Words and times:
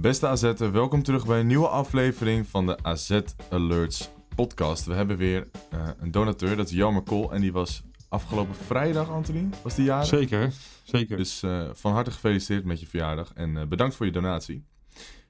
Beste 0.00 0.26
AZ'er, 0.26 0.72
welkom 0.72 1.02
terug 1.02 1.26
bij 1.26 1.40
een 1.40 1.46
nieuwe 1.46 1.68
aflevering 1.68 2.46
van 2.46 2.66
de 2.66 2.82
AZ 2.82 3.20
Alerts 3.50 4.10
podcast. 4.34 4.84
We 4.84 4.94
hebben 4.94 5.16
weer 5.16 5.48
eh, 5.70 5.88
een 5.98 6.10
donateur, 6.10 6.56
dat 6.56 6.66
is 6.66 6.72
Jelmer 6.72 7.02
Kool. 7.02 7.32
En 7.32 7.40
die 7.40 7.52
was 7.52 7.82
afgelopen 8.08 8.54
vrijdag, 8.54 9.10
Anthony, 9.10 9.48
was 9.62 9.74
die 9.74 9.84
jarig? 9.84 10.06
Zeker, 10.06 10.52
zeker. 10.82 11.16
Dus 11.16 11.42
eh, 11.42 11.68
van 11.72 11.92
harte 11.92 12.10
gefeliciteerd 12.10 12.64
met 12.64 12.80
je 12.80 12.86
verjaardag 12.86 13.32
en 13.34 13.56
eh, 13.56 13.66
bedankt 13.66 13.94
voor 13.94 14.06
je 14.06 14.12
donatie. 14.12 14.64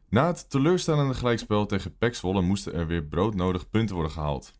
Na 0.08 0.26
het 0.26 0.50
teleurstellende 0.50 1.14
gelijkspel 1.14 1.66
tegen 1.66 1.96
PEC 1.96 2.14
Zwolle 2.14 2.42
moesten 2.42 2.74
er 2.74 2.86
weer 2.86 3.04
broodnodig 3.04 3.70
punten 3.70 3.94
worden 3.94 4.12
gehaald. 4.12 4.52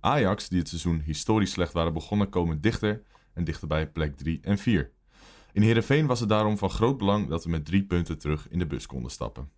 Ajax, 0.00 0.48
die 0.48 0.58
het 0.58 0.68
seizoen 0.68 1.02
historisch 1.04 1.50
slecht 1.50 1.72
waren 1.72 1.92
begonnen, 1.92 2.28
komen 2.28 2.60
dichter 2.60 3.02
en 3.34 3.44
dichterbij 3.44 3.90
plek 3.90 4.16
3 4.16 4.38
en 4.42 4.58
4. 4.58 4.92
In 5.52 5.62
Heerenveen 5.62 6.06
was 6.06 6.20
het 6.20 6.28
daarom 6.28 6.58
van 6.58 6.70
groot 6.70 6.98
belang 6.98 7.28
dat 7.28 7.44
we 7.44 7.50
met 7.50 7.64
drie 7.64 7.84
punten 7.84 8.18
terug 8.18 8.48
in 8.48 8.58
de 8.58 8.66
bus 8.66 8.86
konden 8.86 9.10
stappen. 9.10 9.50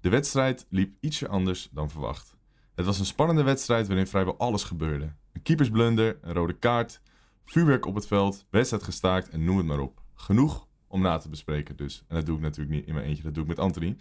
De 0.00 0.08
wedstrijd 0.08 0.66
liep 0.68 0.94
ietsje 1.00 1.28
anders 1.28 1.68
dan 1.72 1.90
verwacht. 1.90 2.36
Het 2.74 2.86
was 2.86 2.98
een 2.98 3.06
spannende 3.06 3.42
wedstrijd 3.42 3.86
waarin 3.86 4.06
vrijwel 4.06 4.38
alles 4.38 4.64
gebeurde. 4.64 5.12
Een 5.32 5.42
keepersblunder, 5.42 6.18
een 6.22 6.32
rode 6.32 6.58
kaart, 6.58 7.00
vuurwerk 7.44 7.86
op 7.86 7.94
het 7.94 8.06
veld, 8.06 8.46
wedstrijd 8.50 8.82
gestaakt 8.82 9.28
en 9.28 9.44
noem 9.44 9.56
het 9.56 9.66
maar 9.66 9.80
op. 9.80 10.02
Genoeg 10.14 10.68
om 10.86 11.00
na 11.00 11.16
te 11.16 11.28
bespreken 11.28 11.76
dus. 11.76 12.04
En 12.08 12.16
dat 12.16 12.26
doe 12.26 12.36
ik 12.36 12.42
natuurlijk 12.42 12.76
niet 12.76 12.86
in 12.86 12.94
mijn 12.94 13.06
eentje, 13.06 13.22
dat 13.22 13.34
doe 13.34 13.42
ik 13.42 13.48
met 13.48 13.58
Anthony. 13.58 13.96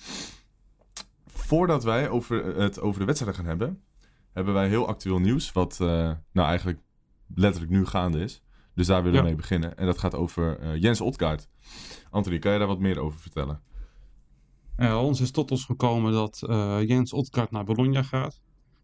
Voordat 1.25 1.83
wij 1.83 2.09
over, 2.09 2.45
het 2.45 2.79
over 2.79 2.99
de 2.99 3.05
wedstrijd 3.05 3.35
gaan 3.35 3.45
hebben, 3.45 3.83
hebben 4.31 4.53
wij 4.53 4.67
heel 4.67 4.87
actueel 4.87 5.19
nieuws, 5.19 5.51
wat 5.51 5.79
eh, 5.81 6.11
nou 6.31 6.47
eigenlijk 6.47 6.79
letterlijk 7.35 7.71
nu 7.71 7.85
gaande 7.85 8.19
is. 8.19 8.41
Dus 8.75 8.87
daar 8.87 9.03
willen 9.03 9.11
we 9.19 9.23
Ja. 9.23 9.29
mee 9.31 9.35
beginnen. 9.41 9.77
En 9.77 9.85
dat 9.85 9.97
gaat 9.97 10.15
over 10.15 10.59
eh, 10.59 10.75
Jens 10.81 11.01
Otkaart. 11.01 11.47
Anthony, 12.09 12.39
kan 12.39 12.51
je 12.51 12.57
daar 12.59 12.67
wat 12.67 12.79
meer 12.79 12.99
over 12.99 13.19
vertellen? 13.19 13.61
Eh, 14.75 15.03
ons 15.03 15.19
is 15.21 15.31
tot 15.31 15.51
ons 15.51 15.65
gekomen 15.65 16.11
dat 16.13 16.41
eh, 16.47 16.77
Jens 16.87 17.13
Otkaart 17.13 17.51
naar 17.51 17.63
Bologna 17.63 18.03
gaat. 18.03 18.41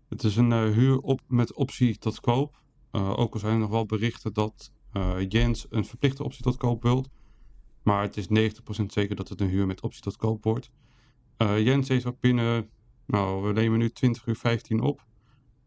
Het 0.10 0.24
is 0.24 0.36
een 0.36 0.52
eh, 0.52 0.64
huur 0.64 0.98
op, 1.00 1.22
met 1.28 1.54
optie 1.54 1.98
tot 1.98 2.20
koop. 2.20 2.62
Eh, 2.92 3.20
ook 3.20 3.34
al 3.34 3.40
zijn 3.40 3.54
er 3.54 3.60
nog 3.60 3.70
wel 3.70 3.86
berichten 3.86 4.34
dat 4.34 4.72
eh, 4.92 5.16
Jens 5.28 5.66
een 5.70 5.86
verplichte 5.86 6.24
optie 6.24 6.44
tot 6.44 6.58
koop 6.58 6.82
wilt. 6.84 7.10
Maar 7.84 8.02
het 8.02 8.18
is 8.18 8.28
90% 8.28 8.86
zeker 8.86 9.16
dat 9.16 9.30
het 9.30 9.42
een 9.42 9.50
huur 9.50 9.66
met 9.68 9.82
optie 9.82 10.02
tot 10.02 10.16
koop 10.18 10.44
wordt. 10.44 10.72
Eh, 11.38 11.60
Jens 11.64 11.88
heeft 11.88 12.06
ook 12.06 12.20
binnen, 12.20 12.70
nou 13.06 13.48
we 13.48 13.54
nemen 13.54 13.80
nu 13.80 13.90
20 13.90 14.26
uur 14.26 14.36
15 14.36 14.82
op. 14.82 15.06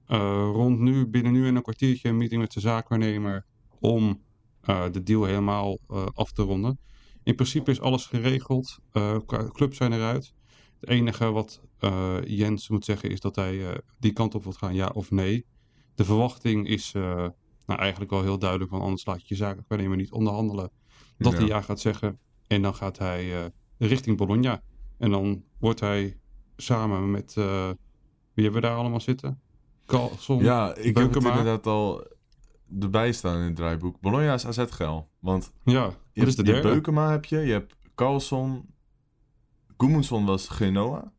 Eh, 0.06 0.50
rond 0.52 0.78
nu, 0.78 1.06
binnen 1.06 1.32
nu 1.32 1.46
en 1.46 1.56
een 1.56 1.62
kwartiertje 1.62 2.08
een 2.08 2.16
meeting 2.16 2.40
met 2.40 2.52
de 2.52 2.60
zaakwaarnemer 2.60 3.46
om 3.80 4.22
eh, 4.60 4.84
de 4.90 5.02
deal 5.02 5.24
helemaal 5.24 5.78
eh, 5.88 6.06
af 6.14 6.32
te 6.32 6.42
ronden. 6.42 6.78
In 7.22 7.34
principe 7.34 7.70
is 7.70 7.80
alles 7.80 8.06
geregeld. 8.06 8.78
eh, 8.92 9.16
clubs 9.52 9.76
zijn 9.76 9.92
eruit. 9.92 10.34
Het 10.80 10.88
enige 10.90 11.30
wat 11.30 11.60
Jens 12.24 12.68
moet 12.68 12.84
zeggen 12.84 13.10
is 13.10 13.20
dat 13.20 13.36
hij 13.36 13.80
die 13.98 14.12
kant 14.12 14.34
op 14.34 14.42
wil 14.42 14.52
gaan, 14.52 14.74
ja 14.74 14.90
of 14.94 15.10
nee. 15.10 15.46
De 15.94 16.04
verwachting 16.04 16.68
is 16.68 16.92
nou, 16.92 17.80
eigenlijk 17.80 18.10
wel 18.10 18.22
heel 18.22 18.38
duidelijk, 18.38 18.70
want 18.70 18.82
anders 18.82 19.04
laat 19.06 19.20
je 19.20 19.26
je 19.28 19.34
zaken 19.34 19.64
maar 19.88 19.96
niet 19.96 20.12
onderhandelen. 20.12 20.70
Dat 21.18 21.32
Ja. 21.32 21.38
hij 21.38 21.46
ja 21.48 21.60
gaat 21.60 21.80
zeggen. 21.80 22.18
En 22.46 22.62
dan 22.62 22.74
gaat 22.74 22.98
hij 22.98 23.52
richting 23.78 24.16
Bologna. 24.16 24.62
En 24.98 25.10
dan 25.10 25.44
wordt 25.58 25.80
hij 25.80 26.16
samen 26.56 27.10
met, 27.10 27.34
wie 27.34 27.44
hebben 28.44 28.52
we 28.52 28.60
daar 28.60 28.76
allemaal 28.76 29.00
zitten? 29.00 29.40
Carlson, 29.86 30.42
Ja, 30.42 30.74
ik 30.74 30.96
heb 30.96 31.14
het 31.14 31.24
inderdaad 31.24 31.66
al 31.66 32.06
erbij 32.80 33.12
staan 33.12 33.36
in 33.38 33.46
het 33.46 33.56
draaiboek. 33.56 34.00
Bologna 34.00 34.34
is 34.34 34.46
AZ 34.46 34.64
geil. 34.70 35.08
Want 35.18 35.52
Ja, 35.64 35.90
je 36.12 36.20
hebt, 36.22 36.36
de 36.36 36.44
je 36.44 36.50
hebt. 36.52 36.62
Beukema 36.62 37.10
heb 37.10 37.24
je, 37.24 37.38
je 37.38 37.52
hebt 37.52 37.76
Carlson, 37.94 38.74
Goemundsson 39.76 40.24
was 40.24 40.48
Genoa. 40.48 41.12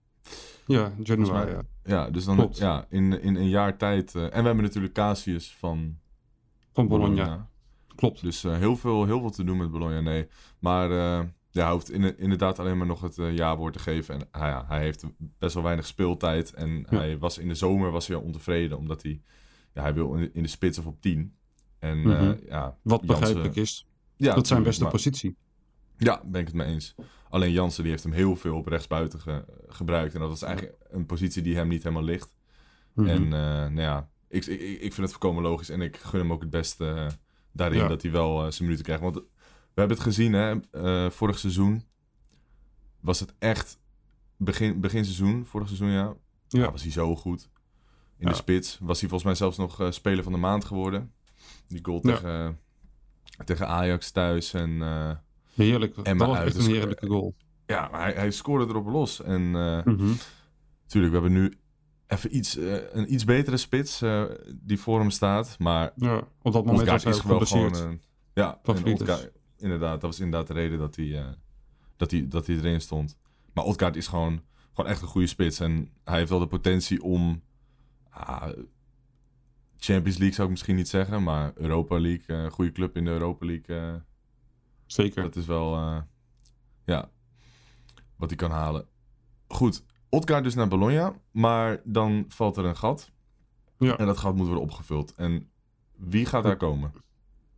Ja, 0.66 0.94
Genoa, 1.04 1.48
ja. 1.48 1.62
Ja, 1.84 2.10
dus 2.10 2.26
dan 2.26 2.36
Klopt. 2.36 2.58
ja, 2.58 2.86
in, 2.90 3.22
in 3.22 3.36
een 3.36 3.50
jaar 3.50 3.78
tijd. 3.78 4.16
eh, 4.16 4.24
en 4.24 4.30
we 4.30 4.46
hebben 4.46 4.64
natuurlijk 4.64 4.94
Casius 4.94 5.56
van 5.56 5.98
Van 6.74 6.88
Bologna. 6.88 7.50
Klopt. 7.96 8.22
Dus 8.22 8.44
eh, 8.44 8.58
heel, 8.58 8.76
veel, 8.76 9.06
heel 9.06 9.20
veel 9.20 9.30
te 9.30 9.44
doen 9.44 9.58
met 9.58 9.72
Bologna, 9.72 10.00
nee. 10.02 10.28
Maar 10.60 10.92
eh, 10.92 11.26
ja, 11.50 11.64
hij 11.64 11.72
hoeft 11.72 11.92
in, 11.92 12.18
inderdaad 12.18 12.60
alleen 12.60 12.78
maar 12.78 12.88
nog 12.88 13.02
het 13.02 13.16
ja-woord 13.16 13.74
te 13.74 13.80
geven. 13.80 14.16
En 14.16 14.28
hij, 14.32 14.50
ja, 14.50 14.66
hij 14.68 14.80
heeft 14.80 15.06
best 15.18 15.54
wel 15.54 15.64
weinig 15.64 15.86
speeltijd. 15.86 16.54
En 16.54 16.86
hij 16.90 17.18
was 17.18 17.38
in 17.38 17.48
de 17.48 17.56
zomer 17.56 17.92
was 17.92 18.08
hij 18.08 18.18
ontevreden, 18.18 18.78
omdat 18.78 19.04
hij, 19.04 19.22
ja, 19.74 19.82
hij 19.82 19.94
wil 19.94 20.14
in 20.14 20.22
de, 20.22 20.30
in 20.34 20.44
de 20.44 20.50
spits 20.50 20.78
of 20.78 20.86
op 20.86 21.02
10. 21.02 21.36
En 21.80 22.00
Mhm. 22.00 22.10
eh, 22.10 22.48
ja, 22.48 22.78
Wat 22.82 23.02
begrijpelijk 23.06 23.56
is. 23.56 23.88
Ja, 24.16 24.36
dat 24.36 24.48
zijn 24.48 24.64
beste 24.64 24.82
maar- 24.84 24.92
positie. 24.92 25.36
Ja, 25.98 26.22
ben 26.26 26.42
ik 26.42 26.48
het 26.48 26.56
mee 26.56 26.68
eens. 26.68 26.96
Alleen 27.30 27.52
Jansen 27.52 27.82
die 27.84 27.92
heeft 27.92 28.04
hem 28.04 28.12
heel 28.14 28.36
veel 28.36 28.56
op 28.56 28.68
rechtsbuiten 28.68 29.20
ge- 29.20 29.46
gebruikt. 29.68 30.14
En 30.14 30.20
dat 30.20 30.32
is 30.32 30.42
eigenlijk 30.42 30.76
een 30.90 31.06
positie 31.06 31.42
die 31.42 31.56
hem 31.56 31.68
niet 31.68 31.84
helemaal 31.84 32.04
ligt. 32.04 32.34
Mhm. 32.94 33.08
En 33.08 33.24
eh, 33.24 33.30
nou 33.40 33.82
ja, 33.82 34.10
ik, 34.28 34.46
ik, 34.46 34.60
ik 34.62 34.80
vind 34.94 34.98
het 34.98 35.12
voorkomen 35.12 35.44
logisch. 35.44 35.70
En 35.70 35.82
ik 35.82 35.98
gun 35.98 36.20
hem 36.20 36.32
ook 36.32 36.42
het 36.42 36.50
beste 36.50 36.86
eh, 36.90 37.08
daarin 37.52 37.80
Ja. 37.80 37.88
dat 37.88 38.02
hij 38.02 38.12
wel 38.12 38.40
zijn 38.52 38.64
minuten 38.64 38.84
krijgt. 38.86 39.02
Want 39.04 39.16
we 39.16 39.22
hebben 39.86 39.98
het 39.98 40.06
gezien, 40.06 40.34
hè, 40.34 41.10
vorig 41.12 41.40
seizoen 41.40 41.84
was 43.00 43.20
het 43.20 43.34
echt 43.40 43.80
begin, 44.38 44.80
begin 44.80 45.04
seizoen, 45.06 45.46
vorig 45.46 45.68
seizoen 45.68 45.90
ja, 45.90 46.14
Ja. 46.48 46.60
ja, 46.62 46.72
was 46.72 46.82
hij 46.82 46.92
zo 46.92 47.16
goed. 47.16 47.50
In 48.18 48.26
Ja. 48.26 48.30
de 48.30 48.36
spits 48.36 48.78
was 48.82 49.00
hij 49.00 49.10
volgens 49.10 49.24
mij 49.24 49.36
zelfs 49.36 49.58
nog 49.58 49.94
speler 49.94 50.24
van 50.24 50.32
de 50.34 50.38
maand 50.40 50.66
geworden. 50.66 51.12
Die 51.68 51.80
goal 51.82 52.00
Ja. 52.08 52.16
tegen, 52.16 52.60
tegen 53.46 53.68
Ajax 53.68 54.12
thuis 54.12 54.54
en... 54.54 54.82
eh, 54.82 55.12
Heerlijk. 55.54 55.98
Emma 55.98 56.26
dat 56.26 56.36
was 56.36 56.46
echt 56.46 56.56
een 56.56 56.72
heerlijke 56.74 57.08
goal. 57.08 57.36
ja, 57.66 57.88
maar 57.92 58.02
hij, 58.02 58.14
hij 58.14 58.32
scoorde 58.32 58.66
erop 58.68 58.88
los. 58.88 59.22
En 59.22 59.56
eh 59.56 59.84
Mhm. 59.86 60.12
Tuurlijk, 60.86 61.14
we 61.14 61.20
hebben 61.20 61.42
nu 61.42 61.54
even 62.08 62.36
iets, 62.36 62.58
eh, 62.58 62.76
een 62.92 63.14
iets 63.14 63.26
betere 63.26 63.58
spits 63.58 64.02
eh, 64.02 64.24
die 64.56 64.80
voor 64.80 65.00
hem 65.00 65.10
staat. 65.10 65.56
Maar 65.60 65.92
Ja, 65.96 66.22
op 66.42 66.54
dat 66.54 66.66
moment 66.66 66.90
was 66.90 67.04
hij 67.04 67.12
is 67.12 67.18
ook 67.18 67.24
gewoon 67.48 67.74
ja, 68.34 68.60
en. 68.64 68.84
Odgaard- 68.94 69.32
inderdaad, 69.58 69.92
dat 70.02 70.10
was 70.10 70.20
inderdaad 70.20 70.48
de 70.48 70.54
reden 70.54 70.78
dat 70.80 70.96
hij, 70.96 71.36
dat 71.98 72.12
hij, 72.12 72.28
dat 72.28 72.48
hij 72.48 72.56
erin 72.56 72.82
stond. 72.82 73.18
Maar 73.54 73.64
Odgaard 73.64 73.96
is 73.96 74.08
gewoon, 74.08 74.42
gewoon 74.74 74.92
echt 74.92 75.02
een 75.02 75.08
goede 75.08 75.28
spits. 75.28 75.60
En 75.60 75.90
hij 76.04 76.18
heeft 76.18 76.30
wel 76.30 76.40
de 76.40 76.48
potentie 76.48 77.04
om... 77.04 77.42
Champions 79.80 80.18
League 80.18 80.36
zou 80.36 80.44
ik 80.48 80.54
misschien 80.54 80.76
niet 80.76 80.88
zeggen, 80.88 81.24
maar 81.24 81.52
Europa 81.56 82.00
League, 82.00 82.36
eh, 82.38 82.44
een 82.44 82.52
goede 82.52 82.72
club 82.72 82.98
in 82.98 83.06
de 83.06 83.12
Europa 83.12 83.46
League... 83.46 83.76
eh, 83.76 83.96
Zeker. 84.86 85.24
dat 85.24 85.36
is 85.36 85.46
wel, 85.46 85.76
eh, 85.76 86.02
ja, 86.86 87.10
wat 88.16 88.30
hij 88.30 88.38
kan 88.38 88.52
halen. 88.52 88.88
Goed, 89.48 89.84
Odgaard 90.10 90.44
dus 90.44 90.56
naar 90.56 90.68
Bologna, 90.68 91.20
maar 91.32 91.82
dan 91.84 92.26
valt 92.28 92.58
er 92.58 92.66
een 92.66 92.76
gat. 92.76 93.12
Ja. 93.78 93.98
En 93.98 94.06
dat 94.06 94.18
gat 94.18 94.36
moet 94.36 94.46
worden 94.46 94.64
opgevuld. 94.64 95.14
En 95.14 95.50
wie 95.96 96.26
gaat 96.26 96.44
daar 96.44 96.58
komen? 96.58 96.94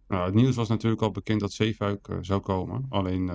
Nou, 0.07 0.25
het 0.25 0.33
nieuws 0.33 0.55
was 0.55 0.67
natuurlijk 0.69 1.01
al 1.01 1.11
bekend 1.11 1.39
dat 1.39 1.51
Zeefuik 1.51 2.07
zou 2.21 2.41
komen. 2.41 2.85
Alleen 2.89 3.25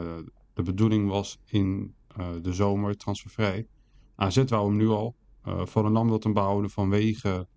de 0.54 0.62
bedoeling 0.62 1.08
was 1.08 1.38
in 1.44 1.94
de 2.42 2.53
zomer 2.53 2.97
transfervrij. 2.97 3.66
AZ 4.14 4.44
wou 4.44 4.68
hem 4.68 4.77
nu 4.77 4.88
al. 4.88 5.16
Eh 5.42 5.66
Volendam 5.66 6.09
wil 6.09 6.21
hem 6.22 6.33
behouden 6.33 6.71
vanwege 6.71 7.48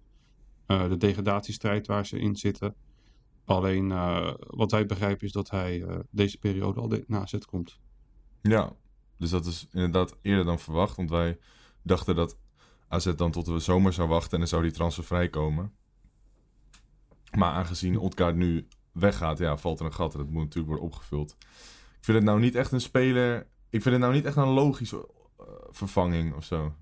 de 0.77 0.97
degradatiestrijd 0.97 1.87
waar 1.87 2.05
ze 2.05 2.19
in 2.19 2.35
zitten. 2.35 2.75
Alleen 3.45 3.91
eh, 3.91 4.33
wat 4.39 4.71
wij 4.71 4.85
begrijpen 4.85 5.25
is 5.27 5.31
dat 5.31 5.49
hij 5.49 5.83
eh, 5.83 5.99
deze 6.09 6.37
periode 6.37 6.79
al 6.79 6.87
de- 6.87 7.03
naar 7.07 7.21
AZ 7.21 7.37
komt. 7.37 7.79
Ja, 8.41 8.71
dus 9.17 9.29
dat 9.29 9.45
is 9.45 9.67
inderdaad 9.71 10.15
eerder 10.21 10.45
dan 10.45 10.59
verwacht. 10.59 10.95
Want 10.95 11.09
wij 11.09 11.37
dachten 11.81 12.15
dat 12.15 12.37
AZ 12.87 13.13
dan 13.15 13.31
tot 13.31 13.45
de 13.45 13.59
zomer 13.59 13.93
zou 13.93 14.07
wachten 14.07 14.31
en 14.31 14.37
dan 14.39 14.47
zou 14.47 14.61
die 14.63 14.71
transfer 14.71 15.03
vrijkomen. 15.03 15.73
Maar 17.37 17.51
aangezien 17.53 17.97
Odgaard 17.99 18.35
nu 18.35 18.67
weggaat, 18.91 19.37
ja, 19.37 19.57
valt 19.57 19.79
er 19.79 19.85
een 19.85 19.93
gat 19.93 20.13
en 20.13 20.19
dat 20.19 20.29
moet 20.29 20.43
natuurlijk 20.43 20.67
worden 20.67 20.85
opgevuld. 20.85 21.35
Ik 21.97 22.05
vind 22.05 22.17
het 22.17 22.25
nou 22.25 22.39
niet 22.39 22.55
echt 22.55 22.71
een 22.71 22.81
speler... 22.81 23.47
Ik 23.69 23.81
vind 23.81 23.93
het 23.95 24.03
nou 24.03 24.13
niet 24.13 24.25
echt 24.25 24.35
een 24.35 24.47
logische 24.47 25.07
eh, 25.39 25.45
vervanging 25.69 26.35
of 26.35 26.43
zo. 26.45 26.73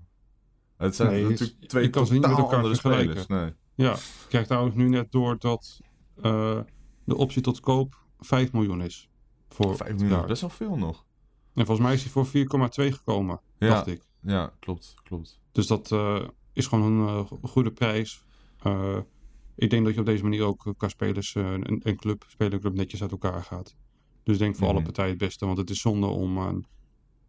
Het 0.76 0.96
zijn 0.96 1.10
Nee, 1.10 1.22
natuurlijk 1.28 1.68
twee 1.68 1.82
je 1.84 1.90
kan 1.90 2.06
ze 2.06 2.12
niet 2.12 2.20
met 2.22 2.30
totaal 2.30 2.44
elkaar 2.44 2.58
andere 2.58 2.74
spelers. 2.76 3.26
Nee. 3.26 3.52
Ja, 3.84 3.92
ik 3.94 4.26
krijg 4.28 4.46
trouwens 4.46 4.74
nu 4.76 4.88
net 4.88 5.12
door 5.12 5.38
dat 5.38 5.80
eh, 6.22 6.60
de 7.04 7.16
optie 7.16 7.42
tot 7.42 7.60
koop 7.60 8.04
5 8.18 8.52
miljoen 8.52 8.82
is. 8.82 9.08
Voor 9.48 9.76
5 9.76 9.90
het 9.90 10.00
miljoen 10.00 10.20
is 10.20 10.26
best 10.26 10.40
wel 10.40 10.50
veel 10.50 10.76
nog. 10.76 11.06
En 11.54 11.66
volgens 11.66 11.86
mij 11.86 11.94
is 11.94 12.02
hij 12.02 12.10
voor 12.12 12.26
4,2 12.26 12.92
gekomen, 12.92 13.40
Ja. 13.58 13.68
dacht 13.68 13.86
ik. 13.86 14.02
Ja, 14.20 14.52
klopt, 14.58 14.94
klopt. 15.02 15.40
Dus 15.52 15.66
dat 15.66 15.92
eh, 15.92 16.28
is 16.52 16.66
gewoon 16.66 16.92
een 16.92 17.06
eh, 17.08 17.26
go- 17.26 17.38
goede 17.42 17.72
prijs. 17.72 18.24
Ik 19.56 19.70
denk 19.70 19.84
dat 19.84 19.94
je 19.94 20.00
op 20.00 20.06
deze 20.06 20.22
manier 20.22 20.42
ook 20.44 20.74
qua 20.76 20.88
spelers 20.88 21.34
en, 21.34 21.64
en 21.82 21.96
club, 21.96 22.24
spelerclub 22.28 22.74
netjes 22.74 23.02
uit 23.02 23.10
elkaar 23.10 23.42
gaat. 23.42 23.76
Dus 24.22 24.34
ik 24.34 24.40
denk 24.40 24.56
voor 24.56 24.66
alle 24.66 24.74
Mhm. 24.76 24.84
partijen 24.84 25.10
het 25.10 25.18
beste. 25.18 25.46
Want 25.46 25.58
het 25.58 25.70
is 25.70 25.80
zonde 25.80 26.06
om 26.06 26.38
een 26.38 26.66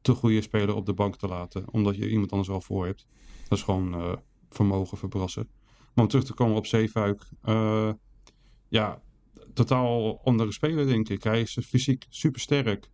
te 0.01 0.13
goede 0.13 0.41
speler 0.41 0.75
op 0.75 0.85
de 0.85 0.93
bank 0.93 1.15
te 1.15 1.27
laten. 1.27 1.65
Omdat 1.71 1.95
je 1.95 2.09
iemand 2.09 2.31
anders 2.31 2.49
al 2.49 2.61
voor 2.61 2.85
hebt. 2.85 3.05
Dat 3.47 3.57
is 3.57 3.63
gewoon 3.63 4.19
vermogen 4.49 4.97
verbrassen. 4.97 5.47
Maar 5.93 6.03
om 6.03 6.07
terug 6.07 6.25
te 6.25 6.33
komen 6.33 6.55
op 6.55 6.65
Zeefuik. 6.65 7.23
eh, 7.41 7.91
ja, 8.67 9.01
totaal 9.53 10.21
andere 10.23 10.51
speler 10.51 10.87
denk 10.87 11.09
ik. 11.09 11.23
Hij 11.23 11.41
is 11.41 11.57
fysiek 11.63 12.05
super 12.09 12.41
sterk. 12.41 12.89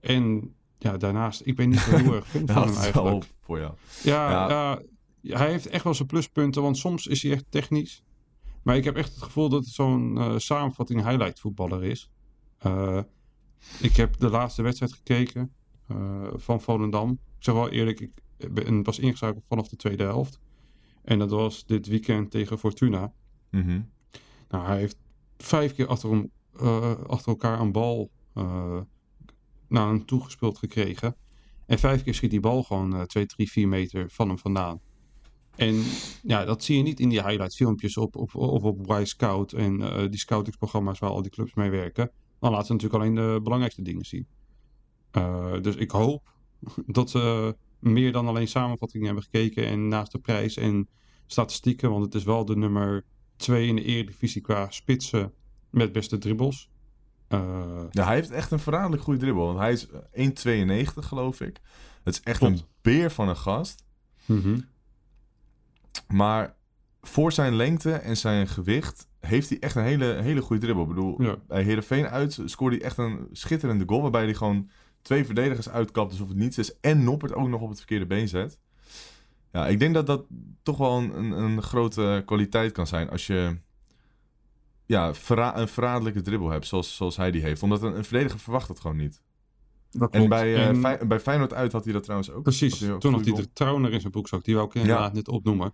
En 0.00 0.54
ja, 0.78 0.96
daarnaast, 0.96 1.42
ik 1.44 1.56
ben 1.56 1.68
niet 1.68 1.78
zo 1.78 1.96
heel 1.96 2.14
erg 2.14 2.26
fan 2.28 2.46
van 2.54 2.62
hem 2.68 2.76
eigenlijk. 2.76 3.26
voor 3.40 3.58
jou. 3.58 3.74
Ja, 4.02 4.48
Ja. 5.20 5.38
hij 5.38 5.50
heeft 5.50 5.66
echt 5.66 5.84
wel 5.84 5.94
zijn 5.94 6.08
pluspunten, 6.08 6.62
want 6.62 6.76
soms 6.78 7.06
is 7.06 7.22
hij 7.22 7.32
echt 7.32 7.44
technisch. 7.48 8.02
Maar 8.62 8.76
ik 8.76 8.84
heb 8.84 8.96
echt 8.96 9.14
het 9.14 9.22
gevoel 9.22 9.48
dat 9.48 9.64
het 9.64 9.72
zo'n 9.74 10.18
eh, 10.18 10.34
samenvatting 10.38 11.02
highlight 11.08 11.40
voetballer 11.40 11.84
is. 11.84 12.10
Eh, 12.58 13.00
ik 13.80 13.96
heb 13.96 14.18
de 14.18 14.28
laatste 14.30 14.62
wedstrijd 14.62 14.92
gekeken 14.92 15.52
van 16.34 16.60
Volendam. 16.60 17.10
Ik 17.10 17.44
zeg 17.44 17.54
wel 17.54 17.70
eerlijk, 17.70 18.00
ik 18.00 18.10
ben 18.54 18.82
pas 18.82 18.98
ingeschakeld 18.98 19.44
vanaf 19.48 19.68
de 19.68 19.76
tweede 19.76 20.02
helft. 20.02 20.40
En 21.04 21.18
dat 21.18 21.30
was 21.30 21.66
dit 21.66 21.86
weekend 21.86 22.30
tegen 22.30 22.58
Fortuna. 22.58 23.12
Mhm. 23.50 23.80
Nou, 24.48 24.66
hij 24.66 24.78
heeft 24.78 24.96
vijf 25.36 25.74
keer 25.74 25.86
achter, 25.86 26.10
hem, 26.10 26.30
eh, 26.56 26.94
achter 27.06 27.28
elkaar 27.28 27.60
een 27.60 27.72
bal 27.72 28.10
eh, 28.34 28.80
naar 29.68 29.86
hem 29.86 30.06
toegespeeld 30.06 30.58
gekregen. 30.58 31.16
En 31.66 31.78
vijf 31.78 32.02
keer 32.02 32.14
schiet 32.14 32.30
die 32.30 32.40
bal 32.40 32.62
gewoon 32.62 32.96
eh 32.96 33.02
2, 33.02 33.26
3, 33.26 33.50
4 33.50 33.68
meter 33.68 34.10
van 34.10 34.28
hem 34.28 34.38
vandaan. 34.38 34.80
En 35.56 35.82
ja, 36.22 36.44
dat 36.44 36.64
zie 36.64 36.76
je 36.76 36.82
niet 36.82 37.00
in 37.00 37.08
die 37.08 37.22
highlight 37.22 37.54
filmpjes 37.54 37.96
op, 37.96 38.16
op, 38.16 38.34
of 38.34 38.62
op 38.62 38.90
Y-Scout 38.90 39.52
en 39.52 39.82
eh, 39.82 40.10
die 40.10 40.18
scoutingsprogramma's 40.18 40.98
waar 40.98 41.10
al 41.10 41.22
die 41.22 41.30
clubs 41.30 41.54
mee 41.54 41.70
werken. 41.70 42.10
Dan 42.40 42.50
laten 42.50 42.66
ze 42.66 42.72
natuurlijk 42.72 43.02
alleen 43.02 43.14
de 43.14 43.40
belangrijkste 43.42 43.82
dingen 43.82 44.04
zien. 44.04 44.26
Dus 45.62 45.76
ik 45.76 45.90
hoop 45.90 46.32
dat 46.86 47.10
ze 47.10 47.56
meer 47.84 48.12
dan 48.12 48.26
alleen 48.28 48.48
samenvattingen 48.48 49.06
hebben 49.06 49.24
gekeken 49.24 49.66
en 49.66 49.88
naast 49.88 50.12
de 50.12 50.18
prijs 50.18 50.56
en 50.56 50.88
statistieken, 51.26 51.90
want 51.90 52.04
het 52.04 52.14
is 52.14 52.24
wel 52.24 52.44
de 52.44 52.56
nummer 52.56 53.04
2 53.36 53.66
in 53.66 53.76
de 53.76 53.84
Eredivisie 53.84 54.42
qua 54.42 54.70
spitsen 54.70 55.32
met 55.70 55.92
beste 55.92 56.18
dribbles. 56.18 56.70
Eh, 57.28 57.82
Ja, 57.90 58.04
hij 58.04 58.14
heeft 58.14 58.30
echt 58.30 58.50
een 58.50 58.58
verraderlijk 58.58 59.02
goede 59.02 59.18
dribbel. 59.20 59.46
Want 59.46 59.58
hij 59.58 59.72
is 59.72 59.86
1,92 60.12 61.04
geloof 61.06 61.40
ik. 61.40 61.60
Het 62.04 62.14
is 62.14 62.20
echt 62.22 62.42
een 62.42 62.60
beer 62.82 63.10
van 63.10 63.28
een 63.28 63.36
gast. 63.36 63.84
mhm. 64.26 64.58
Maar 66.08 66.56
voor 67.02 67.32
zijn 67.32 67.54
lengte 67.54 67.92
en 67.92 68.16
zijn 68.16 68.48
gewicht 68.48 69.08
heeft 69.20 69.48
hij 69.48 69.58
echt 69.58 69.74
een 69.74 69.82
hele, 69.84 70.04
hele 70.22 70.40
goede 70.42 70.62
dribbel. 70.62 70.82
Ik 70.84 70.88
bedoel, 70.88 71.22
Ja. 71.22 71.36
bij 71.48 71.62
Heerenveen 71.62 72.06
uit 72.06 72.38
scoorde 72.44 72.76
hij 72.76 72.84
echt 72.84 72.98
een 72.98 73.28
schitterende 73.32 73.84
goal. 73.86 74.02
Waarbij 74.02 74.24
hij 74.24 74.34
gewoon 74.34 74.70
twee 75.04 75.24
verdedigers 75.24 75.68
uitkapt 75.68 76.10
alsof 76.10 76.28
het 76.28 76.36
niets 76.36 76.58
is. 76.58 76.80
En 76.80 77.04
Noppert 77.04 77.34
ook 77.34 77.48
nog 77.48 77.60
op 77.60 77.68
het 77.68 77.78
verkeerde 77.78 78.06
been 78.06 78.28
zet. 78.28 78.58
Ja, 79.52 79.66
ik 79.66 79.78
denk 79.78 79.94
dat 79.94 80.06
dat 80.06 80.24
toch 80.62 80.76
wel 80.78 80.98
een, 80.98 81.18
een, 81.18 81.30
een 81.32 81.62
grote 81.62 82.22
kwaliteit 82.26 82.72
kan 82.72 82.86
zijn. 82.86 83.10
Als 83.10 83.26
je 83.26 83.58
ja, 84.86 85.14
verra- 85.14 85.58
een 85.58 85.68
verraderlijke 85.68 86.20
dribbel 86.20 86.50
hebt, 86.50 86.66
zoals, 86.66 86.96
zoals 86.96 87.16
hij 87.16 87.30
die 87.30 87.42
heeft. 87.42 87.62
Omdat 87.62 87.82
een, 87.82 87.96
een 87.96 88.04
verdediger 88.04 88.38
verwacht 88.40 88.68
dat 88.68 88.80
gewoon 88.80 88.96
niet. 88.96 89.22
Dat 89.90 90.12
En 90.12 90.28
bij, 90.28 90.54
eh, 90.54 90.66
En- 90.68 90.76
Fey- 90.80 91.06
bij 91.06 91.20
Feyenoord 91.20 91.52
uit 91.54 91.72
had 91.72 91.84
hij 91.84 91.92
dat 91.92 92.02
trouwens 92.02 92.30
ook. 92.30 92.42
Precies, 92.42 92.70
Had 92.72 92.80
hij 92.80 92.92
ook 92.92 93.00
toen 93.00 93.12
had 93.12 93.24
hij 93.24 93.34
de 93.34 93.52
trouwner 93.52 93.92
in 93.92 94.00
zijn 94.00 94.12
broekzak. 94.12 94.44
Die 94.44 94.54
wou 94.54 94.66
ik 94.66 94.74
inderdaad 94.74 95.12
net 95.12 95.28
opnoemen. 95.28 95.72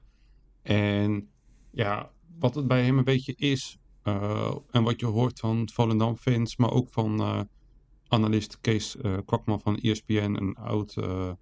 En 0.63 1.29
ja, 1.71 2.11
wat 2.39 2.55
het 2.55 2.67
bij 2.67 2.85
hem 2.85 2.99
een 2.99 3.05
beetje 3.05 3.35
is... 3.37 3.79
eh, 4.03 4.55
en 4.71 4.83
wat 4.83 5.01
je 5.01 5.07
hoort 5.07 5.39
van 5.41 5.69
Volendam-fans... 5.73 6.57
maar 6.57 6.71
ook 6.71 6.89
van 6.91 7.21
eh, 7.21 7.41
analist 8.11 8.61
Kees 8.61 8.97
eh, 8.97 9.19
Kwakman 9.27 9.61
van 9.61 9.77
ESPN... 9.77 10.37
een 10.41 10.55
oud 10.55 10.97
eh, 10.97 11.33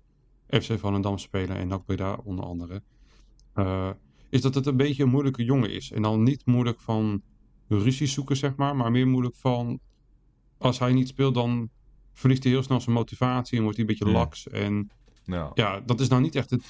FC 0.48 0.78
Volendam-speler 0.78 1.56
en 1.56 1.68
NAC 1.68 1.84
Breda 1.84 2.18
onder 2.24 2.44
andere... 2.44 2.82
eh, 3.54 3.90
is 4.30 4.40
dat 4.40 4.54
het 4.54 4.66
een 4.66 4.76
beetje 4.76 5.02
een 5.02 5.08
moeilijke 5.08 5.44
jongen 5.44 5.70
is. 5.70 5.92
En 5.92 6.02
dan 6.02 6.22
niet 6.22 6.46
moeilijk 6.46 6.80
van 6.80 7.22
ruzie 7.68 8.06
zoeken, 8.06 8.36
zeg 8.36 8.56
maar... 8.56 8.76
maar 8.76 8.90
meer 8.90 9.08
moeilijk 9.08 9.36
van... 9.36 9.80
als 10.58 10.78
hij 10.78 10.92
niet 10.92 11.08
speelt, 11.08 11.34
dan 11.34 11.70
verliest 12.12 12.42
hij 12.42 12.52
heel 12.52 12.62
snel 12.62 12.80
zijn 12.80 12.96
motivatie... 12.96 13.56
en 13.56 13.62
wordt 13.62 13.78
hij 13.78 13.86
een 13.86 13.92
beetje 13.92 14.10
Hmm. 14.10 14.20
laks 14.20 14.48
en 14.48 14.90
Ja, 15.24 15.50
ja, 15.54 15.80
dat 15.80 16.00
is 16.00 16.08
nou 16.08 16.22
niet 16.22 16.34
echt 16.34 16.50
het 16.50 16.64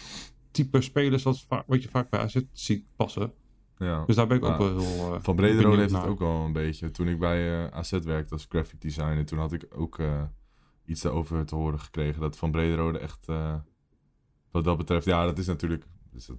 type 0.50 0.80
spelers 0.80 1.22
wat, 1.22 1.46
wat 1.66 1.82
je 1.82 1.88
vaak 1.88 2.10
bij 2.10 2.20
AZ 2.20 2.40
ziet 2.52 2.84
passen. 2.96 3.32
Ja. 3.78 4.04
Dus 4.04 4.16
daar 4.16 4.26
ben 4.26 4.36
ik 4.36 4.44
ook 4.44 4.50
Ja. 4.50 4.58
wel 4.58 4.78
heel 4.78 5.14
eh, 5.14 5.20
Van 5.22 5.36
Brederode 5.36 5.80
heeft 5.80 5.92
het 5.92 6.06
ook 6.06 6.18
wel 6.18 6.44
een 6.44 6.52
beetje. 6.52 6.90
Toen 6.90 7.08
ik 7.08 7.18
bij 7.18 7.66
eh, 7.66 7.78
AZ 7.78 7.90
werkte 7.90 8.32
als 8.32 8.46
graphic 8.48 8.80
designer, 8.80 9.24
toen 9.24 9.38
had 9.38 9.52
ik 9.52 9.66
ook 9.70 9.98
eh, 9.98 10.22
iets 10.84 11.00
daarover 11.00 11.46
te 11.46 11.54
horen 11.54 11.80
gekregen. 11.80 12.20
Dat 12.20 12.36
Van 12.36 12.50
Brederode 12.50 12.98
echt, 12.98 13.26
wat 14.50 14.64
dat 14.64 14.76
betreft, 14.76 15.04
ja, 15.04 15.24
dat 15.24 15.38
is 15.38 15.46
natuurlijk 15.46 15.84
dat 16.10 16.30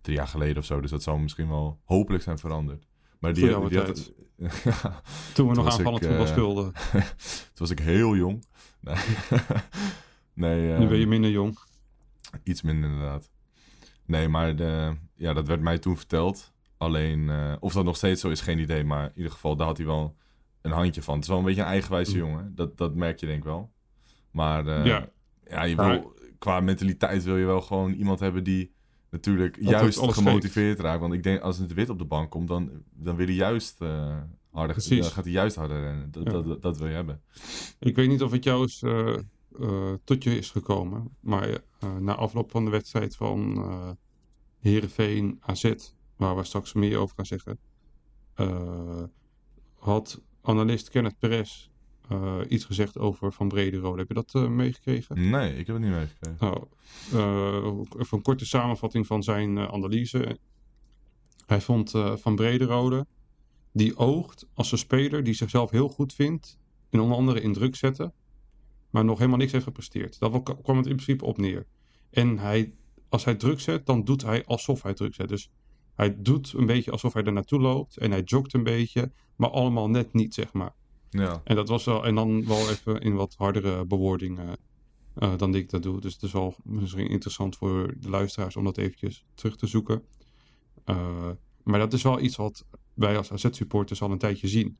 drie 0.00 0.16
jaar 0.16 0.28
geleden 0.28 0.56
of 0.56 0.64
zo. 0.64 0.80
Dus 0.80 0.90
dat 0.90 1.02
zou 1.02 1.20
misschien 1.20 1.48
wel 1.48 1.80
hopelijk 1.84 2.22
zijn 2.22 2.38
veranderd. 2.38 2.86
Maar 3.18 3.32
die, 3.32 3.44
die 3.44 3.54
had, 3.54 3.70
tijd. 3.70 4.12
ja, 4.64 5.02
Toen 5.34 5.48
we 5.48 5.54
Toen 5.54 5.64
nog 5.64 5.66
aanvallend 5.66 6.06
voetbal 6.06 6.26
speelden. 6.26 6.72
toen 7.54 7.54
was 7.54 7.70
ik 7.70 7.78
heel 7.78 8.16
jong. 8.16 8.44
Nee, 8.80 8.96
nee 10.34 10.78
nu 10.78 10.86
ben 10.86 10.96
je 10.96 11.00
ehm, 11.00 11.08
minder 11.08 11.30
jong. 11.30 11.58
Iets 12.42 12.62
minder 12.62 12.90
inderdaad. 12.90 13.30
Nee, 14.06 14.28
maar 14.28 14.56
de, 14.56 14.96
ja, 15.14 15.32
dat 15.32 15.46
werd 15.46 15.60
mij 15.60 15.78
toen 15.78 15.96
verteld. 15.96 16.51
Alleen, 16.82 17.30
eh, 17.30 17.52
of 17.60 17.72
dat 17.72 17.84
nog 17.84 17.96
steeds 17.96 18.20
zo 18.20 18.28
is, 18.28 18.40
geen 18.40 18.58
idee. 18.58 18.84
Maar 18.84 19.04
in 19.04 19.12
ieder 19.16 19.32
geval, 19.32 19.56
daar 19.56 19.66
had 19.66 19.76
hij 19.76 19.86
wel 19.86 20.16
een 20.60 20.70
handje 20.72 21.02
van. 21.02 21.14
Het 21.14 21.22
is 21.22 21.28
wel 21.28 21.38
een 21.38 21.44
beetje 21.44 21.60
een 21.60 21.66
eigenwijze 21.66 22.12
Mm. 22.12 22.18
jongen. 22.18 22.52
Dat, 22.54 22.78
dat 22.78 22.94
merk 22.94 23.20
je 23.20 23.26
denk 23.26 23.38
ik 23.38 23.44
wel. 23.44 23.72
Maar 24.30 24.66
eh, 24.66 24.84
Ja. 24.86 25.08
ja. 25.44 25.62
je 25.62 25.76
wil, 25.76 26.14
qua 26.38 26.60
mentaliteit 26.60 27.24
wil 27.24 27.36
je 27.36 27.44
wel 27.46 27.60
gewoon 27.60 27.92
iemand 27.92 28.20
hebben 28.20 28.44
die 28.44 28.72
natuurlijk 29.10 29.56
Altijd 29.56 29.94
juist 29.94 30.12
gemotiveerd 30.12 30.80
raakt. 30.80 31.00
Want 31.00 31.12
ik 31.12 31.22
denk, 31.22 31.40
als 31.40 31.58
het 31.58 31.74
wit 31.74 31.88
op 31.88 31.98
de 31.98 32.04
bank 32.04 32.30
komt, 32.30 32.48
dan, 32.48 32.70
dan 32.90 33.16
wil 33.16 33.26
hij 33.26 33.34
juist 33.34 33.80
eh, 33.80 34.16
harder, 34.50 34.72
Precies. 34.76 35.00
dan 35.00 35.10
gaat 35.10 35.24
hij 35.24 35.32
juist 35.32 35.56
harder 35.56 35.80
rennen. 35.82 36.10
Dat, 36.10 36.24
Ja. 36.24 36.30
dat, 36.30 36.62
dat, 36.62 36.78
wil 36.78 36.88
je 36.88 36.94
hebben. 36.94 37.20
Ik 37.78 37.96
weet 37.96 38.08
niet 38.08 38.22
of 38.22 38.30
het 38.30 38.44
jou 38.44 38.68
eh, 38.80 39.16
tot 40.04 40.22
je 40.24 40.36
is 40.38 40.50
gekomen. 40.50 41.16
Maar 41.20 41.48
na 42.00 42.14
afloop 42.14 42.50
van 42.50 42.64
de 42.64 42.70
wedstrijd 42.70 43.16
van 43.16 43.64
Heerenveen 44.58 45.36
AZ, 45.40 45.74
waar 46.22 46.36
we 46.36 46.44
straks 46.44 46.72
meer 46.72 46.98
over 46.98 47.16
gaan 47.16 47.26
zeggen, 47.26 47.58
eh, 48.34 49.02
had 49.78 50.20
analist 50.42 50.88
Kenneth 50.88 51.18
Perez 51.18 51.68
eh, 52.08 52.38
iets 52.48 52.64
gezegd 52.64 52.98
over 52.98 53.32
Van 53.32 53.48
Brederode. 53.48 53.98
Heb 53.98 54.08
je 54.08 54.14
dat 54.14 54.34
eh, 54.34 54.48
meegekregen? 54.48 55.30
Nee, 55.30 55.50
ik 55.56 55.66
heb 55.66 55.76
het 55.76 55.84
niet 55.84 55.94
meegekregen. 55.94 56.36
Nou, 56.40 56.66
even 57.98 58.16
een 58.16 58.22
korte 58.22 58.46
samenvatting 58.46 59.06
van 59.06 59.22
zijn 59.22 59.58
analyse. 59.58 60.38
Hij 61.46 61.60
vond 61.60 61.90
Van 62.14 62.36
Brederode, 62.36 63.06
die 63.72 63.96
oogt 63.96 64.46
als 64.54 64.72
een 64.72 64.78
speler 64.78 65.24
die 65.24 65.34
zichzelf 65.34 65.70
heel 65.70 65.88
goed 65.88 66.12
vindt, 66.12 66.58
en 66.90 67.00
onder 67.00 67.16
andere 67.16 67.40
in 67.40 67.52
druk 67.52 67.76
zetten, 67.76 68.12
maar 68.90 69.04
nog 69.04 69.18
helemaal 69.18 69.38
niks 69.38 69.52
heeft 69.52 69.64
gepresteerd. 69.64 70.18
Wel- 70.18 70.42
kwam 70.42 70.76
het 70.76 70.86
in 70.86 70.94
principe 70.94 71.24
op 71.24 71.38
neer. 71.38 71.66
En 72.10 72.38
hij, 72.38 72.74
als 73.08 73.24
hij 73.24 73.34
druk 73.34 73.60
zet, 73.60 73.86
dan 73.86 74.04
doet 74.04 74.22
hij 74.22 74.44
alsof 74.44 74.82
hij 74.82 74.94
druk 74.94 75.14
zet. 75.14 75.28
Dus 75.28 75.50
hij 75.94 76.22
doet 76.22 76.52
een 76.52 76.66
beetje 76.66 76.90
alsof 76.90 77.12
hij 77.12 77.24
er 77.24 77.32
naartoe 77.32 77.60
loopt 77.60 77.96
en 77.96 78.10
hij 78.10 78.22
jogt 78.22 78.54
een 78.54 78.62
beetje, 78.62 79.10
maar 79.36 79.50
allemaal 79.50 79.90
net 79.90 80.12
niet, 80.12 80.34
zeg 80.34 80.52
maar. 80.52 80.74
Ja, 81.10 81.40
En 81.44 81.56
dat 81.56 81.68
was 81.68 81.84
wel, 81.84 82.04
en 82.06 82.14
dan 82.14 82.46
wel 82.46 82.70
even 82.70 83.00
in 83.00 83.14
wat 83.14 83.34
hardere 83.38 83.84
bewoordingen 83.84 84.56
eh, 85.14 85.36
dan 85.36 85.52
die 85.52 85.62
ik 85.62 85.70
dat 85.70 85.82
doe. 85.82 86.00
Dus 86.00 86.12
het 86.12 86.22
is 86.22 86.32
wel 86.32 86.54
misschien 86.62 87.08
interessant 87.08 87.56
voor 87.56 87.94
de 88.00 88.08
luisteraars 88.08 88.56
om 88.56 88.64
dat 88.64 88.78
eventjes 88.78 89.24
terug 89.34 89.56
te 89.56 89.66
zoeken. 89.66 90.02
Eh, 90.84 91.30
maar 91.62 91.78
dat 91.78 91.92
is 91.92 92.02
wel 92.02 92.20
iets 92.20 92.36
wat 92.36 92.64
wij 92.94 93.16
als 93.16 93.32
AZ-supporters 93.32 94.02
al 94.02 94.10
een 94.10 94.18
tijdje 94.18 94.48
zien. 94.48 94.76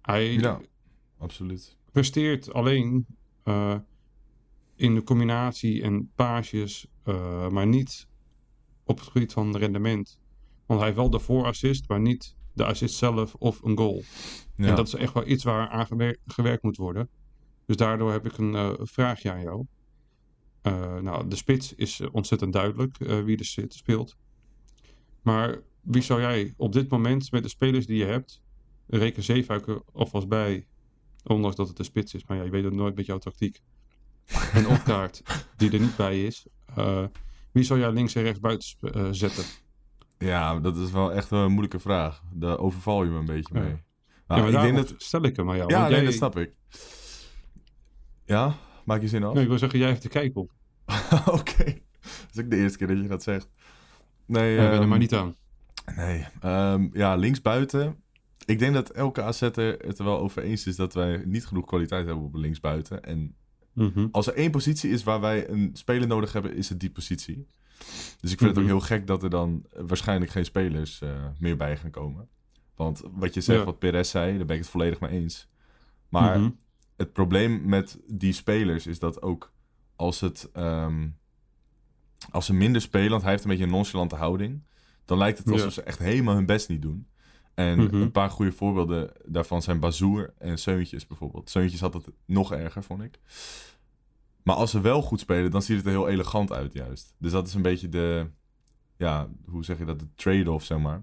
Hij 0.00 0.32
ja 0.32 0.60
absoluut. 1.18 1.76
presteert 1.92 2.52
alleen 2.52 3.06
eh, 3.42 3.76
in 4.76 4.94
de 4.94 5.02
combinatie 5.02 5.82
en 5.82 6.10
paasjes, 6.14 6.86
eh, 7.02 7.48
maar 7.48 7.66
niet 7.66 8.08
op 8.84 8.98
het 8.98 9.08
gebied 9.08 9.32
van 9.32 9.56
rendement. 9.56 10.18
Want 10.70 10.82
hij 10.82 10.90
heeft 10.90 11.00
wel 11.00 11.10
de 11.10 11.26
voorassist, 11.26 11.88
maar 11.88 12.00
niet 12.00 12.36
de 12.52 12.64
assist 12.64 12.94
zelf 12.94 13.34
of 13.34 13.62
een 13.62 13.76
goal. 13.76 14.02
Ja. 14.54 14.66
En 14.66 14.76
dat 14.76 14.86
is 14.86 14.94
echt 14.94 15.12
wel 15.12 15.26
iets 15.26 15.44
waar 15.44 15.68
aan 15.68 15.86
gewer- 15.86 16.18
gewerkt 16.26 16.62
moet 16.62 16.76
worden. 16.76 17.08
Dus 17.66 17.76
daardoor 17.76 18.12
heb 18.12 18.26
ik 18.26 18.38
een 18.38 18.54
eh, 18.54 18.72
vraagje 18.78 19.30
aan 19.30 19.42
jou. 19.42 19.66
Eh, 20.62 20.98
nou, 20.98 21.28
de 21.28 21.36
spits 21.36 21.74
is 21.74 22.00
ontzettend 22.10 22.52
duidelijk 22.52 23.00
eh, 23.00 23.22
wie 23.22 23.38
er 23.38 23.44
zit, 23.44 23.74
speelt. 23.74 24.16
Maar 25.22 25.62
wie 25.80 26.02
zou 26.02 26.20
jij 26.20 26.54
op 26.56 26.72
dit 26.72 26.90
moment 26.90 27.30
met 27.30 27.42
de 27.42 27.48
spelers 27.48 27.86
die 27.86 27.98
je 27.98 28.04
hebt, 28.04 28.42
reken 28.86 29.22
Zeefuiker 29.22 29.82
alvast 29.92 30.28
bij, 30.28 30.66
ondanks 31.24 31.56
dat 31.56 31.68
het 31.68 31.76
de 31.76 31.84
spits 31.84 32.14
is, 32.14 32.24
maar 32.24 32.36
ja, 32.36 32.42
je 32.42 32.50
weet 32.50 32.64
het 32.64 32.74
nooit 32.74 32.96
met 32.96 33.06
jouw 33.06 33.18
tactiek. 33.18 33.60
En 34.52 34.68
Opkaart, 34.68 35.22
die 35.56 35.70
er 35.70 35.80
niet 35.80 35.96
bij 35.96 36.24
is. 36.24 36.46
Wie 37.52 37.64
zou 37.64 37.80
jij 37.80 37.92
links 37.92 38.14
en 38.14 38.22
rechts 38.22 38.40
buiten 38.40 39.14
zetten? 39.14 39.44
Ja, 40.24 40.60
dat 40.60 40.76
is 40.76 40.90
wel 40.90 41.12
echt 41.12 41.30
een 41.30 41.50
moeilijke 41.50 41.78
vraag. 41.78 42.22
Daar 42.32 42.58
overval 42.58 43.04
je 43.04 43.10
me 43.10 43.18
een 43.18 43.24
beetje 43.24 43.54
mee. 43.54 43.68
ja, 43.68 43.78
Nou, 44.26 44.40
maar 44.52 44.64
ik 44.64 44.74
denk 44.74 44.76
dat... 44.88 44.94
stel 45.02 45.22
ik 45.22 45.36
hem 45.36 45.50
aan 45.50 45.56
jou. 45.56 45.70
Ja, 45.70 45.76
want 45.78 45.88
nee, 45.90 45.96
jij- 45.96 46.04
dat 46.08 46.14
snap 46.18 46.36
ik. 46.38 46.52
Ja? 48.24 48.54
Maak 48.84 49.00
je 49.00 49.08
zin 49.08 49.24
af? 49.24 49.34
Nee, 49.34 49.42
ik 49.42 49.48
wil 49.48 49.58
zeggen, 49.58 49.78
jij 49.78 49.88
heeft 49.88 50.02
de 50.02 50.08
kijk 50.08 50.36
op. 50.36 50.50
Oké. 51.38 51.64
Dat 52.00 52.30
is 52.34 52.40
ook 52.44 52.50
de 52.50 52.56
eerste 52.56 52.78
keer 52.78 52.86
dat 52.86 52.96
je 52.98 53.08
dat 53.08 53.22
zegt. 53.22 53.48
Nee, 54.26 54.50
Ja, 54.54 54.56
ben 54.62 54.70
er 54.72 54.78
ehm, 54.80 54.88
maar 54.88 54.98
niet 54.98 55.14
aan. 55.14 55.34
Nee, 55.96 56.26
ehm, 56.40 56.88
ja, 56.92 57.14
linksbuiten. 57.16 57.96
Ik 58.44 58.58
denk 58.58 58.74
dat 58.74 58.90
elke 58.90 59.22
AZ'er 59.22 59.56
het 59.86 59.98
er 59.98 60.04
wel 60.04 60.18
over 60.18 60.42
eens 60.42 60.66
is 60.66 60.76
dat 60.76 60.94
wij 60.94 61.22
niet 61.24 61.46
genoeg 61.46 61.66
kwaliteit 61.66 62.06
hebben 62.06 62.24
op 62.24 62.34
linksbuiten. 62.34 63.02
En 63.02 63.34
Mhm. 63.72 64.06
als 64.10 64.26
er 64.26 64.34
één 64.34 64.50
positie 64.50 64.90
is 64.90 65.02
waar 65.02 65.20
wij 65.20 65.48
een 65.48 65.70
speler 65.72 66.08
nodig 66.08 66.32
hebben, 66.32 66.54
is 66.56 66.68
het 66.68 66.80
die 66.80 66.90
positie. 66.90 67.46
Dus 68.20 68.32
ik 68.32 68.38
vind 68.38 68.50
het 68.50 68.58
ook 68.58 68.64
Mhm. 68.64 68.66
heel 68.72 68.80
gek 68.80 69.06
dat 69.06 69.22
er 69.22 69.30
dan 69.30 69.64
waarschijnlijk 69.76 70.30
geen 70.30 70.44
spelers 70.44 71.00
eh, 71.00 71.26
meer 71.38 71.56
bij 71.56 71.76
gaan 71.76 71.90
komen. 71.90 72.28
Want 72.74 73.02
wat 73.12 73.34
je 73.34 73.40
zegt, 73.40 73.58
Ja. 73.58 73.64
wat 73.64 73.78
Perez 73.78 74.10
zei, 74.10 74.36
daar 74.36 74.46
ben 74.46 74.56
ik 74.56 74.62
het 74.62 74.70
volledig 74.70 75.00
mee 75.00 75.10
eens. 75.10 75.48
Maar 76.08 76.38
Mhm. 76.40 76.50
het 76.96 77.12
probleem 77.12 77.64
met 77.68 77.98
die 78.06 78.32
spelers 78.32 78.86
is 78.86 78.98
dat 78.98 79.22
ook 79.22 79.52
als 79.96 80.20
het 80.20 80.48
ehm, 80.52 81.08
als 82.30 82.46
ze 82.46 82.54
minder 82.54 82.80
spelen, 82.80 83.10
want 83.10 83.22
hij 83.22 83.30
heeft 83.30 83.44
een 83.44 83.50
beetje 83.50 83.64
een 83.64 83.70
nonchalante 83.70 84.16
houding, 84.16 84.62
dan 85.04 85.18
lijkt 85.18 85.38
het 85.38 85.46
alsof 85.50 85.66
Ja. 85.66 85.72
ze 85.72 85.82
echt 85.82 85.98
helemaal 85.98 86.34
hun 86.34 86.46
best 86.46 86.68
niet 86.68 86.82
doen. 86.82 87.06
En 87.54 87.78
Mhm. 87.84 87.94
een 87.94 88.10
paar 88.12 88.30
goede 88.30 88.52
voorbeelden 88.52 89.12
daarvan 89.24 89.62
zijn 89.62 89.80
Bazoer 89.80 90.32
en 90.38 90.58
Seuntjes 90.58 91.06
bijvoorbeeld. 91.06 91.50
Seuntjes 91.50 91.80
had 91.80 91.94
het 91.94 92.06
nog 92.24 92.52
erger, 92.52 92.82
vond 92.82 93.02
ik. 93.02 93.18
Maar 94.50 94.58
als 94.58 94.70
ze 94.70 94.80
wel 94.80 95.02
goed 95.02 95.20
spelen, 95.20 95.50
dan 95.50 95.62
ziet 95.62 95.76
het 95.76 95.84
er 95.86 95.90
heel 95.92 96.08
elegant 96.08 96.52
uit 96.52 96.72
juist. 96.72 97.14
Dus 97.18 97.32
dat 97.32 97.46
is 97.46 97.54
een 97.54 97.62
beetje 97.62 97.88
de, 97.88 98.26
ja, 98.96 99.28
hoe 99.48 99.64
zeg 99.64 99.78
je 99.78 99.84
dat, 99.84 99.98
de 100.00 100.06
trade-off, 100.14 100.64
zeg 100.64 100.78
maar 100.78 101.02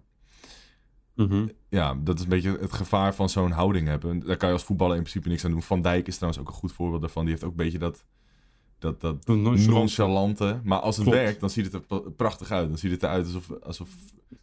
Mhm. 1.15 1.47
ja, 1.69 1.95
dat 2.03 2.17
is 2.17 2.23
een 2.23 2.29
beetje 2.29 2.57
het 2.59 2.73
gevaar 2.73 3.15
van 3.15 3.29
zo'n 3.29 3.51
houding 3.51 3.87
hebben. 3.87 4.19
Daar 4.25 4.37
kan 4.37 4.47
je 4.47 4.53
als 4.53 4.63
voetballer 4.63 4.95
in 4.95 5.01
principe 5.01 5.29
niks 5.29 5.45
aan 5.45 5.51
doen. 5.51 5.61
Van 5.61 5.81
Dijk 5.81 6.07
is 6.07 6.15
trouwens 6.15 6.41
ook 6.43 6.47
een 6.49 6.53
goed 6.59 6.71
voorbeeld 6.71 7.01
daarvan. 7.01 7.21
Die 7.23 7.31
heeft 7.31 7.43
ook 7.43 7.49
een 7.51 7.57
beetje 7.57 7.77
dat, 7.79 8.05
dat, 8.79 9.01
dat 9.01 9.25
nonchalante-. 9.27 10.61
Maar 10.63 10.79
als 10.79 10.95
het 10.97 11.05
Klopt. 11.05 11.21
werkt, 11.21 11.39
dan 11.39 11.49
ziet 11.49 11.71
het 11.71 11.91
er 11.91 12.11
prachtig 12.11 12.51
uit. 12.51 12.67
Dan 12.69 12.77
ziet 12.77 12.91
het 12.91 13.03
eruit 13.03 13.25
alsof, 13.25 13.51
alsof 13.63 13.89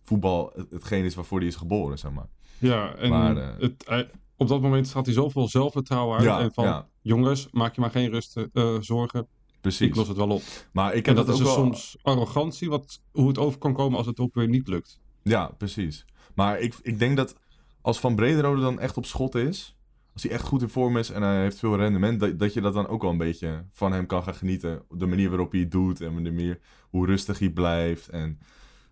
voetbal 0.02 0.52
het- 0.56 0.70
hetgeen 0.70 1.04
is 1.04 1.14
waarvoor 1.14 1.38
hij 1.38 1.48
is 1.48 1.56
geboren, 1.56 1.98
zeg 1.98 2.10
maar. 2.12 2.26
Ja, 2.58 2.94
en 2.94 3.10
Maar, 3.10 3.36
eh, 3.36 3.48
het, 3.58 3.84
hij- 3.86 4.10
op 4.36 4.48
dat 4.48 4.60
moment 4.60 4.88
gaat 4.88 5.06
hij 5.06 5.14
zoveel 5.14 5.48
zelfvertrouwen 5.48 6.16
uit. 6.16 6.26
Ja, 6.26 6.40
en 6.40 6.52
van, 6.52 6.64
ja. 6.64 6.88
jongens, 7.02 7.48
maak 7.50 7.74
je 7.74 7.80
maar 7.80 7.90
geen 7.90 8.10
rust, 8.10 8.36
eh, 8.52 8.76
zorgen. 8.80 9.26
Precies. 9.60 9.86
Ik 9.88 9.94
los 9.94 10.08
het 10.08 10.16
wel 10.16 10.28
op. 10.28 10.42
Maar 10.72 10.94
ik 10.94 11.06
En 11.06 11.16
heb 11.16 11.16
dat, 11.16 11.26
dat, 11.26 11.34
is 11.34 11.40
dus 11.40 11.54
wel... 11.54 11.64
soms 11.64 11.96
arrogantie, 12.02 12.68
wat, 12.68 13.00
hoe 13.12 13.28
het 13.28 13.38
over 13.38 13.58
kan 13.58 13.74
komen 13.74 13.98
als 13.98 14.06
het 14.06 14.18
ook 14.18 14.34
weer 14.34 14.48
niet 14.48 14.68
lukt. 14.68 15.00
Ja, 15.22 15.46
precies. 15.58 16.04
Maar 16.34 16.60
ik, 16.60 16.74
ik 16.82 16.98
denk 16.98 17.16
dat 17.16 17.36
als 17.80 18.00
Van 18.00 18.14
Brederode 18.14 18.60
dan 18.60 18.80
echt 18.80 18.96
op 18.96 19.06
schot 19.06 19.34
is... 19.34 19.76
Als 20.12 20.22
hij 20.22 20.32
echt 20.32 20.44
goed 20.44 20.62
in 20.62 20.68
vorm 20.68 20.96
is 20.96 21.10
en 21.10 21.22
hij 21.22 21.40
heeft 21.40 21.58
veel 21.58 21.76
rendement... 21.76 22.20
Dat, 22.20 22.38
dat 22.38 22.52
je 22.52 22.60
dat 22.60 22.74
dan 22.74 22.86
ook 22.86 23.02
wel 23.02 23.10
een 23.10 23.18
beetje 23.18 23.64
van 23.70 23.92
hem 23.92 24.06
kan 24.06 24.22
gaan 24.22 24.34
genieten. 24.34 24.82
De 24.90 25.06
manier 25.06 25.28
waarop 25.28 25.50
hij 25.52 25.60
het 25.60 25.70
doet 25.70 26.00
en 26.00 26.14
de 26.14 26.32
manier 26.32 26.60
hoe 26.90 27.06
rustig 27.06 27.38
hij 27.38 27.50
blijft. 27.50 28.08
En 28.08 28.38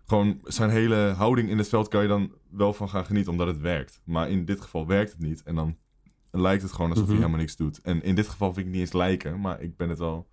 gewoon 0.05 0.39
zijn 0.43 0.69
hele 0.69 1.13
houding 1.17 1.49
in 1.49 1.57
het 1.57 1.67
veld 1.69 1.87
kan 1.87 2.01
je 2.01 2.07
dan 2.07 2.31
wel 2.49 2.73
van 2.73 2.89
gaan 2.89 3.05
genieten... 3.05 3.31
omdat 3.31 3.47
het 3.47 3.57
werkt. 3.61 4.01
Maar 4.03 4.29
in 4.29 4.45
dit 4.45 4.61
geval 4.61 4.87
werkt 4.87 5.11
het 5.11 5.19
niet. 5.19 5.43
En 5.43 5.55
dan 5.55 5.77
lijkt 6.31 6.61
het 6.63 6.71
gewoon 6.71 6.89
alsof 6.89 7.05
hij 7.05 7.13
Mhm. 7.13 7.23
helemaal 7.23 7.43
niks 7.45 7.55
doet. 7.55 7.81
En 7.81 8.03
in 8.03 8.15
dit 8.15 8.27
geval 8.27 8.47
vind 8.53 8.57
ik 8.59 8.65
het 8.65 8.73
niet 8.73 8.81
eens 8.83 8.93
lijken... 8.93 9.39
maar 9.41 9.61
ik 9.61 9.77
ben 9.77 9.89
het 9.89 9.99
wel 9.99 10.27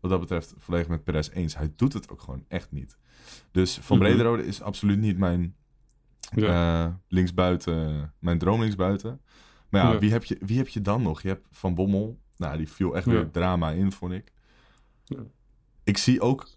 wat 0.00 0.10
dat 0.10 0.20
betreft 0.20 0.54
volledig 0.58 0.88
met 0.88 1.04
Perez 1.04 1.30
eens. 1.32 1.56
Hij 1.56 1.72
doet 1.76 1.92
het 1.92 2.08
ook 2.10 2.20
gewoon 2.20 2.44
echt 2.48 2.70
niet. 2.72 2.98
Dus 3.50 3.78
Van 3.78 3.96
Mhm. 3.98 4.06
Brederode 4.06 4.46
is 4.46 4.62
absoluut 4.62 4.98
niet 4.98 5.18
mijn 5.18 5.56
Ja. 6.34 6.84
eh, 6.86 6.94
linksbuiten, 7.08 8.12
mijn 8.18 8.38
droom 8.38 8.60
linksbuiten. 8.60 9.20
Maar 9.70 9.84
ja, 9.84 9.92
Ja. 9.92 9.98
Wie, 9.98 10.10
heb 10.12 10.24
je, 10.24 10.36
wie 10.40 10.56
heb 10.58 10.68
je 10.68 10.80
dan 10.80 11.02
nog? 11.02 11.22
Je 11.22 11.28
hebt 11.28 11.46
Van 11.50 11.74
Bommel. 11.74 12.18
Nou, 12.36 12.56
die 12.56 12.68
viel 12.70 12.96
echt 12.96 13.04
Ja. 13.04 13.10
weer 13.12 13.30
drama 13.30 13.70
in, 13.70 13.92
vond 13.92 14.12
ik. 14.12 14.32
Ik 15.84 15.96
zie 15.98 16.20
ook 16.20 16.48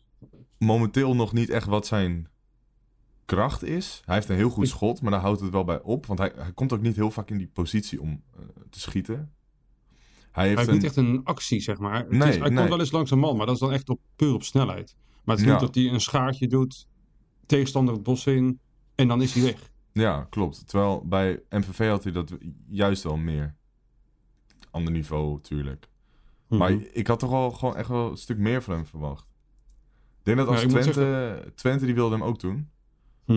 momenteel 0.58 1.16
nog 1.16 1.34
niet 1.34 1.50
echt 1.50 1.68
wat 1.68 1.88
zijn 1.88 2.28
kracht 3.36 3.64
is. 3.64 4.02
Hij 4.06 4.16
heeft 4.16 4.30
een 4.30 4.36
heel 4.36 4.50
goed 4.50 4.68
schot, 4.68 5.02
maar 5.02 5.12
daar 5.12 5.22
houdt 5.22 5.42
het 5.42 5.52
wel 5.52 5.64
bij 5.64 5.82
op. 5.82 6.06
Want 6.06 6.20
hij, 6.20 6.32
hij 6.36 6.52
komt 6.54 6.74
ook 6.74 6.82
niet 6.82 6.96
heel 6.96 7.12
vaak 7.12 7.30
in 7.30 7.38
die 7.38 7.48
positie 7.54 8.02
om 8.02 8.24
eh, 8.36 8.40
te 8.70 8.80
schieten. 8.80 9.34
Hij 10.32 10.48
heeft 10.48 10.56
Hij 10.56 10.56
heeft 10.56 10.68
een... 10.68 10.74
niet 10.74 10.84
echt 10.84 10.96
een 10.96 11.24
actie, 11.24 11.62
zeg 11.62 11.78
maar. 11.80 11.98
Het 11.98 12.10
Nee, 12.10 12.30
is, 12.30 12.38
hij 12.38 12.48
nee. 12.48 12.58
komt 12.58 12.70
wel 12.70 12.80
eens 12.80 12.92
langs 12.92 13.12
een 13.12 13.20
man, 13.20 13.38
maar 13.38 13.46
dat 13.46 13.56
is 13.56 13.62
dan 13.62 13.72
echt 13.72 13.90
op, 13.90 14.00
puur 14.16 14.34
op 14.34 14.44
snelheid. 14.44 14.96
Maar 15.24 15.36
het 15.36 15.46
is 15.46 15.52
Ja. 15.52 15.58
niet 15.58 15.66
dat 15.66 15.76
hij 15.76 15.94
een 15.94 16.02
schaartje 16.02 16.48
doet, 16.48 16.88
tegenstander 17.46 17.94
het 17.94 18.04
bos 18.04 18.26
in 18.26 18.60
en 18.96 19.08
dan 19.08 19.22
is 19.22 19.34
hij 19.34 19.44
weg. 19.44 19.72
Ja, 19.92 20.28
klopt. 20.30 20.68
Terwijl 20.68 21.06
bij 21.08 21.42
MVV 21.50 21.90
had 21.90 22.04
hij 22.04 22.12
dat 22.14 22.38
juist 22.68 23.04
wel 23.04 23.18
meer. 23.18 23.56
Ander 24.72 24.94
niveau, 24.94 25.34
natuurlijk. 25.34 25.88
Maar 26.48 26.74
Mhm. 26.74 26.84
ik 26.94 27.08
had 27.08 27.20
toch 27.20 27.32
al 27.32 27.52
gewoon 27.52 27.76
echt 27.76 27.90
wel 27.90 28.12
een 28.12 28.18
stuk 28.18 28.38
meer 28.38 28.62
van 28.64 28.74
hem 28.74 28.86
verwacht. 28.86 29.28
Ik 30.20 30.26
denk 30.26 30.38
dat 30.38 30.48
als 30.48 30.66
moet 30.66 30.82
Twente, 30.82 31.52
Twente, 31.56 31.86
die 31.86 31.96
wilde 31.96 32.16
hem 32.16 32.24
ook 32.24 32.40
doen. 32.40 32.70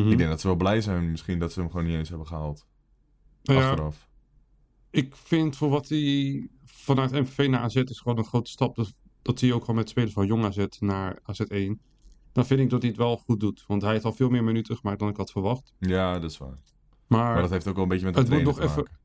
Mhm. 0.01 0.11
Ik 0.11 0.19
denk 0.19 0.31
dat 0.31 0.41
ze 0.41 0.47
wel 0.47 0.57
blij 0.57 0.81
zijn 0.81 1.11
misschien 1.11 1.39
dat 1.39 1.53
ze 1.53 1.61
hem 1.61 1.71
gewoon 1.71 1.87
niet 1.87 1.95
eens 1.95 2.09
hebben 2.09 2.27
gehaald. 2.27 2.67
Ja, 3.43 3.69
Achteraf. 3.71 4.09
ik 4.91 5.17
vind 5.17 5.57
voor 5.57 5.69
wat 5.69 5.89
hij 5.89 6.49
vanuit 6.65 7.11
MVV 7.13 7.49
naar 7.49 7.61
AZ 7.61 7.75
is 7.77 8.01
gewoon 8.01 8.19
een 8.19 8.25
grote 8.25 8.51
stap. 8.51 8.77
Dat, 8.77 8.95
dat 9.23 9.39
zie 9.39 9.49
je 9.49 9.55
ook 9.55 9.61
gewoon 9.61 9.77
met 9.77 9.89
spelers 9.89 10.13
van 10.13 10.27
jong 10.27 10.45
AZ 10.45 10.67
naar 10.79 11.19
AZ1. 11.23 11.71
Dan 12.33 12.47
vind 12.47 12.61
ik 12.61 12.71
dat 12.71 12.81
hij 12.81 12.91
het 12.91 12.99
wel 12.99 13.17
goed 13.17 13.41
doet. 13.41 13.65
Want 13.67 13.83
hij 13.83 13.93
heeft 13.93 14.05
al 14.05 14.13
veel 14.13 14.29
meer 14.29 14.45
minuten 14.45 14.77
gemaakt 14.77 14.99
dan 14.99 15.09
ik 15.09 15.17
had 15.17 15.31
verwacht. 15.31 15.73
Ja, 15.79 16.19
dat 16.19 16.31
is 16.31 16.39
waar. 16.39 16.59
Maar, 17.07 17.33
Maar 17.33 17.41
dat 17.43 17.51
heeft 17.51 17.67
ook 17.69 17.75
wel 17.75 17.83
een 17.83 17.89
beetje 17.89 18.05
met 18.05 18.15
de 18.15 18.21
het 18.21 18.31
moet 18.31 18.43
nog 18.43 18.57
te 18.57 18.63
even- 18.63 18.77
maken. 18.77 18.99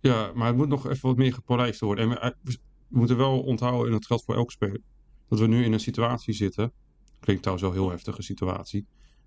ja, 0.00 0.30
maar 0.34 0.46
het 0.46 0.56
moet 0.56 0.68
nog 0.68 0.88
even 0.88 1.08
wat 1.08 1.16
meer 1.16 1.32
gepolijst 1.32 1.80
worden. 1.80 2.10
En 2.20 2.34
we, 2.42 2.58
we 2.88 2.98
moeten 2.98 3.16
wel 3.16 3.40
onthouden, 3.42 3.86
en 3.86 3.92
dat 3.92 4.06
geldt 4.06 4.24
voor 4.24 4.34
elke 4.34 4.52
speler, 4.52 4.80
dat 5.28 5.38
we 5.38 5.46
nu 5.46 5.64
in 5.64 5.72
een 5.72 5.80
situatie 5.80 6.34
zitten. 6.34 6.72
Klinkt 7.20 7.42
trouwens 7.42 7.68
wel 7.68 7.76
heel 7.82 7.90
heftige 7.90 8.22
situatie. 8.22 8.86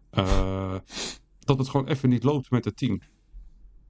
Eh, 0.10 0.76
dat 1.40 1.58
het 1.58 1.70
gewoon 1.70 1.88
even 1.88 2.10
niet 2.10 2.24
loopt 2.24 2.52
met 2.52 2.66
het 2.66 2.78
team. 2.78 3.02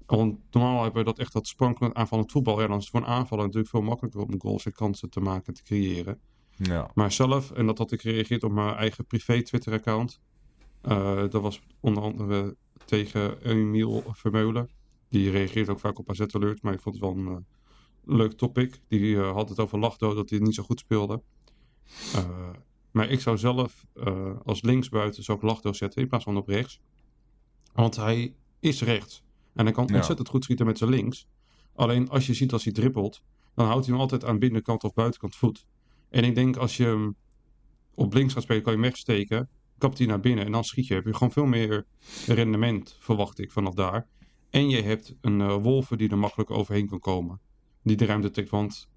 Want 0.05 0.37
normaal 0.51 0.83
hebben 0.83 0.99
we 0.99 1.09
dat 1.09 1.19
echt 1.19 1.33
dat 1.33 1.47
sprankelend 1.47 1.93
aanvallend 1.93 2.31
voetbal. 2.31 2.61
Ja, 2.61 2.67
dan 2.67 2.77
is 2.77 2.81
het 2.83 2.91
voor 2.91 3.01
een 3.01 3.07
aanvaller 3.07 3.43
natuurlijk 3.43 3.71
veel 3.71 3.81
makkelijker 3.81 4.21
om 4.21 4.41
goals 4.41 4.65
en 4.65 4.71
kansen 4.71 5.09
te 5.09 5.19
maken 5.19 5.45
en 5.45 5.53
te 5.53 5.63
creëren. 5.63 6.19
Ja. 6.55 6.91
Maar 6.93 7.11
zelf, 7.11 7.51
en 7.51 7.65
dat 7.65 7.77
had 7.77 7.91
ik 7.91 8.01
gereageerd 8.01 8.43
op 8.43 8.51
mijn 8.51 8.75
eigen 8.75 9.05
privé 9.05 9.41
Twitter-account. 9.41 10.19
eh, 10.81 11.15
dat 11.29 11.41
was 11.41 11.61
onder 11.79 12.03
andere 12.03 12.55
tegen 12.85 13.41
Emiel 13.43 14.03
Vermeulen. 14.11 14.69
Die 15.09 15.29
reageert 15.31 15.69
ook 15.69 15.79
vaak 15.79 15.99
op 15.99 16.09
AZ 16.09 16.21
Alert, 16.21 16.61
maar 16.61 16.73
ik 16.73 16.81
vond 16.81 16.95
het 16.95 17.03
wel 17.03 17.15
een 17.17 17.27
eh, 17.27 18.15
leuk 18.17 18.31
topic. 18.31 18.79
Die 18.87 19.17
had 19.17 19.49
het 19.49 19.59
over 19.59 19.79
Lachdo, 19.79 20.13
dat 20.13 20.29
hij 20.29 20.39
niet 20.39 20.55
zo 20.55 20.63
goed 20.63 20.79
speelde. 20.79 21.21
Maar 22.97 23.09
ik 23.09 23.19
zou 23.19 23.37
zelf 23.37 23.85
eh, 23.93 24.39
als 24.43 24.61
linksbuiten 24.61 25.23
zou 25.23 25.37
ik 25.37 25.43
Lachdo 25.43 25.73
zetten 25.73 26.01
in 26.01 26.07
plaats 26.07 26.23
van 26.23 26.37
op 26.37 26.47
rechts. 26.47 26.79
Want 27.73 27.95
hij 27.95 28.35
is 28.59 28.81
rechts. 28.81 29.23
En 29.53 29.65
hij 29.65 29.73
kan 29.73 29.87
Ja. 29.87 29.95
ontzettend 29.95 30.27
goed 30.27 30.43
schieten 30.43 30.65
met 30.65 30.77
zijn 30.77 30.89
links. 30.89 31.27
Alleen 31.75 32.09
als 32.09 32.27
je 32.27 32.33
ziet 32.33 32.53
als 32.53 32.63
hij 32.63 32.73
dribbelt, 32.73 33.23
dan 33.55 33.65
houdt 33.65 33.85
hij 33.85 33.93
hem 33.93 34.01
altijd 34.01 34.25
aan 34.25 34.39
binnenkant 34.39 34.83
of 34.83 34.93
buitenkant 34.93 35.35
voet. 35.35 35.67
En 36.09 36.23
ik 36.23 36.35
denk 36.35 36.55
als 36.55 36.77
je 36.77 36.83
hem 36.83 37.15
op 37.93 38.13
links 38.13 38.33
gaat 38.33 38.43
spelen, 38.43 38.61
kan 38.63 38.71
je 38.73 38.79
hem 38.79 38.87
wegsteken. 38.87 39.49
Kapt 39.77 39.97
hij 39.97 40.07
naar 40.07 40.19
binnen 40.19 40.45
en 40.45 40.51
dan 40.51 40.63
schiet 40.63 40.87
je. 40.87 40.93
Heb 40.93 41.05
je 41.05 41.13
gewoon 41.13 41.31
veel 41.31 41.45
meer 41.45 41.85
rendement, 42.25 42.97
verwacht 42.99 43.39
ik, 43.39 43.51
vanaf 43.51 43.73
daar. 43.73 44.07
En 44.49 44.69
je 44.69 44.81
hebt 44.81 45.15
een 45.21 45.41
eh 45.41 45.55
Wolven 45.55 45.97
die 45.97 46.09
er 46.09 46.17
makkelijk 46.17 46.51
overheen 46.51 46.87
kan 46.87 46.99
komen. 46.99 47.39
Die 47.83 47.95
de 47.95 48.05
ruimte 48.05 48.29
trekt, 48.29 48.49
want 48.49 48.89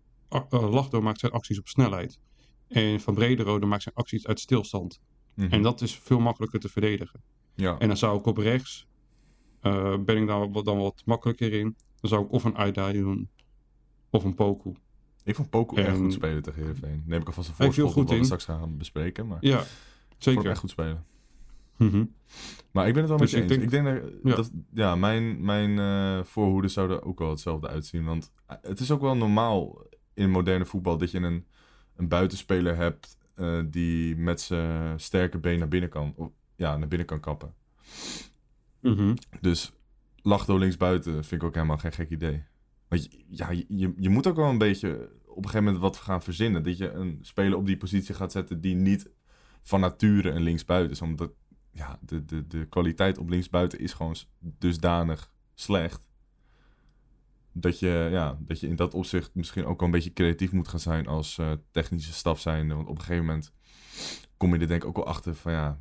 uh, 0.51 0.71
Lachdo 0.71 1.01
maakt 1.01 1.21
zijn 1.21 1.33
acties 1.33 1.59
op 1.59 1.69
snelheid. 1.69 2.19
En 2.71 3.01
Van 3.01 3.15
Brederode 3.15 3.67
maakt 3.67 3.83
zijn 3.83 3.95
acties 3.95 4.27
uit 4.27 4.41
stilstand. 4.41 5.01
Mhm. 5.35 5.53
En 5.53 5.63
dat 5.63 5.81
is 5.81 5.95
veel 5.99 6.21
makkelijker 6.21 6.61
te 6.61 6.69
verdedigen. 6.69 7.21
ja. 7.55 7.79
En 7.79 7.89
dan 7.89 7.97
zou 7.97 8.19
ik 8.19 8.27
op 8.27 8.37
rechts, 8.37 8.87
eh, 9.61 9.97
ben 9.99 10.17
ik 10.17 10.27
daar 10.27 10.53
dan 10.53 10.79
wat 10.79 11.03
makkelijker 11.05 11.53
in. 11.53 11.77
Dan 12.01 12.11
zou 12.11 12.25
ik 12.25 12.33
of 12.33 12.45
een 12.45 12.57
Aida 12.57 12.93
doen, 12.93 13.29
of 14.11 14.25
een 14.25 14.35
Poku. 14.35 14.73
Ik 15.25 15.35
vond 15.35 15.55
echt 15.79 15.87
En- 15.89 15.97
goed 15.97 16.13
spelen 16.13 16.43
tegen 16.43 16.61
Heerenveen. 16.61 17.03
Neem 17.07 17.21
ik 17.21 17.27
alvast 17.27 17.49
een 17.49 17.55
voorschot 17.55 17.85
op 17.87 17.93
goed 17.93 18.09
wat 18.09 18.19
we 18.19 18.25
straks 18.25 18.45
gaan 18.45 18.77
bespreken. 18.77 19.27
Maar 19.27 19.39
Ja, 19.41 19.65
zeker. 20.19 20.47
echt 20.51 20.59
goed 20.59 20.71
spelen. 20.71 21.05
Mhm. 21.77 22.05
Maar 22.71 22.87
ik 22.87 22.93
ben 22.93 23.03
het 23.03 23.11
wel 23.11 23.19
Dus 23.19 23.33
met 23.33 23.49
je 23.49 23.55
ik 23.55 23.61
eens. 23.61 23.71
denk- 23.73 23.85
ik 23.87 24.01
denk 24.01 24.13
dat, 24.23 24.33
Ja. 24.33 24.37
dat 24.37 24.51
ja, 24.73 24.95
mijn, 24.97 25.45
mijn 25.45 25.79
eh 25.79 26.25
voorhoede 26.25 26.69
zou 26.69 26.91
er 26.91 27.05
ook 27.05 27.19
wel 27.19 27.31
hetzelfde 27.31 27.69
uitzien. 27.69 28.05
Want 28.05 28.33
eh, 28.47 28.57
het 28.63 28.81
is 28.81 28.91
ook 28.91 29.01
wel 29.01 29.17
normaal 29.17 29.83
in 30.15 30.31
moderne 30.31 30.65
voetbal 30.65 30.99
dat 30.99 31.11
je 31.11 31.19
een, 31.21 31.47
een 32.01 32.09
buitenspeler 32.09 32.77
hebt 32.77 33.17
eh, 33.35 33.61
die 33.67 34.17
met 34.17 34.41
zijn 34.41 35.01
sterke 35.01 35.39
been 35.39 35.59
naar 35.59 35.69
binnen 35.69 35.91
kan, 35.91 36.13
of, 36.17 36.31
ja, 36.57 36.77
naar 36.77 36.89
binnen 36.89 37.07
kan 37.07 37.21
kappen. 37.21 37.55
Mhm. 38.81 39.15
Dus 39.41 39.73
Lachdo 40.23 40.59
linksbuiten 40.59 41.13
vind 41.13 41.43
ik 41.43 41.49
ook 41.49 41.55
helemaal 41.55 41.79
geen 41.79 41.93
gek 41.93 42.11
idee. 42.11 42.43
Want 42.89 43.09
ja, 43.29 43.51
je- 43.51 43.93
je, 43.97 44.09
moet 44.09 44.27
ook 44.27 44.37
wel 44.37 44.49
een 44.49 44.59
beetje 44.59 45.11
op 45.27 45.37
een 45.37 45.43
gegeven 45.51 45.65
moment 45.65 45.83
wat 45.83 45.97
gaan 45.97 46.23
verzinnen. 46.23 46.63
Dat 46.63 46.79
je 46.79 46.91
een 46.91 47.19
speler 47.23 47.59
op 47.59 47.67
die 47.67 47.77
positie 47.77 48.15
gaat 48.15 48.33
zetten 48.33 48.61
die 48.61 48.75
niet 48.75 49.11
van 49.61 49.81
nature 49.81 50.31
een 50.31 50.43
linksbuiten 50.43 50.91
is. 50.91 51.03
Omdat 51.03 51.33
ja, 51.71 51.99
de, 52.01 52.25
de, 52.25 52.47
de 52.47 52.67
kwaliteit 52.67 53.19
op 53.19 53.29
linksbuiten 53.29 53.79
is 53.79 53.93
gewoon 53.93 54.17
dusdanig 54.39 55.33
slecht. 55.55 56.09
Dat 57.53 57.79
je, 57.79 58.09
ja, 58.11 58.37
dat 58.41 58.61
je 58.61 58.67
in 58.69 58.77
dat 58.77 58.95
opzicht 58.95 59.35
misschien 59.35 59.65
ook 59.65 59.79
wel 59.79 59.89
een 59.89 59.95
beetje 59.95 60.13
creatief 60.13 60.53
moet 60.53 60.69
gaan 60.69 60.81
zijn 60.81 61.07
als 61.07 61.39
eh, 61.39 61.53
technische 61.71 62.13
staf 62.13 62.41
zijnde. 62.41 62.75
Want 62.75 62.89
op 62.89 62.95
een 62.95 63.01
gegeven 63.03 63.25
moment 63.27 63.53
kom 64.37 64.55
je 64.55 64.61
er 64.61 64.69
denk 64.69 64.83
ik 64.83 64.89
ook 64.89 64.97
wel 64.97 65.07
achter 65.07 65.35
van 65.35 65.53
ja, 65.53 65.79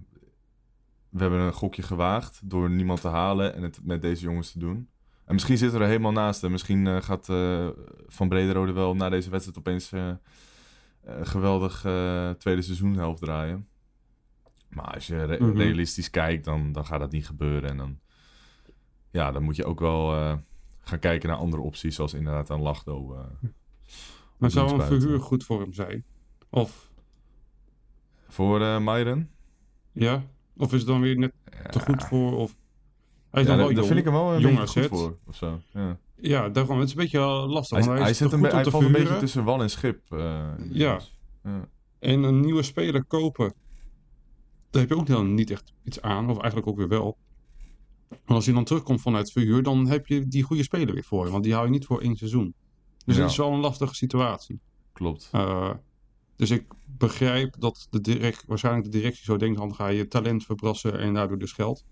we 1.10 1.20
hebben 1.22 1.40
een 1.40 1.54
gokje 1.54 1.82
gewaagd 1.82 2.42
door 2.50 2.70
niemand 2.70 3.02
te 3.02 3.08
halen 3.08 3.54
en 3.56 3.64
het 3.64 3.80
met 3.84 4.02
deze 4.02 4.24
jongens 4.24 4.52
te 4.52 4.60
doen. 4.60 4.90
En 5.26 5.34
misschien 5.34 5.58
zitten 5.58 5.78
we 5.78 5.84
er 5.84 5.90
helemaal 5.90 6.12
naast. 6.12 6.44
En 6.44 6.52
misschien 6.52 6.88
eh, 6.88 7.02
gaat 7.02 7.30
eh, 7.30 7.68
Van 8.08 8.30
Brederode 8.30 8.72
wel 8.72 8.96
na 8.96 9.10
deze 9.10 9.30
wedstrijd 9.30 9.58
opeens 9.60 9.92
een 9.92 10.20
geweldig 11.28 11.80
tweede 12.38 12.62
seizoenhelft 12.62 13.22
draaien. 13.22 13.68
Maar 14.70 14.94
als 14.94 15.08
je 15.08 15.24
re- 15.24 15.44
Mhm. 15.44 15.58
realistisch 15.58 16.10
kijkt, 16.10 16.46
dan, 16.46 16.72
dan 16.72 16.86
gaat 16.86 17.00
dat 17.00 17.12
niet 17.12 17.26
gebeuren. 17.26 17.70
En 17.70 17.78
dan, 17.78 18.00
ja, 19.12 19.32
dan 19.32 19.44
moet 19.44 19.56
je 19.56 19.66
ook 19.66 19.80
wel 19.80 20.38
gaan 20.90 21.00
kijken 21.00 21.30
naar 21.30 21.38
andere 21.38 21.62
opties, 21.62 21.96
zoals 21.96 22.14
inderdaad 22.14 22.50
een 22.50 22.62
Lachdo. 22.62 23.14
eh, 23.16 23.48
Maar 24.38 24.52
zou 24.52 24.74
een 24.74 24.82
verhuur 24.88 25.20
goed 25.20 25.44
voor 25.44 25.62
hem 25.62 25.74
zijn? 25.74 26.04
Of, 26.50 26.92
voor 28.28 28.62
eh 28.62 28.80
Myron. 28.80 29.30
ja? 29.92 30.24
Of 30.58 30.74
is 30.74 30.80
het 30.80 30.88
dan 30.88 31.02
weer 31.02 31.18
net 31.18 31.34
te 31.70 31.80
goed 31.80 32.04
voor? 32.04 32.38
Of... 32.38 32.56
Hij 33.30 33.42
is 33.42 33.48
Ja, 33.48 33.56
daar, 33.56 33.66
wel 33.66 33.76
daar 33.76 33.86
vind 33.86 34.00
ik 34.00 34.04
hem 34.06 34.14
wel 34.14 34.34
een 34.34 34.42
jong 34.42 34.58
beetje 34.60 34.82
goed 34.90 35.00
voor. 35.00 35.18
Of 35.28 35.36
zo. 35.36 35.62
Ja. 35.74 35.98
Ja, 36.22 36.50
daarom. 36.50 36.78
Het 36.80 36.86
is 36.88 36.92
een 36.96 37.02
beetje 37.02 37.18
eh, 37.20 37.46
lastig. 37.50 37.86
Hij, 37.86 38.00
hij, 38.02 38.14
zit 38.14 38.32
een, 38.32 38.42
be- 38.42 38.48
hij 38.48 38.66
valt 38.66 38.84
een 38.84 38.92
beetje 38.92 39.18
tussen 39.18 39.44
wal 39.44 39.62
en 39.62 39.70
schip. 39.70 40.02
eh, 40.10 40.20
Ja. 40.70 41.00
ja. 41.44 41.68
En 42.00 42.24
een 42.24 42.40
nieuwe 42.40 42.64
speler 42.64 43.04
kopen, 43.06 43.54
daar 44.70 44.82
heb 44.82 44.90
je 44.92 44.98
ook 44.98 45.08
dan 45.08 45.34
niet 45.34 45.52
echt 45.52 45.74
iets 45.84 46.02
aan. 46.02 46.30
Of 46.30 46.38
eigenlijk 46.38 46.68
ook 46.68 46.78
weer 46.78 46.88
wel. 46.88 47.18
Maar 48.10 48.36
als 48.36 48.46
hij 48.46 48.54
dan 48.54 48.64
terugkomt 48.64 49.02
vanuit 49.02 49.32
verhuur, 49.32 49.64
dan 49.64 49.88
heb 49.88 50.08
je 50.08 50.28
die 50.28 50.44
goede 50.44 50.64
speler 50.64 50.94
weer 50.94 51.04
voor 51.04 51.26
je. 51.26 51.32
Want 51.32 51.44
die 51.44 51.54
hou 51.54 51.66
je 51.66 51.72
niet 51.72 51.86
voor 51.86 52.02
één 52.02 52.16
seizoen. 52.16 52.54
Dus 53.06 53.16
Ja. 53.16 53.22
het 53.22 53.32
is 53.32 53.38
wel 53.38 53.52
een 53.54 53.60
lastige 53.60 53.96
situatie. 53.96 54.60
Klopt. 54.94 55.30
Eh, 55.32 55.74
dus 56.36 56.50
ik 56.50 56.66
begrijp 56.86 57.56
dat 57.60 57.88
de 57.90 58.02
direct, 58.02 58.44
waarschijnlijk 58.48 58.86
de 58.86 58.98
directie 58.98 59.24
zo 59.24 59.38
denkt, 59.38 59.58
dan 59.58 59.76
ga 59.76 59.88
je 59.88 60.08
talent 60.08 60.46
verbrassen 60.46 61.00
en 61.00 61.14
daardoor 61.14 61.38
dus 61.38 61.52
geld. 61.52 61.86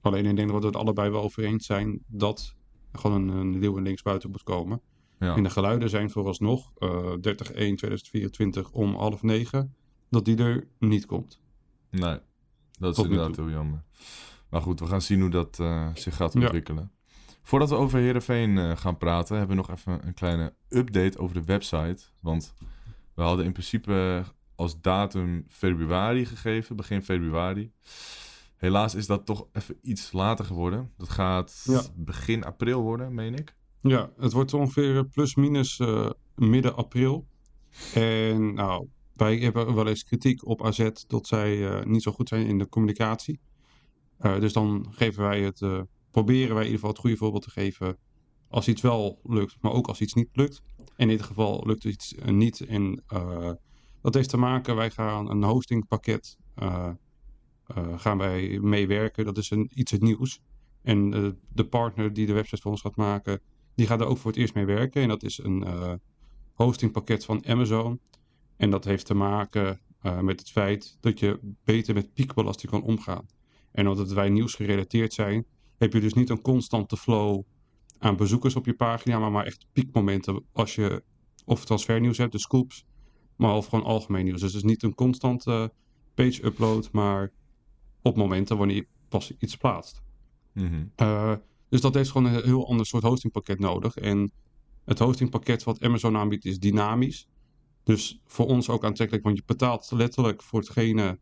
Alleen 0.00 0.26
ik 0.26 0.36
denk 0.36 0.50
dat 0.50 0.60
we 0.60 0.66
het 0.66 0.76
allebei 0.76 1.10
wel 1.10 1.22
over 1.22 1.44
eens 1.44 1.66
zijn 1.66 2.00
dat 2.06 2.54
er 2.92 2.98
gewoon 2.98 3.28
een, 3.28 3.36
een 3.36 3.58
leeuw 3.58 3.76
in 3.76 3.82
linksbuiten 3.82 4.30
moet 4.30 4.42
komen. 4.42 4.80
Ja. 5.18 5.36
En 5.36 5.42
de 5.42 5.50
geluiden 5.50 5.90
zijn 5.90 6.10
vooralsnog 6.10 6.72
eh 6.78 7.12
30-1-2024 7.20 8.70
om 8.72 8.94
half 8.94 9.22
negen, 9.22 9.74
dat 10.10 10.24
die 10.24 10.36
er 10.36 10.66
niet 10.78 11.06
komt. 11.06 11.40
Nee, 11.90 12.18
dat 12.78 12.90
is 12.90 12.96
Tot 12.96 13.04
inderdaad 13.04 13.36
heel 13.36 13.50
jammer. 13.50 13.82
Maar 14.52 14.62
goed, 14.62 14.80
we 14.80 14.86
gaan 14.86 15.02
zien 15.02 15.20
hoe 15.20 15.30
dat 15.30 15.58
eh, 15.60 15.88
zich 15.94 16.16
gaat 16.16 16.32
Ja. 16.32 16.40
ontwikkelen. 16.40 16.90
Voordat 17.42 17.68
we 17.68 17.74
over 17.74 17.98
Heerenveen 17.98 18.58
eh, 18.58 18.76
gaan 18.76 18.96
praten, 18.96 19.36
hebben 19.38 19.56
we 19.56 19.62
nog 19.66 19.70
even 19.78 20.06
een 20.06 20.14
kleine 20.14 20.54
update 20.68 21.18
over 21.18 21.34
de 21.34 21.44
website. 21.44 22.02
Want 22.20 22.54
we 23.14 23.22
hadden 23.22 23.44
in 23.44 23.52
principe 23.52 24.24
als 24.54 24.80
datum 24.80 25.44
februari 25.48 26.24
gegeven, 26.26 26.76
begin 26.76 27.02
februari. 27.02 27.72
Helaas 28.56 28.94
is 28.94 29.06
dat 29.06 29.26
toch 29.26 29.46
even 29.52 29.76
iets 29.82 30.12
later 30.12 30.44
geworden. 30.44 30.90
Dat 30.96 31.08
gaat 31.08 31.62
Ja. 31.64 31.82
begin 31.96 32.44
april 32.44 32.80
worden, 32.80 33.14
meen 33.14 33.34
ik. 33.34 33.56
Ja, 33.80 34.10
het 34.18 34.32
wordt 34.32 34.54
ongeveer 34.54 35.04
plus 35.06 35.34
minus 35.34 35.78
eh, 35.78 36.10
midden 36.34 36.76
april. 36.76 37.26
En 37.94 38.54
nou, 38.54 38.86
wij 39.14 39.36
hebben 39.38 39.74
wel 39.74 39.86
eens 39.86 40.04
kritiek 40.04 40.46
op 40.46 40.64
AZ 40.64 40.88
dat 41.06 41.26
zij 41.26 41.68
eh, 41.68 41.84
niet 41.84 42.02
zo 42.02 42.12
goed 42.12 42.28
zijn 42.28 42.46
in 42.46 42.58
de 42.58 42.68
communicatie. 42.68 43.40
Eh, 44.22 44.40
dus 44.40 44.52
dan 44.52 44.86
geven 44.90 45.22
wij 45.22 45.40
het, 45.40 45.62
eh, 45.62 45.80
proberen 46.10 46.54
wij 46.54 46.64
in 46.64 46.70
ieder 46.70 46.74
geval 46.74 46.90
het 46.90 46.98
goede 46.98 47.16
voorbeeld 47.16 47.42
te 47.42 47.50
geven 47.50 47.96
als 48.48 48.68
iets 48.68 48.80
wel 48.80 49.20
lukt, 49.22 49.56
maar 49.60 49.72
ook 49.72 49.88
als 49.88 50.00
iets 50.00 50.14
niet 50.14 50.28
lukt. 50.32 50.62
In 50.96 51.08
dit 51.08 51.22
geval 51.22 51.62
lukt 51.66 51.84
iets 51.84 52.14
eh, 52.14 52.28
niet. 52.28 52.60
En 52.60 53.04
dat 54.02 54.14
heeft 54.14 54.28
te 54.28 54.36
maken, 54.36 54.76
wij 54.76 54.90
gaan 54.90 55.30
een 55.30 55.42
hostingpakket 55.44 56.36
gaan 57.96 58.18
wij 58.18 58.58
meewerken. 58.60 59.24
Dat 59.24 59.38
is 59.38 59.50
een, 59.50 59.70
iets 59.74 59.92
nieuws. 59.92 60.40
En 60.82 61.10
de 61.48 61.64
partner 61.64 62.12
die 62.12 62.26
de 62.26 62.32
website 62.32 62.62
voor 62.62 62.70
ons 62.70 62.80
gaat 62.80 62.96
maken, 62.96 63.40
die 63.74 63.86
gaat 63.86 64.00
er 64.00 64.06
ook 64.06 64.18
voor 64.18 64.30
het 64.30 64.40
eerst 64.40 64.54
mee 64.54 64.64
werken. 64.64 65.02
En 65.02 65.08
dat 65.08 65.22
is 65.22 65.38
een 65.38 65.64
hostingpakket 66.54 67.24
van 67.24 67.46
Amazon. 67.46 68.00
En 68.56 68.70
dat 68.70 68.84
heeft 68.84 69.06
te 69.06 69.14
maken 69.14 69.80
met 70.20 70.40
het 70.40 70.50
feit 70.50 70.96
dat 71.00 71.18
je 71.18 71.54
beter 71.64 71.94
met 71.94 72.12
piekbelasting 72.12 72.72
kan 72.72 72.82
omgaan. 72.82 73.26
En 73.72 73.88
omdat 73.88 74.12
wij 74.12 74.28
nieuwsgerelateerd 74.28 75.12
zijn, 75.12 75.44
heb 75.78 75.92
je 75.92 76.00
dus 76.00 76.12
niet 76.12 76.30
een 76.30 76.42
constante 76.42 76.96
flow 76.96 77.42
aan 77.98 78.16
bezoekers 78.16 78.56
op 78.56 78.66
je 78.66 78.74
pagina, 78.74 79.18
maar 79.18 79.30
maar 79.30 79.46
echt 79.46 79.66
piekmomenten 79.72 80.44
als 80.52 80.74
je 80.74 81.02
of 81.44 81.64
transfernieuws 81.64 82.18
hebt, 82.18 82.32
de 82.32 82.38
scoops, 82.38 82.84
maar 83.36 83.54
of 83.54 83.66
gewoon 83.66 83.84
algemeen 83.84 84.24
nieuws. 84.24 84.40
Dus 84.40 84.52
het 84.52 84.62
is 84.62 84.70
niet 84.70 84.82
een 84.82 84.94
constante 84.94 85.72
page 86.14 86.44
upload, 86.44 86.92
maar 86.92 87.32
op 88.02 88.16
momenten 88.16 88.56
wanneer 88.56 88.76
je 88.76 88.86
pas 89.08 89.32
iets 89.38 89.56
plaatst. 89.56 90.02
Mhm. 90.52 90.84
Uh, 90.96 91.34
dus 91.68 91.80
dat 91.80 91.94
heeft 91.94 92.10
gewoon 92.10 92.32
een 92.32 92.44
heel 92.44 92.68
ander 92.68 92.86
soort 92.86 93.02
hostingpakket 93.02 93.58
nodig. 93.58 93.96
En 93.96 94.32
het 94.84 94.98
hostingpakket 94.98 95.62
wat 95.62 95.82
Amazon 95.82 96.16
aanbiedt 96.16 96.44
is 96.44 96.58
dynamisch. 96.58 97.28
Dus 97.82 98.20
voor 98.24 98.46
ons 98.46 98.68
ook 98.68 98.84
aantrekkelijk, 98.84 99.24
want 99.24 99.36
je 99.36 99.42
betaalt 99.46 99.90
letterlijk 99.90 100.42
voor 100.42 100.60
hetgene 100.60 101.18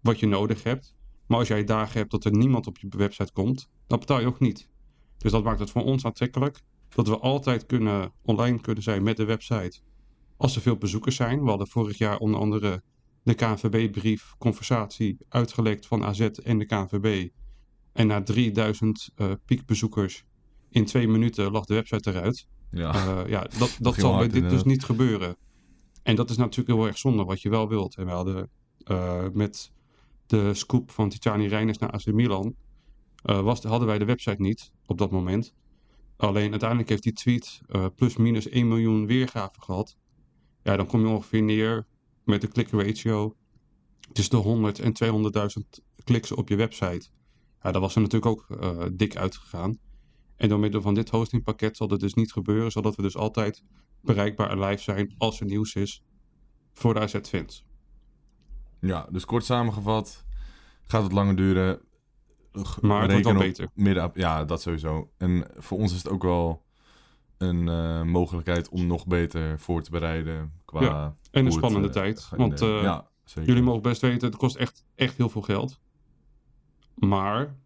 wat 0.00 0.20
je 0.20 0.26
nodig 0.26 0.62
hebt. 0.62 0.95
Maar 1.26 1.38
als 1.38 1.48
jij 1.48 1.64
dagen 1.64 1.98
hebt 1.98 2.10
dat 2.10 2.24
er 2.24 2.36
niemand 2.36 2.66
op 2.66 2.78
je 2.78 2.88
website 2.88 3.32
komt, 3.32 3.68
dan 3.86 3.98
betaal 3.98 4.20
je 4.20 4.26
ook 4.26 4.40
niet. 4.40 4.68
Dus 5.18 5.32
dat 5.32 5.44
maakt 5.44 5.60
het 5.60 5.70
voor 5.70 5.84
ons 5.84 6.04
aantrekkelijk 6.04 6.62
dat 6.88 7.08
we 7.08 7.18
altijd 7.18 7.66
kunnen, 7.66 8.12
online 8.22 8.60
kunnen 8.60 8.82
zijn 8.82 9.02
met 9.02 9.16
de 9.16 9.24
website 9.24 9.80
als 10.36 10.56
er 10.56 10.62
veel 10.62 10.76
bezoekers 10.76 11.16
zijn. 11.16 11.42
We 11.42 11.48
hadden 11.48 11.68
vorig 11.68 11.98
jaar 11.98 12.18
onder 12.18 12.40
andere 12.40 12.82
de 13.22 13.34
KNVB-brief, 13.34 14.34
conversatie 14.38 15.16
uitgelekt 15.28 15.86
van 15.86 16.04
AZ 16.04 16.20
en 16.20 16.58
de 16.58 16.66
KNVB. 16.66 17.28
En 17.92 18.06
na 18.06 18.22
3000 18.22 19.10
uh, 19.16 19.32
piekbezoekers 19.44 20.24
in 20.68 20.84
twee 20.84 21.08
minuten 21.08 21.50
lag 21.50 21.64
de 21.64 21.74
website 21.74 22.10
eruit. 22.10 22.46
Ja, 22.70 22.94
uh, 22.94 23.28
ja 23.28 23.46
dat, 23.58 23.76
dat 23.80 23.94
zal 23.94 24.18
bij 24.18 24.28
dit 24.28 24.42
eh, 24.42 24.50
dus 24.50 24.62
niet 24.62 24.84
gebeuren. 24.84 25.36
En 26.02 26.16
dat 26.16 26.30
is 26.30 26.36
natuurlijk 26.36 26.78
heel 26.78 26.86
erg 26.86 26.98
zonde 26.98 27.24
wat 27.24 27.42
je 27.42 27.48
wel 27.48 27.68
wilt. 27.68 27.96
En 27.96 28.04
we 28.04 28.12
hadden 28.12 28.50
uh, 28.84 29.24
met 29.32 29.72
de 30.26 30.54
scoop 30.54 30.90
van 30.90 31.08
Titani 31.08 31.46
Reiners 31.46 31.78
naar 31.78 31.90
AC 31.90 32.06
Milan... 32.06 32.54
Uh, 33.24 33.40
was, 33.40 33.62
hadden 33.62 33.88
wij 33.88 33.98
de 33.98 34.04
website 34.04 34.42
niet 34.42 34.72
op 34.86 34.98
dat 34.98 35.10
moment. 35.10 35.54
Alleen 36.16 36.50
uiteindelijk 36.50 36.88
heeft 36.88 37.02
die 37.02 37.12
tweet 37.12 37.60
uh, 37.68 37.86
plus 37.94 38.16
minus 38.16 38.48
1 38.48 38.68
miljoen 38.68 39.06
weergaven 39.06 39.62
gehad. 39.62 39.96
Ja, 40.62 40.76
dan 40.76 40.86
kom 40.86 41.00
je 41.00 41.06
ongeveer 41.06 41.42
neer 41.42 41.86
met 42.24 42.40
de 42.40 42.48
click 42.48 42.70
ratio 42.70 43.36
tussen 44.12 44.36
de 44.36 44.42
100 44.42 44.78
en 44.78 44.92
200.000 45.04 45.84
kliks 46.04 46.32
op 46.32 46.48
je 46.48 46.56
website. 46.56 47.08
Ja, 47.62 47.72
daar 47.72 47.80
was 47.80 47.94
er 47.94 48.00
natuurlijk 48.00 48.32
ook 48.32 48.46
uh, 48.60 48.84
dik 48.92 49.16
uitgegaan. 49.16 49.78
En 50.36 50.48
door 50.48 50.58
middel 50.58 50.82
van 50.82 50.94
dit 50.94 51.10
hostingpakket 51.10 51.76
zal 51.76 51.88
dat 51.88 52.00
dus 52.00 52.14
niet 52.14 52.32
gebeuren, 52.32 52.72
zodat 52.72 52.96
we 52.96 53.02
dus 53.02 53.16
altijd 53.16 53.62
bereikbaar 54.00 54.50
en 54.50 54.60
live 54.60 54.82
zijn 54.82 55.14
als 55.18 55.40
er 55.40 55.46
nieuws 55.46 55.74
is 55.74 56.02
voor 56.72 56.94
de 56.94 57.00
AZ-fans. 57.00 57.64
Ja, 58.86 59.06
dus 59.10 59.24
kort 59.24 59.44
samengevat, 59.44 60.24
gaat 60.82 61.02
het 61.02 61.12
langer 61.12 61.36
duren. 61.36 61.80
Maar 62.80 63.02
het 63.02 63.12
wordt 63.12 63.26
wel 63.26 63.36
beter. 63.38 63.68
Midden, 63.74 64.10
ja, 64.14 64.44
dat 64.44 64.62
sowieso. 64.62 65.10
En 65.18 65.46
voor 65.56 65.78
ons 65.78 65.92
is 65.92 65.98
het 65.98 66.08
ook 66.08 66.22
wel 66.22 66.64
een 67.38 67.66
uh, 67.66 68.02
mogelijkheid 68.02 68.68
om 68.68 68.86
nog 68.86 69.06
beter 69.06 69.60
voor 69.60 69.82
te 69.82 69.90
bereiden. 69.90 70.52
Qua 70.64 70.80
ja, 70.80 71.14
en 71.30 71.46
een 71.46 71.52
spannende 71.52 71.86
het, 71.86 71.96
uh, 71.96 72.02
tijd. 72.02 72.28
Want 72.36 72.62
uh, 72.62 72.82
ja, 72.82 73.06
jullie 73.44 73.62
mogen 73.62 73.82
best 73.82 74.00
weten, 74.00 74.28
het 74.28 74.36
kost 74.36 74.56
echt, 74.56 74.84
echt 74.94 75.16
heel 75.16 75.28
veel 75.28 75.42
geld. 75.42 75.80
Maar 76.94 77.56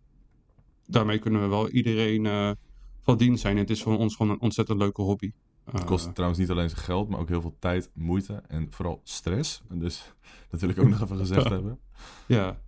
daarmee 0.86 1.18
kunnen 1.18 1.40
we 1.40 1.48
wel 1.48 1.68
iedereen 1.68 2.56
van 3.00 3.16
dienst 3.16 3.42
zijn. 3.42 3.56
Het 3.56 3.70
is 3.70 3.82
voor 3.82 3.98
ons 3.98 4.16
gewoon 4.16 4.32
een 4.32 4.40
ontzettend 4.40 4.78
leuke 4.78 5.02
hobby. 5.02 5.32
Het 5.72 5.84
kost 5.84 6.14
trouwens 6.14 6.40
niet 6.40 6.50
alleen 6.50 6.68
zijn 6.68 6.82
geld, 6.82 7.08
maar 7.08 7.20
ook 7.20 7.28
heel 7.28 7.40
veel 7.40 7.56
tijd, 7.58 7.90
moeite 7.94 8.42
en 8.48 8.66
vooral 8.70 9.00
stress. 9.04 9.62
Dus 9.68 10.12
dat 10.50 10.60
wil 10.60 10.70
ik 10.70 10.78
ook 10.78 10.88
nog 10.88 11.02
even 11.02 11.16
gezegd 11.16 11.48
hebben. 11.48 11.78
Ja, 12.26 12.60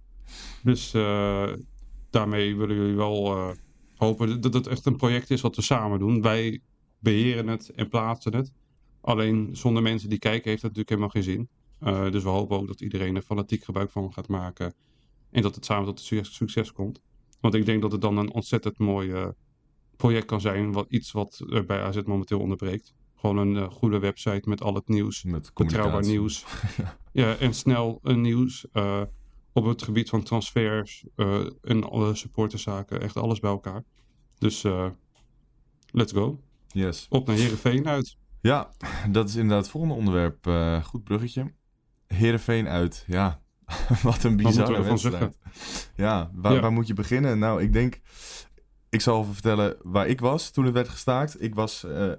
dus 0.62 0.94
uh, 0.94 1.52
daarmee 2.10 2.56
willen 2.56 2.76
jullie 2.76 2.96
wel 2.96 3.36
uh, 3.36 3.50
hopen 3.96 4.40
dat 4.40 4.54
het 4.54 4.66
echt 4.66 4.86
een 4.86 4.96
project 4.96 5.30
is 5.30 5.40
wat 5.40 5.56
we 5.56 5.62
samen 5.62 5.98
doen. 5.98 6.22
Wij 6.22 6.60
beheren 6.98 7.46
het 7.46 7.68
en 7.68 7.88
plaatsen 7.88 8.34
het. 8.34 8.52
Alleen 9.00 9.56
zonder 9.56 9.82
mensen 9.82 10.08
die 10.08 10.18
kijken 10.18 10.50
heeft 10.50 10.62
het 10.62 10.76
natuurlijk 10.76 10.88
helemaal 10.88 11.08
geen 11.08 11.22
zin. 11.22 11.48
Uh, 11.80 12.10
dus 12.10 12.22
we 12.22 12.28
hopen 12.28 12.56
ook 12.56 12.66
dat 12.66 12.80
iedereen 12.80 13.16
er 13.16 13.22
fanatiek 13.22 13.64
gebruik 13.64 13.90
van 13.90 14.12
gaat 14.12 14.28
maken. 14.28 14.74
En 15.30 15.42
dat 15.42 15.54
het 15.54 15.64
samen 15.64 15.84
tot 15.84 16.00
succes, 16.00 16.34
succes 16.34 16.72
komt. 16.72 17.00
Want 17.40 17.54
ik 17.54 17.66
denk 17.66 17.82
dat 17.82 17.92
het 17.92 18.00
dan 18.00 18.16
een 18.16 18.32
ontzettend 18.32 18.78
mooi 18.78 19.08
uh, 19.08 19.28
project 20.02 20.26
kan 20.26 20.40
zijn. 20.40 20.72
Wat, 20.72 20.86
iets 20.88 21.12
wat 21.12 21.44
er 21.50 21.64
bij 21.64 21.82
AZ 21.82 22.00
momenteel 22.04 22.40
onderbreekt. 22.40 22.94
Gewoon 23.16 23.36
een 23.38 23.56
eh, 23.56 23.70
goede 23.70 23.98
website 23.98 24.48
met 24.48 24.62
al 24.62 24.74
het 24.74 24.88
nieuws. 24.88 25.22
Met 25.24 25.50
Betrouwbaar 25.54 26.06
nieuws. 26.06 26.44
ja, 27.12 27.36
en 27.36 27.54
snel 27.54 27.98
een 28.02 28.20
nieuws. 28.20 28.66
eh, 28.72 29.02
op 29.52 29.64
het 29.64 29.82
gebied 29.82 30.08
van 30.08 30.22
transfers 30.22 31.04
eh, 31.16 31.40
en 31.62 31.90
alle 31.90 32.14
supporterzaken. 32.14 33.00
Echt 33.00 33.16
alles 33.16 33.40
bij 33.40 33.50
elkaar. 33.50 33.84
Dus 34.38 34.64
let's 35.90 36.12
go. 36.12 36.40
Yes. 36.68 37.06
Op 37.10 37.26
naar 37.26 37.36
Heerenveen 37.36 37.88
uit. 37.88 38.16
Ja, 38.40 38.70
dat 39.10 39.28
is 39.28 39.34
inderdaad 39.34 39.62
het 39.62 39.70
volgende 39.70 39.94
onderwerp. 39.96 40.46
Goed 40.84 41.04
bruggetje. 41.04 41.52
Heerenveen 42.06 42.68
uit. 42.68 43.04
Ja, 43.06 43.40
wat 44.02 44.24
een 44.24 44.36
bizarre 44.36 44.82
wedstrijd. 44.82 45.38
Ja, 45.96 46.30
waar, 46.34 46.54
Ja. 46.54 46.60
waar 46.60 46.72
moet 46.72 46.86
je 46.86 46.94
beginnen? 46.94 47.38
Nou, 47.38 47.62
ik 47.62 47.72
denk... 47.72 48.00
Ik 48.92 49.00
zal 49.00 49.20
even 49.20 49.33
vertellen 49.33 49.76
waar 49.83 50.07
ik 50.09 50.20
was 50.20 50.50
toen 50.50 50.64
het 50.64 50.74
werd 50.74 50.88
gestaakt. 50.88 51.42
Ik 51.42 51.55
was 51.55 51.85
eh, 51.85 52.12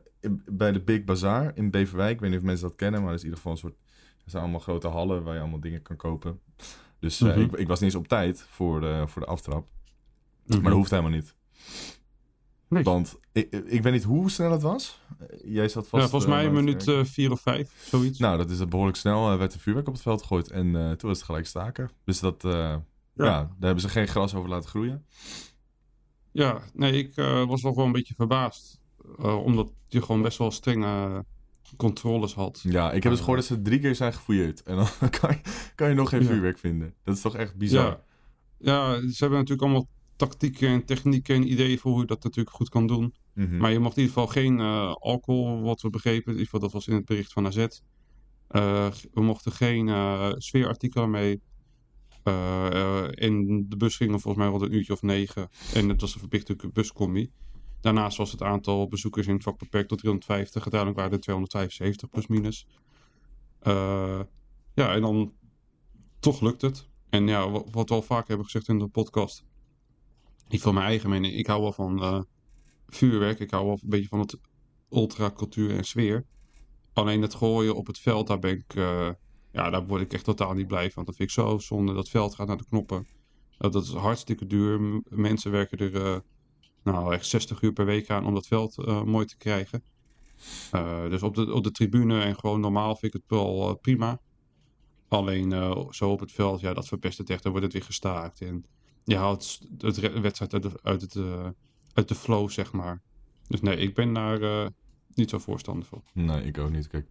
bij 0.45 0.71
de 0.71 0.81
Big 0.81 1.03
Bazaar 1.03 1.51
in 1.55 1.71
Beverwijk. 1.71 2.13
Ik 2.13 2.19
weet 2.19 2.29
niet 2.29 2.39
of 2.39 2.45
mensen 2.45 2.67
dat 2.67 2.75
kennen, 2.75 2.99
maar 3.01 3.09
dat 3.09 3.19
is 3.19 3.25
in 3.25 3.29
ieder 3.29 3.43
geval 3.43 3.51
een 3.51 3.69
soort... 3.69 3.75
Er 4.25 4.29
zijn 4.31 4.43
allemaal 4.43 4.59
grote 4.62 4.88
hallen 4.88 5.23
waar 5.23 5.33
je 5.33 5.39
allemaal 5.39 5.59
dingen 5.59 5.81
kan 5.81 5.95
kopen. 5.95 6.39
Dus 6.99 7.21
eh, 7.21 7.27
Mhm. 7.29 7.39
ik, 7.39 7.51
ik 7.51 7.67
was 7.67 7.79
niet 7.79 7.93
eens 7.93 8.01
op 8.01 8.07
tijd 8.07 8.45
voor 8.49 8.79
de, 8.81 9.03
voor 9.07 9.21
de 9.21 9.27
aftrap. 9.27 9.67
Mhm. 10.45 10.55
Maar 10.55 10.69
dat 10.69 10.73
hoeft 10.79 10.89
helemaal 10.89 11.12
niet. 11.12 11.36
Nee. 12.67 12.83
Want 12.83 13.19
ik, 13.31 13.51
ik 13.51 13.83
weet 13.83 13.93
niet 13.93 14.03
hoe 14.03 14.29
snel 14.29 14.51
het 14.51 14.62
was. 14.62 15.01
Jij 15.43 15.67
zat 15.67 15.88
vast... 15.88 16.03
ja, 16.03 16.09
volgens 16.09 16.31
eh, 16.31 16.38
mij 16.38 16.47
een 16.47 16.53
minuut 16.53 16.88
eh, 16.88 17.03
vier 17.03 17.31
of 17.31 17.41
vijf, 17.41 17.88
zoiets. 17.89 18.19
Nou, 18.19 18.38
dat 18.38 18.49
is 18.49 18.67
behoorlijk 18.67 18.97
snel. 18.97 19.31
Er 19.31 19.38
werd 19.38 19.53
een 19.53 19.59
vuurwerk 19.59 19.88
op 19.88 19.93
het 19.93 20.01
veld 20.03 20.21
gegooid 20.21 20.49
en 20.51 20.71
toen 20.71 21.09
was 21.09 21.17
het 21.17 21.25
gelijk 21.25 21.47
staken. 21.47 21.89
Dus 22.03 22.19
dat, 22.19 22.41
ja. 22.41 22.79
daar 23.13 23.49
hebben 23.59 23.81
ze 23.81 23.89
geen 23.89 24.07
gras 24.07 24.36
over 24.36 24.49
laten 24.49 24.69
groeien. 24.69 25.05
Ja, 26.33 26.61
nee, 26.73 26.91
ik 26.97 27.15
eh, 27.15 27.45
was 27.47 27.61
nog 27.61 27.75
wel 27.75 27.85
een 27.85 27.91
beetje 27.91 28.13
verbaasd. 28.13 28.81
eh, 29.19 29.43
omdat 29.45 29.71
je 29.87 30.01
gewoon 30.01 30.21
best 30.21 30.37
wel 30.37 30.51
strenge 30.51 31.25
controles 31.77 32.33
had. 32.33 32.59
Ja, 32.63 32.91
ik 32.91 33.03
heb 33.03 33.11
dus 33.11 33.21
gehoord 33.21 33.39
dat 33.39 33.47
ze 33.47 33.61
drie 33.61 33.79
keer 33.79 33.95
zijn 33.95 34.13
gefouilleerd. 34.13 34.63
En 34.63 34.75
dan 34.75 34.87
kan 35.19 35.29
je, 35.29 35.39
kan 35.75 35.89
je 35.89 35.95
nog 35.95 36.09
geen 36.09 36.21
Ja. 36.21 36.27
vuurwerk 36.27 36.57
vinden. 36.57 36.93
Dat 37.03 37.15
is 37.15 37.21
toch 37.21 37.35
echt 37.35 37.55
bizar. 37.57 37.85
Ja. 37.85 38.03
ja, 38.57 38.93
ze 38.99 39.15
hebben 39.17 39.37
natuurlijk 39.39 39.61
allemaal 39.61 39.87
tactieken 40.15 40.67
en 40.69 40.85
technieken 40.85 41.35
en 41.35 41.51
ideeën 41.51 41.77
voor 41.79 41.91
hoe 41.91 42.01
je 42.01 42.07
dat 42.07 42.23
natuurlijk 42.23 42.55
goed 42.55 42.69
kan 42.69 42.87
doen. 42.87 43.13
Mhm. 43.33 43.57
Maar 43.57 43.71
je 43.71 43.79
mocht 43.79 43.97
in 43.97 44.03
ieder 44.03 44.17
geval 44.19 44.33
geen 44.33 44.59
alcohol, 44.99 45.61
wat 45.61 45.81
we 45.81 45.89
begrepen. 45.89 46.25
In 46.25 46.31
ieder 46.31 46.45
geval, 46.45 46.59
dat 46.59 46.71
was 46.71 46.87
in 46.87 46.95
het 46.95 47.05
bericht 47.05 47.33
van 47.33 47.45
AZ. 47.45 47.65
We 49.13 49.21
mochten 49.21 49.51
geen 49.51 49.87
eh, 49.89 50.31
sfeerartikelen 50.37 51.09
mee. 51.09 51.41
Eh, 52.23 52.67
eh, 52.67 53.23
en 53.23 53.65
de 53.69 53.77
bus 53.77 53.95
ging 53.95 54.13
er 54.13 54.19
volgens 54.19 54.43
mij 54.43 54.51
rond 54.53 54.62
een 54.63 54.73
uurtje 54.73 54.93
of 54.93 55.01
negen. 55.01 55.49
En 55.73 55.89
het 55.89 56.01
was 56.01 56.13
een 56.13 56.19
verplichte 56.19 56.55
buscombi. 56.73 57.31
Daarnaast 57.81 58.17
was 58.17 58.31
het 58.31 58.41
aantal 58.41 58.88
bezoekers 58.88 59.27
in 59.27 59.33
het 59.33 59.43
vak 59.43 59.57
beperkt 59.57 59.89
tot 59.89 59.97
350. 59.99 60.62
Uiteindelijk 60.62 60.99
waren 60.99 61.13
er 61.17 61.23
275 61.23 62.09
plus 62.09 62.27
minus. 62.27 62.67
Ja, 64.73 64.93
en 64.93 65.01
dan 65.01 65.33
toch 66.19 66.41
lukt 66.41 66.62
het. 66.62 66.89
En 67.09 67.27
ja, 67.27 67.49
wa- 67.49 67.63
wat 67.71 67.89
we 67.89 67.95
al 67.95 68.01
vaak 68.01 68.27
hebben 68.27 68.45
gezegd 68.45 68.67
in 68.67 68.79
de 68.79 68.88
podcast. 68.88 69.45
Niet 70.47 70.62
van 70.62 70.73
mijn 70.73 70.86
eigen 70.86 71.09
mening. 71.09 71.33
Ik 71.33 71.47
hou 71.47 71.62
wel 71.62 71.73
van 71.73 72.01
eh, 72.01 72.21
vuurwerk. 72.88 73.39
Ik 73.39 73.51
hou 73.51 73.65
wel 73.65 73.79
een 73.81 73.89
beetje 73.89 74.07
van 74.07 74.19
het 74.19 74.38
ultracultuur 74.91 75.75
en 75.77 75.83
sfeer. 75.83 76.25
Alleen 76.93 77.21
het 77.21 77.33
gooien 77.33 77.75
op 77.75 77.88
het 77.88 77.99
veld, 77.99 78.27
daar 78.27 78.39
ben 78.39 78.51
ik... 78.51 78.73
ja, 79.53 79.69
daar 79.69 79.85
word 79.85 80.01
ik 80.01 80.13
echt 80.13 80.23
totaal 80.23 80.53
niet 80.53 80.67
blij 80.67 80.91
van. 80.91 81.05
Dat 81.05 81.15
vind 81.15 81.29
ik 81.29 81.35
zo 81.35 81.57
zonde. 81.57 81.93
Dat 81.93 82.09
veld 82.09 82.35
gaat 82.35 82.47
naar 82.47 82.57
de 82.57 82.65
knoppen. 82.65 83.07
Uh, 83.59 83.71
dat 83.71 83.83
is 83.83 83.93
hartstikke 83.93 84.47
duur. 84.47 85.01
Mensen 85.09 85.51
werken 85.51 85.77
er 85.77 86.05
eh, 86.05 86.19
nou, 86.83 87.13
echt 87.13 87.25
60 87.25 87.61
uur 87.61 87.73
per 87.73 87.85
week 87.85 88.09
aan 88.09 88.25
om 88.25 88.33
dat 88.33 88.47
veld 88.47 88.77
eh, 88.77 89.03
mooi 89.03 89.25
te 89.25 89.37
krijgen. 89.37 89.83
Uh, 90.75 91.09
dus 91.09 91.23
op 91.23 91.35
de, 91.35 91.53
op 91.53 91.63
de 91.63 91.71
tribune 91.71 92.21
en 92.21 92.39
gewoon 92.39 92.59
normaal 92.59 92.95
vind 92.95 93.13
ik 93.13 93.21
het 93.21 93.29
wel 93.29 93.69
uh, 93.69 93.75
prima. 93.81 94.19
Alleen 95.07 95.51
uh, 95.51 95.89
zo 95.89 96.11
op 96.11 96.19
het 96.19 96.31
veld, 96.31 96.59
ja, 96.59 96.73
dat 96.73 96.87
verpest 96.87 97.17
het 97.17 97.29
echt. 97.29 97.43
Dan 97.43 97.51
wordt 97.51 97.65
het 97.65 97.75
weer 97.75 97.85
gestaakt. 97.85 98.41
En 98.41 98.65
je 99.03 99.15
haalt 99.15 99.59
het 99.77 100.19
wedstrijd 100.21 100.53
uit 100.53 100.63
de, 100.63 100.79
uit, 100.83 101.15
uh, 101.15 101.47
uit 101.93 102.07
de 102.07 102.15
flow, 102.15 102.49
zeg 102.49 102.71
maar. 102.71 103.01
Dus 103.47 103.61
nee, 103.61 103.77
ik 103.77 103.95
ben 103.95 104.13
daar 104.13 104.41
uh, 104.41 104.67
niet 105.13 105.29
zo 105.29 105.39
voorstander 105.39 105.87
van. 105.87 106.03
Nee, 106.13 106.43
ik 106.43 106.57
ook 106.57 106.69
niet. 106.69 106.87
Kijk, 106.87 107.07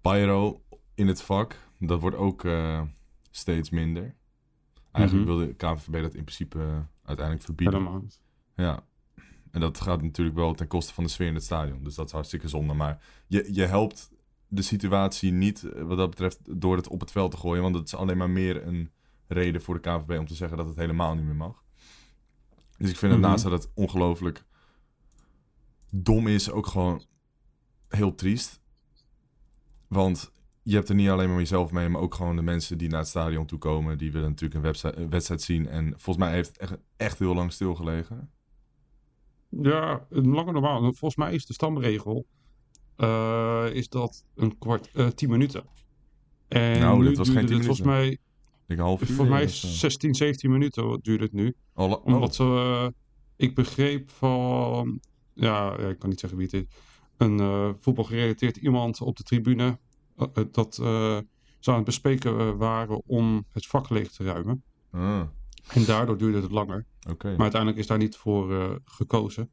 pyro 0.00 0.62
in 1.00 1.06
het 1.06 1.22
vak, 1.22 1.56
dat 1.78 2.00
wordt 2.00 2.16
ook 2.16 2.44
uh, 2.44 2.82
steeds 3.30 3.70
minder. 3.70 4.14
Eigenlijk 4.92 5.26
mm 5.26 5.32
-hmm. 5.32 5.38
wil 5.38 5.48
de 5.48 5.54
KNVB 5.54 6.02
dat 6.02 6.14
in 6.14 6.24
principe 6.24 6.58
uh, 6.58 6.78
uiteindelijk 7.04 7.46
verbieden. 7.46 8.10
Ja. 8.56 8.84
En 9.50 9.60
dat 9.60 9.80
gaat 9.80 10.02
natuurlijk 10.02 10.36
wel 10.36 10.54
ten 10.54 10.66
koste 10.66 10.94
van 10.94 11.04
de 11.04 11.10
sfeer 11.10 11.26
in 11.26 11.34
het 11.34 11.44
stadion. 11.44 11.84
Dus 11.84 11.94
dat 11.94 12.06
is 12.06 12.12
hartstikke 12.12 12.48
zonde. 12.48 12.74
Maar 12.74 13.02
je, 13.26 13.48
je 13.52 13.66
helpt 13.66 14.10
de 14.48 14.62
situatie 14.62 15.32
niet 15.32 15.64
eh, 15.64 15.82
wat 15.82 15.96
dat 15.96 16.10
betreft 16.10 16.60
door 16.60 16.76
het 16.76 16.88
op 16.88 17.00
het 17.00 17.10
veld 17.10 17.30
te 17.30 17.36
gooien. 17.36 17.62
Want 17.62 17.74
dat 17.74 17.86
is 17.86 17.94
alleen 17.94 18.16
maar 18.16 18.30
meer 18.30 18.66
een 18.66 18.90
reden 19.26 19.62
voor 19.62 19.74
de 19.74 19.80
KNVB 19.80 20.18
om 20.18 20.26
te 20.26 20.34
zeggen 20.34 20.56
dat 20.56 20.66
het 20.66 20.76
helemaal 20.76 21.14
niet 21.14 21.24
meer 21.24 21.36
mag. 21.36 21.64
Dus 22.78 22.90
ik 22.90 22.96
vind 22.96 23.00
het 23.00 23.10
mm 23.10 23.10
-hmm. 23.10 23.20
naast 23.20 23.42
dat 23.42 23.52
het 23.52 23.70
ongelooflijk 23.74 24.44
dom 25.90 26.26
is, 26.26 26.50
ook 26.50 26.66
gewoon 26.66 27.04
heel 27.88 28.14
triest. 28.14 28.60
Want 29.88 30.32
je 30.62 30.74
hebt 30.74 30.88
er 30.88 30.94
niet 30.94 31.08
alleen 31.08 31.28
maar 31.28 31.38
jezelf 31.38 31.72
mee, 31.72 31.88
maar 31.88 32.00
ook 32.00 32.14
gewoon 32.14 32.36
de 32.36 32.42
mensen 32.42 32.78
die 32.78 32.88
naar 32.88 32.98
het 32.98 33.08
stadion 33.08 33.46
toe 33.46 33.58
komen. 33.58 33.98
Die 33.98 34.12
willen 34.12 34.28
natuurlijk 34.28 34.54
een, 34.54 34.66
website, 34.66 34.96
een 34.96 35.10
wedstrijd 35.10 35.42
zien. 35.42 35.68
En 35.68 35.88
volgens 35.96 36.16
mij 36.16 36.32
heeft 36.32 36.48
het 36.48 36.58
echt, 36.58 36.76
echt 36.96 37.18
heel 37.18 37.34
lang 37.34 37.52
stilgelegen. 37.52 38.30
Ja, 39.48 40.06
langer 40.08 40.52
normaal. 40.52 40.80
Volgens 40.80 41.16
mij 41.16 41.34
is 41.34 41.46
de 41.46 41.52
stamregel 41.52 42.26
uh, 42.96 43.66
is 43.72 43.88
dat 43.88 44.24
een 44.34 44.58
kwart, 44.58 44.90
uh, 44.94 45.06
tien 45.06 45.30
minuten. 45.30 45.64
En 46.48 46.80
nou, 46.80 47.04
dat 47.04 47.16
was 47.16 47.28
geen 47.28 47.46
tien 47.46 47.56
minuten. 47.58 47.76
Volgens 47.76 47.86
mij, 47.86 48.18
ik 48.66 48.78
half 48.78 49.00
uur. 49.00 49.06
Volgens 49.06 49.28
mij 49.28 49.48
16, 49.48 50.14
17 50.14 50.50
minuten 50.50 51.00
duurt 51.02 51.20
het 51.20 51.32
nu. 51.32 51.54
Oh, 51.74 51.90
oh. 51.90 52.04
Omdat 52.04 52.34
ze, 52.34 52.42
uh, 52.42 52.88
ik 53.36 53.54
begreep 53.54 54.10
van, 54.10 55.00
ja, 55.34 55.76
ik 55.76 55.98
kan 55.98 56.08
niet 56.08 56.20
zeggen 56.20 56.38
wie 56.38 56.48
het 56.52 56.56
is, 56.56 56.64
een 57.16 57.76
voetbalgerelateerd 57.80 58.56
iemand 58.56 59.00
op 59.00 59.16
de 59.16 59.22
tribune 59.22 59.78
dat 60.50 60.74
ze 61.60 61.70
aan 61.70 61.76
het 61.76 61.84
bespreken 61.84 62.56
waren 62.56 63.02
om 63.06 63.44
het 63.52 63.66
vak 63.66 63.90
leeg 63.90 64.10
te 64.10 64.24
ruimen. 64.24 64.62
Ah. 64.90 65.22
En 65.68 65.84
daardoor 65.84 66.18
duurde 66.18 66.40
het 66.40 66.50
langer. 66.50 66.86
Okay. 67.08 67.30
Maar 67.32 67.40
uiteindelijk 67.40 67.80
is 67.80 67.86
daar 67.86 67.98
niet 67.98 68.16
voor 68.16 68.52
uh, 68.52 68.70
gekozen. 68.84 69.50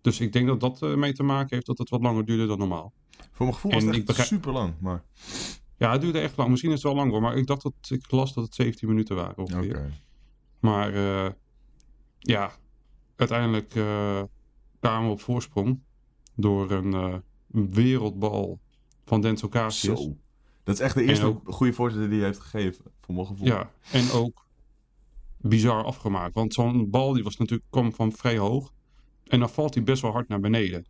Dus 0.00 0.20
ik 0.20 0.32
denk 0.32 0.46
dat 0.46 0.60
dat 0.60 0.82
uh, 0.82 0.94
mee 0.94 1.12
te 1.12 1.22
maken 1.22 1.54
heeft 1.54 1.66
dat 1.66 1.78
het 1.78 1.88
wat 1.88 2.02
langer 2.02 2.24
duurde 2.24 2.46
dan 2.46 2.58
normaal. 2.58 2.92
Voor 3.10 3.46
mijn 3.46 3.54
gevoel 3.54 3.72
was 3.72 3.80
en 3.80 3.86
het 3.86 3.96
echt 3.96 4.06
begrijp... 4.06 4.28
super 4.28 4.52
lang. 4.52 4.74
Maar... 4.78 5.04
Ja, 5.76 5.92
het 5.92 6.00
duurde 6.00 6.18
echt 6.18 6.36
lang. 6.36 6.50
Misschien 6.50 6.70
is 6.70 6.82
het 6.82 6.92
wel 6.92 6.94
lang 6.94 7.10
hoor. 7.10 7.20
Maar 7.20 7.36
ik 7.36 7.46
dacht 7.46 7.62
dat 7.62 7.74
ik 7.88 8.10
las 8.10 8.34
dat 8.34 8.44
het 8.44 8.54
17 8.54 8.88
minuten 8.88 9.16
waren 9.16 9.38
ongeveer. 9.38 9.76
Okay. 9.76 9.90
Maar 10.60 10.94
uh, 10.94 11.28
ja, 12.18 12.52
uiteindelijk 13.16 13.68
kwamen 14.80 15.06
we 15.06 15.12
op 15.12 15.20
voorsprong 15.20 15.82
door 16.34 16.70
een 16.70 16.92
uh, 16.92 17.14
wereldbal 17.46 18.60
van 19.06 19.20
Denzel 19.20 19.48
Casius. 19.48 20.00
Zo. 20.00 20.16
Dat 20.64 20.74
is 20.74 20.80
echt 20.80 20.94
de 20.94 21.02
eerste 21.02 21.26
ook, 21.26 21.40
goede 21.44 21.72
voorzitter 21.72 22.08
die 22.08 22.18
hij 22.18 22.26
heeft 22.26 22.40
gegeven, 22.40 22.84
voor 23.00 23.14
mijn 23.14 23.26
gevoel. 23.26 23.46
Ja, 23.46 23.70
en 23.92 24.10
ook 24.10 24.46
bizar 25.36 25.84
afgemaakt. 25.84 26.34
Want 26.34 26.54
zo'n 26.54 26.90
bal 26.90 27.12
die 27.12 27.24
was 27.24 27.36
natuurlijk, 27.36 27.70
kwam 27.70 27.92
van 27.92 28.12
vrij 28.12 28.38
hoog. 28.38 28.72
En 29.24 29.38
dan 29.38 29.50
valt 29.50 29.74
hij 29.74 29.82
best 29.82 30.02
wel 30.02 30.12
hard 30.12 30.28
naar 30.28 30.40
beneden. 30.40 30.86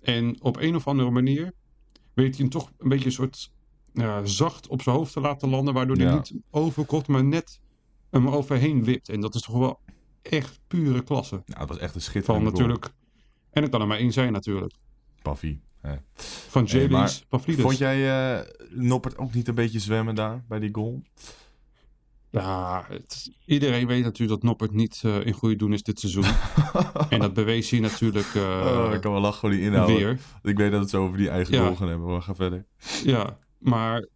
En 0.00 0.42
op 0.42 0.56
een 0.56 0.74
of 0.74 0.86
andere 0.86 1.10
manier 1.10 1.52
weet 2.14 2.36
hij 2.36 2.38
hem 2.38 2.48
toch 2.48 2.72
een 2.78 2.88
beetje 2.88 3.04
een 3.04 3.12
soort 3.12 3.52
ja, 3.92 4.24
zacht 4.24 4.68
op 4.68 4.82
zijn 4.82 4.96
hoofd 4.96 5.12
te 5.12 5.20
laten 5.20 5.48
landen. 5.48 5.74
Waardoor 5.74 5.96
hij 5.96 6.06
ja. 6.06 6.14
niet 6.14 6.34
overkomt, 6.50 7.08
maar 7.08 7.24
net 7.24 7.60
hem 8.10 8.28
overheen 8.28 8.84
wipt. 8.84 9.08
En 9.08 9.20
dat 9.20 9.34
is 9.34 9.42
toch 9.42 9.58
wel 9.58 9.80
echt 10.22 10.60
pure 10.66 11.02
klasse. 11.02 11.42
Ja, 11.44 11.58
het 11.58 11.68
was 11.68 11.78
echt 11.78 11.94
een 11.94 12.00
schitterende 12.00 12.50
van 12.50 12.52
natuurlijk. 12.52 12.92
En 13.50 13.62
het 13.62 13.70
kan 13.70 13.80
er 13.80 13.86
maar 13.86 13.98
één 13.98 14.12
zijn 14.12 14.32
natuurlijk. 14.32 14.74
Paffy. 15.22 15.58
Van 16.48 16.64
James 16.64 17.16
hey, 17.16 17.26
Pavlidis. 17.28 17.64
Vond 17.64 17.78
jij 17.78 18.36
uh, 18.38 18.46
Noppert 18.70 19.18
ook 19.18 19.34
niet 19.34 19.48
een 19.48 19.54
beetje 19.54 19.78
zwemmen 19.78 20.14
daar 20.14 20.44
bij 20.48 20.58
die 20.58 20.74
goal? 20.74 21.02
Ja, 22.30 22.84
het, 22.88 23.30
iedereen 23.44 23.86
weet 23.86 24.02
natuurlijk 24.02 24.40
dat 24.40 24.42
Noppert 24.42 24.72
niet 24.72 25.02
uh, 25.04 25.26
in 25.26 25.32
goede 25.32 25.56
doen 25.56 25.72
is 25.72 25.82
dit 25.82 26.00
seizoen. 26.00 26.24
en 27.08 27.20
dat 27.20 27.34
bewees 27.34 27.70
hij 27.70 27.80
natuurlijk 27.80 28.34
uh, 28.34 28.42
oh, 28.42 28.94
ik 28.94 29.00
kan 29.00 29.12
wel 29.12 29.20
lachen 29.20 29.40
voor 29.40 29.50
die 29.50 29.60
inhoud. 29.60 29.88
Weer. 29.88 30.18
Ik 30.42 30.56
weet 30.56 30.70
dat 30.70 30.80
het 30.80 30.90
zo 30.90 31.04
over 31.04 31.18
die 31.18 31.28
eigen 31.28 31.54
ja. 31.54 31.62
goal 31.62 31.76
gaan 31.76 31.88
hebben, 31.88 32.08
maar 32.08 32.22
ga 32.22 32.34
verder. 32.34 32.66
Ja, 33.04 33.38
maar 33.58 34.06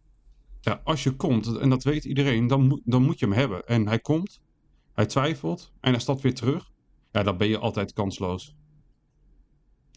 ja, 0.61 0.81
als 0.83 1.03
je 1.03 1.11
komt, 1.11 1.57
en 1.57 1.69
dat 1.69 1.83
weet 1.83 2.05
iedereen, 2.05 2.47
dan, 2.47 2.67
moet, 2.67 2.81
dan 2.85 3.03
moet 3.03 3.19
je 3.19 3.25
hem 3.25 3.35
hebben. 3.35 3.65
En 3.65 3.87
hij 3.87 3.99
komt, 3.99 4.41
hij 4.93 5.05
twijfelt 5.05 5.71
en 5.79 5.91
hij 5.91 6.01
stapt 6.01 6.21
weer 6.21 6.35
terug. 6.35 6.71
Ja, 7.11 7.23
dan 7.23 7.37
ben 7.37 7.47
je 7.47 7.57
altijd 7.57 7.93
kansloos. 7.93 8.55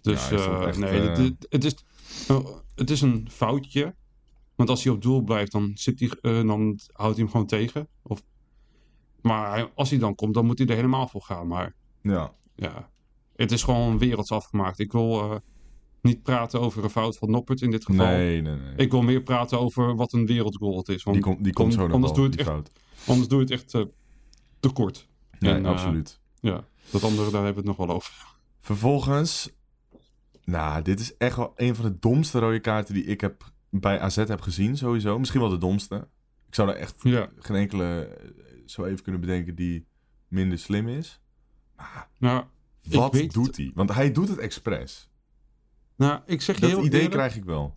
Dus 0.03 0.29
ja, 0.29 0.61
echt, 0.67 0.79
nee, 0.79 1.01
uh... 1.01 1.17
het, 1.17 1.47
het, 1.49 1.65
is, 1.65 1.75
het 2.75 2.91
is 2.91 3.01
een 3.01 3.29
foutje. 3.31 3.95
Want 4.55 4.69
als 4.69 4.85
hij 4.85 4.93
op 4.93 5.03
doel 5.03 5.23
blijft, 5.23 5.53
dan, 5.53 5.71
zit 5.75 6.01
hij, 6.01 6.11
uh, 6.23 6.47
dan 6.47 6.79
houdt 6.93 7.15
hij 7.15 7.25
hem 7.25 7.31
gewoon 7.31 7.47
tegen. 7.47 7.89
Of, 8.03 8.23
maar 9.23 9.71
als 9.75 9.91
hij 9.91 9.99
dan 9.99 10.15
komt, 10.15 10.35
dan 10.35 10.47
moet 10.47 10.59
hij 10.59 10.67
er 10.67 10.75
helemaal 10.75 11.09
voor 11.09 11.23
gaan. 11.23 11.47
Maar 11.47 11.75
ja, 12.03 12.35
ja 12.55 12.91
het 13.37 13.53
is 13.53 13.63
gewoon 13.63 13.99
werelds 13.99 14.33
afgemaakt. 14.33 14.79
Ik 14.79 14.93
wil, 14.93 15.43
niet 16.03 16.23
praten 16.23 16.61
over 16.61 16.85
een 16.85 16.91
fout 16.91 17.17
van 17.17 17.31
Noppert 17.31 17.61
in 17.61 17.71
dit 17.71 17.85
geval. 17.85 18.07
Nee, 18.07 18.41
nee, 18.41 18.57
nee. 18.57 18.75
Ik 18.77 18.91
wil 18.91 19.03
meer 19.03 19.23
praten 19.23 19.61
over 19.61 19.97
wat 19.97 20.13
een 20.13 20.27
wereldgoal 20.27 20.77
het 20.77 20.89
is. 20.89 21.03
Want 21.03 21.17
die, 21.17 21.25
komt 21.25 21.45
die 21.45 21.53
komt 21.53 21.73
zo 21.73 21.81
nog 21.81 21.93
anders 21.93 22.13
wel, 22.13 22.21
doe 22.21 22.31
je 22.31 22.43
het 22.43 22.49
echt. 22.49 22.71
Anders 23.07 23.29
doe 23.29 23.39
je 23.39 23.45
het 23.45 23.53
echt 23.53 23.75
eh, 23.75 23.83
te 24.61 24.69
kort. 24.69 25.09
Nee, 25.39 25.53
En, 25.53 25.65
eh, 25.65 25.71
absoluut. 25.71 26.21
Ja, 26.41 26.65
dat 26.91 27.05
andere, 27.05 27.31
daar 27.31 27.45
hebben 27.45 27.63
we 27.63 27.69
het 27.69 27.79
nog 27.79 27.87
wel 27.87 27.97
over. 27.97 28.27
Vervolgens, 28.61 29.51
nou, 30.51 30.83
dit 30.83 31.01
is 31.01 31.17
echt 31.17 31.37
wel 31.37 31.53
een 31.57 31.75
van 31.75 31.85
de 31.85 31.99
domste 31.99 32.39
rode 32.39 32.61
kaarten 32.61 32.95
die 32.95 33.05
ik 33.05 33.21
heb 33.21 33.45
bij 33.71 34.01
AZ 34.01 34.17
heb 34.17 34.41
gezien, 34.41 34.77
sowieso. 34.77 35.19
Misschien 35.19 35.41
wel 35.41 35.49
de 35.51 35.59
domste. 35.59 36.09
Ik 36.47 36.55
zou 36.55 36.69
er 36.71 36.77
echt 36.77 36.95
Ja, 37.03 37.31
geen 37.37 37.57
enkele 37.57 38.05
eh, 38.05 38.29
zo 38.67 38.85
even 38.85 39.03
kunnen 39.03 39.21
bedenken 39.21 39.55
die 39.55 39.87
minder 40.29 40.59
slim 40.59 40.89
is. 40.89 41.21
nou, 42.19 42.45
Ik 42.83 42.93
Wat 42.93 43.13
weet 43.13 43.33
doet 43.33 43.57
hij? 43.57 43.71
Want 43.75 43.95
hij 43.95 44.13
doet 44.13 44.29
het 44.29 44.39
expres. 44.39 45.11
nou 45.97 46.21
ik 46.27 46.41
zeg 46.43 46.55
je 46.55 46.61
Dat 46.61 46.71
heel 46.71 46.85
idee 46.85 47.01
eerlijk, 47.01 47.17
krijg 47.17 47.37
ik 47.37 47.45
wel. 47.45 47.77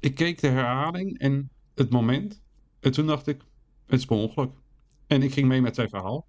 ik 0.00 0.14
keek 0.14 0.40
de 0.40 0.48
herhaling 0.48 1.18
en 1.18 1.50
het 1.74 1.90
moment. 1.90 2.42
En 2.80 2.92
toen 2.92 3.06
dacht 3.06 3.26
ik, 3.26 3.40
het 3.86 3.98
is 3.98 4.04
per 4.04 4.16
ongeluk. 4.16 4.50
En 5.06 5.22
ik 5.22 5.32
ging 5.32 5.48
mee 5.48 5.60
met 5.60 5.74
zijn 5.74 5.88
verhaal. 5.88 6.26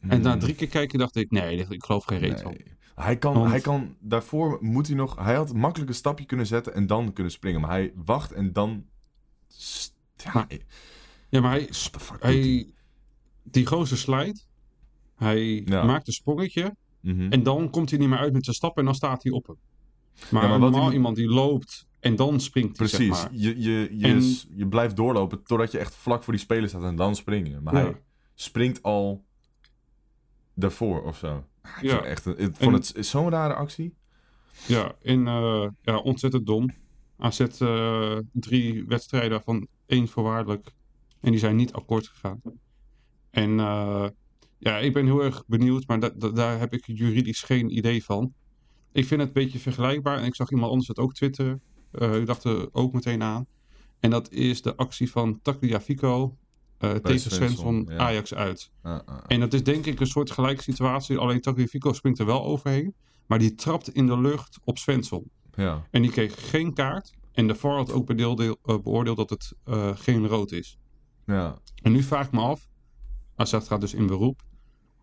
En 0.00 0.20
na 0.20 0.30
Hmm, 0.30 0.40
drie 0.40 0.54
keer 0.54 0.68
kijken 0.68 0.98
dacht 0.98 1.16
ik, 1.16 1.30
nee, 1.30 1.56
ik 1.68 1.84
geloof 1.84 2.04
geen 2.04 2.18
reet 2.18 2.40
van. 2.40 2.56
Hij 3.02 3.16
kan, 3.18 3.34
Want- 3.34 3.50
hij 3.50 3.60
kan, 3.60 3.96
daarvoor 4.00 4.58
moet 4.60 4.86
hij 4.86 4.96
nog, 4.96 5.16
hij 5.16 5.34
had 5.34 5.54
makkelijk 5.54 5.90
een 5.90 5.96
stapje 5.96 6.24
kunnen 6.24 6.46
zetten 6.46 6.74
en 6.74 6.86
dan 6.86 7.12
kunnen 7.12 7.32
springen. 7.32 7.60
Maar 7.60 7.70
hij 7.70 7.92
wacht 7.94 8.32
en 8.32 8.52
dan, 8.52 8.84
ja, 10.16 10.30
Maar- 10.32 10.46
Ja, 11.28 11.40
maar 11.40 11.50
hij, 11.52 11.70
hij? 12.20 12.72
die 13.42 13.66
gozer 13.66 13.96
slijt. 13.98 14.48
Hij 15.14 15.62
Ja. 15.64 15.84
maakt 15.84 16.06
een 16.06 16.12
sprongetje. 16.12 16.76
Mhm. 17.00 17.32
En 17.32 17.42
dan 17.42 17.70
komt 17.70 17.90
hij 17.90 17.98
niet 17.98 18.08
meer 18.08 18.18
uit 18.18 18.32
met 18.32 18.44
zijn 18.44 18.56
stap 18.56 18.78
en 18.78 18.84
dan 18.84 18.94
staat 18.94 19.22
hij 19.22 19.32
op 19.32 19.46
hem. 19.46 19.56
Maar, 20.30 20.42
Ja, 20.42 20.48
maar 20.48 20.58
normaal 20.58 20.84
hij- 20.84 20.92
iemand 20.94 21.16
die 21.16 21.28
loopt 21.28 21.86
en 22.00 22.16
dan 22.16 22.40
springt 22.40 22.78
hij, 22.78 22.88
Precies, 22.88 23.16
zeg 23.20 23.30
maar. 23.30 23.38
je, 23.40 23.60
je, 23.60 23.88
je, 23.98 24.06
En- 24.06 24.34
je 24.56 24.66
blijft 24.68 24.96
doorlopen 24.96 25.42
totdat 25.42 25.72
je 25.72 25.78
echt 25.78 25.94
vlak 25.94 26.22
voor 26.22 26.32
die 26.32 26.42
speler 26.42 26.68
staat 26.68 26.82
en 26.82 26.96
dan 26.96 27.16
springen. 27.16 27.62
Maar 27.62 27.74
Ja. 27.74 27.80
hij 27.82 28.02
springt 28.34 28.82
al 28.82 29.24
daarvoor 30.54 31.02
of 31.02 31.16
zo. 31.18 31.44
Ik 31.62 31.70
Ja. 31.82 32.02
echt, 32.02 32.24
een- 32.24 32.38
ik 32.38 32.56
vond 32.56 32.60
En- 32.92 32.96
het 32.96 33.06
zo'n 33.06 33.30
rare 33.30 33.54
actie. 33.54 33.94
Ja, 34.66 34.94
en 35.02 35.26
eh, 35.26 35.68
ja, 35.82 35.96
ontzettend 35.98 36.46
dom. 36.46 36.70
AZ 37.18 37.40
eh 37.40 38.18
drie 38.32 38.84
wedstrijden 38.86 39.30
waarvan 39.30 39.66
één 39.86 40.08
voorwaardelijk. 40.08 40.72
En 41.20 41.30
die 41.30 41.40
zijn 41.40 41.56
niet 41.56 41.72
akkoord 41.72 42.08
gegaan. 42.08 42.40
En 43.30 43.60
eh, 43.60 44.08
ja, 44.58 44.78
ik 44.78 44.92
ben 44.92 45.04
heel 45.04 45.22
erg 45.24 45.44
benieuwd, 45.46 45.86
maar 45.86 46.00
da- 46.00 46.10
da- 46.16 46.30
daar 46.30 46.58
heb 46.58 46.72
ik 46.72 46.86
juridisch 46.86 47.42
geen 47.42 47.76
idee 47.76 48.04
van. 48.04 48.32
Ik 48.92 49.04
vind 49.06 49.20
het 49.20 49.28
een 49.28 49.42
beetje 49.42 49.58
vergelijkbaar. 49.58 50.18
En 50.18 50.24
ik 50.24 50.34
zag 50.34 50.50
iemand 50.50 50.70
anders 50.70 50.88
het 50.88 50.98
ook 50.98 51.14
twitteren. 51.14 51.62
Ik 51.92 52.26
dacht 52.26 52.44
er 52.44 52.68
ook 52.74 52.92
meteen 52.92 53.22
aan. 53.22 53.46
En 54.00 54.10
dat 54.10 54.30
is 54.32 54.62
de 54.62 54.76
actie 54.76 55.10
van 55.10 55.40
Tagliafico 55.42 56.36
eh 56.80 56.90
tegen 56.90 57.20
Svensson, 57.20 57.38
Svensson 57.48 57.86
ja. 57.88 57.96
Ajax 57.96 58.34
uit. 58.34 58.70
Ah, 58.82 58.98
ah. 59.06 59.18
En 59.26 59.40
dat 59.40 59.52
is 59.52 59.62
denk 59.62 59.86
ik 59.86 60.00
een 60.00 60.06
soort 60.06 60.30
gelijke 60.30 60.62
situatie. 60.62 61.18
Alleen 61.18 61.40
Tagliafico 61.40 61.92
springt 61.92 62.18
er 62.18 62.26
wel 62.26 62.44
overheen. 62.44 62.94
Maar 63.26 63.38
die 63.38 63.54
trapt 63.54 63.94
in 63.94 64.06
de 64.06 64.20
lucht 64.20 64.58
op 64.64 64.78
Svensson. 64.78 65.30
ja. 65.54 65.86
En 65.90 66.02
die 66.02 66.10
kreeg 66.10 66.50
geen 66.50 66.74
kaart. 66.74 67.12
En 67.32 67.46
de 67.46 67.54
VAR 67.54 67.76
had 67.76 67.92
ook 67.92 68.06
bedeelde- 68.06 68.56
eh, 68.64 68.78
beoordeeld 68.78 69.16
dat 69.16 69.30
het 69.30 69.52
eh, 69.64 69.90
geen 69.96 70.26
rood 70.26 70.52
is. 70.52 70.78
Ja. 71.26 71.58
En 71.82 71.92
nu 71.92 72.02
vraag 72.02 72.26
ik 72.26 72.32
me 72.32 72.40
af. 72.40 72.68
AZ 73.36 73.56
gaat 73.66 73.80
dus 73.80 73.94
in 73.94 74.06
beroep. 74.06 74.42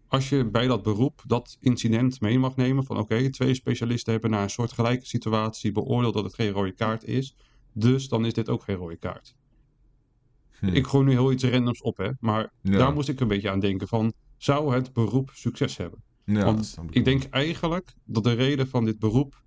Als 0.07 0.29
je 0.29 0.45
bij 0.45 0.67
dat 0.67 0.83
beroep 0.83 1.23
dat 1.27 1.57
incident 1.59 2.21
mee 2.21 2.39
mag 2.39 2.55
nemen. 2.55 2.83
Van 2.83 2.97
oké, 2.97 3.29
twee 3.29 3.53
specialisten 3.53 4.11
hebben 4.11 4.29
naar 4.31 4.43
een 4.43 4.49
soort 4.49 4.71
gelijke 4.71 5.05
situatie 5.05 5.71
beoordeeld 5.71 6.13
dat 6.13 6.23
het 6.23 6.33
geen 6.33 6.51
rode 6.51 6.71
kaart 6.71 7.03
is. 7.03 7.35
Dus 7.73 8.07
dan 8.07 8.25
is 8.25 8.33
dit 8.33 8.49
ook 8.49 8.63
geen 8.63 8.75
rode 8.75 8.97
kaart. 8.97 9.35
Hm. 10.59 10.67
Ik 10.67 10.87
gooi 10.87 11.05
nu 11.05 11.11
heel 11.11 11.31
iets 11.31 11.43
randoms 11.43 11.81
op 11.81 11.97
hè. 11.97 12.09
Maar 12.19 12.51
Ja. 12.61 12.77
daar 12.77 12.93
moest 12.93 13.09
ik 13.09 13.19
een 13.19 13.27
beetje 13.27 13.49
aan 13.49 13.59
denken 13.59 13.87
van. 13.87 14.13
Zou 14.37 14.73
het 14.73 14.93
beroep 14.93 15.31
succes 15.33 15.77
hebben? 15.77 16.03
ja, 16.25 16.43
Want 16.43 16.77
ik 16.89 17.05
denk 17.05 17.23
eigenlijk 17.23 17.93
dat 18.05 18.23
de 18.23 18.33
reden 18.33 18.67
van 18.67 18.85
dit 18.85 18.99
beroep 18.99 19.41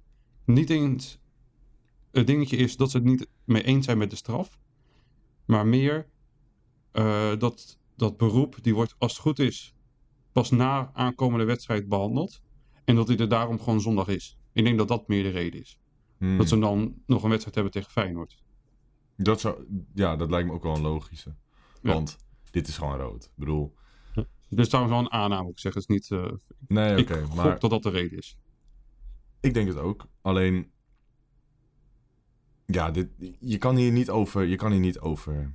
niet 0.45 0.71
eens 0.71 1.19
het 2.11 2.27
dingetje 2.27 2.57
is 2.57 2.77
dat 2.77 2.91
ze 2.91 2.97
het 2.97 3.07
niet 3.07 3.27
mee 3.45 3.63
eens 3.63 3.85
zijn 3.85 3.99
met 3.99 4.11
de 4.11 4.17
straf. 4.17 4.59
Maar 5.45 5.67
meer 5.67 6.07
eh, 6.93 7.37
dat 7.39 7.79
dat 7.97 8.17
beroep, 8.17 8.57
die 8.61 8.75
wordt 8.75 8.95
als 8.99 9.13
het 9.13 9.21
goed 9.21 9.39
is, 9.39 9.75
pas 10.33 10.51
na 10.51 10.91
aankomende 10.95 11.45
wedstrijd 11.45 11.89
behandeld. 11.89 12.41
En 12.85 12.95
dat 12.97 13.09
hij 13.09 13.17
er 13.17 13.29
daarom 13.29 13.59
gewoon 13.61 13.81
zondag 13.81 14.09
is. 14.09 14.39
Ik 14.53 14.65
denk 14.65 14.79
dat 14.79 14.89
dat 14.89 15.09
meer 15.09 15.23
de 15.23 15.29
reden 15.29 15.61
is. 15.61 15.79
Hm. 16.19 16.37
Dat 16.37 16.49
ze 16.49 16.59
dan 16.59 16.95
nog 17.07 17.23
een 17.23 17.29
wedstrijd 17.29 17.55
hebben 17.55 17.73
tegen 17.73 17.91
Feyenoord. 17.91 18.43
Dat 19.23 19.41
zou, 19.41 19.65
ja, 19.95 20.17
dat 20.17 20.31
lijkt 20.31 20.49
me 20.49 20.55
ook 20.55 20.63
wel 20.63 20.75
een 20.75 20.83
logische. 20.83 21.35
Ja. 21.83 21.93
Want 21.93 22.17
dit 22.51 22.69
is 22.69 22.77
gewoon 22.79 22.97
rood. 22.97 23.25
Ik 23.25 23.31
bedoel, 23.35 23.75
Dus 24.49 24.69
trouwens 24.69 24.95
wel 24.95 25.05
een 25.05 25.13
aanname, 25.13 25.51
ik 25.51 25.59
zeg 25.59 25.75
het 25.75 25.83
is 25.83 25.89
niet. 25.89 26.11
eh, 26.11 26.33
nee, 26.69 26.99
oké, 26.99 27.27
maar 27.35 27.59
dat 27.59 27.71
dat 27.71 27.83
de 27.83 27.91
reden 27.91 28.19
is. 28.19 28.37
ik 29.41 29.55
denk 29.55 29.69
het 29.69 29.77
ook. 29.79 30.07
Alleen, 30.21 30.71
ja, 32.67 32.91
dit, 32.91 33.09
je 33.39 33.59
kan 33.59 33.77
hier 33.77 33.93
niet 33.93 34.11
over, 34.11 34.45
je 34.45 34.57
kan 34.57 34.71
hier 34.71 34.81
niet 34.81 35.01
over, 35.01 35.55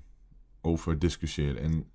over 0.62 0.99
discussiëren. 0.99 1.62
En 1.62 1.91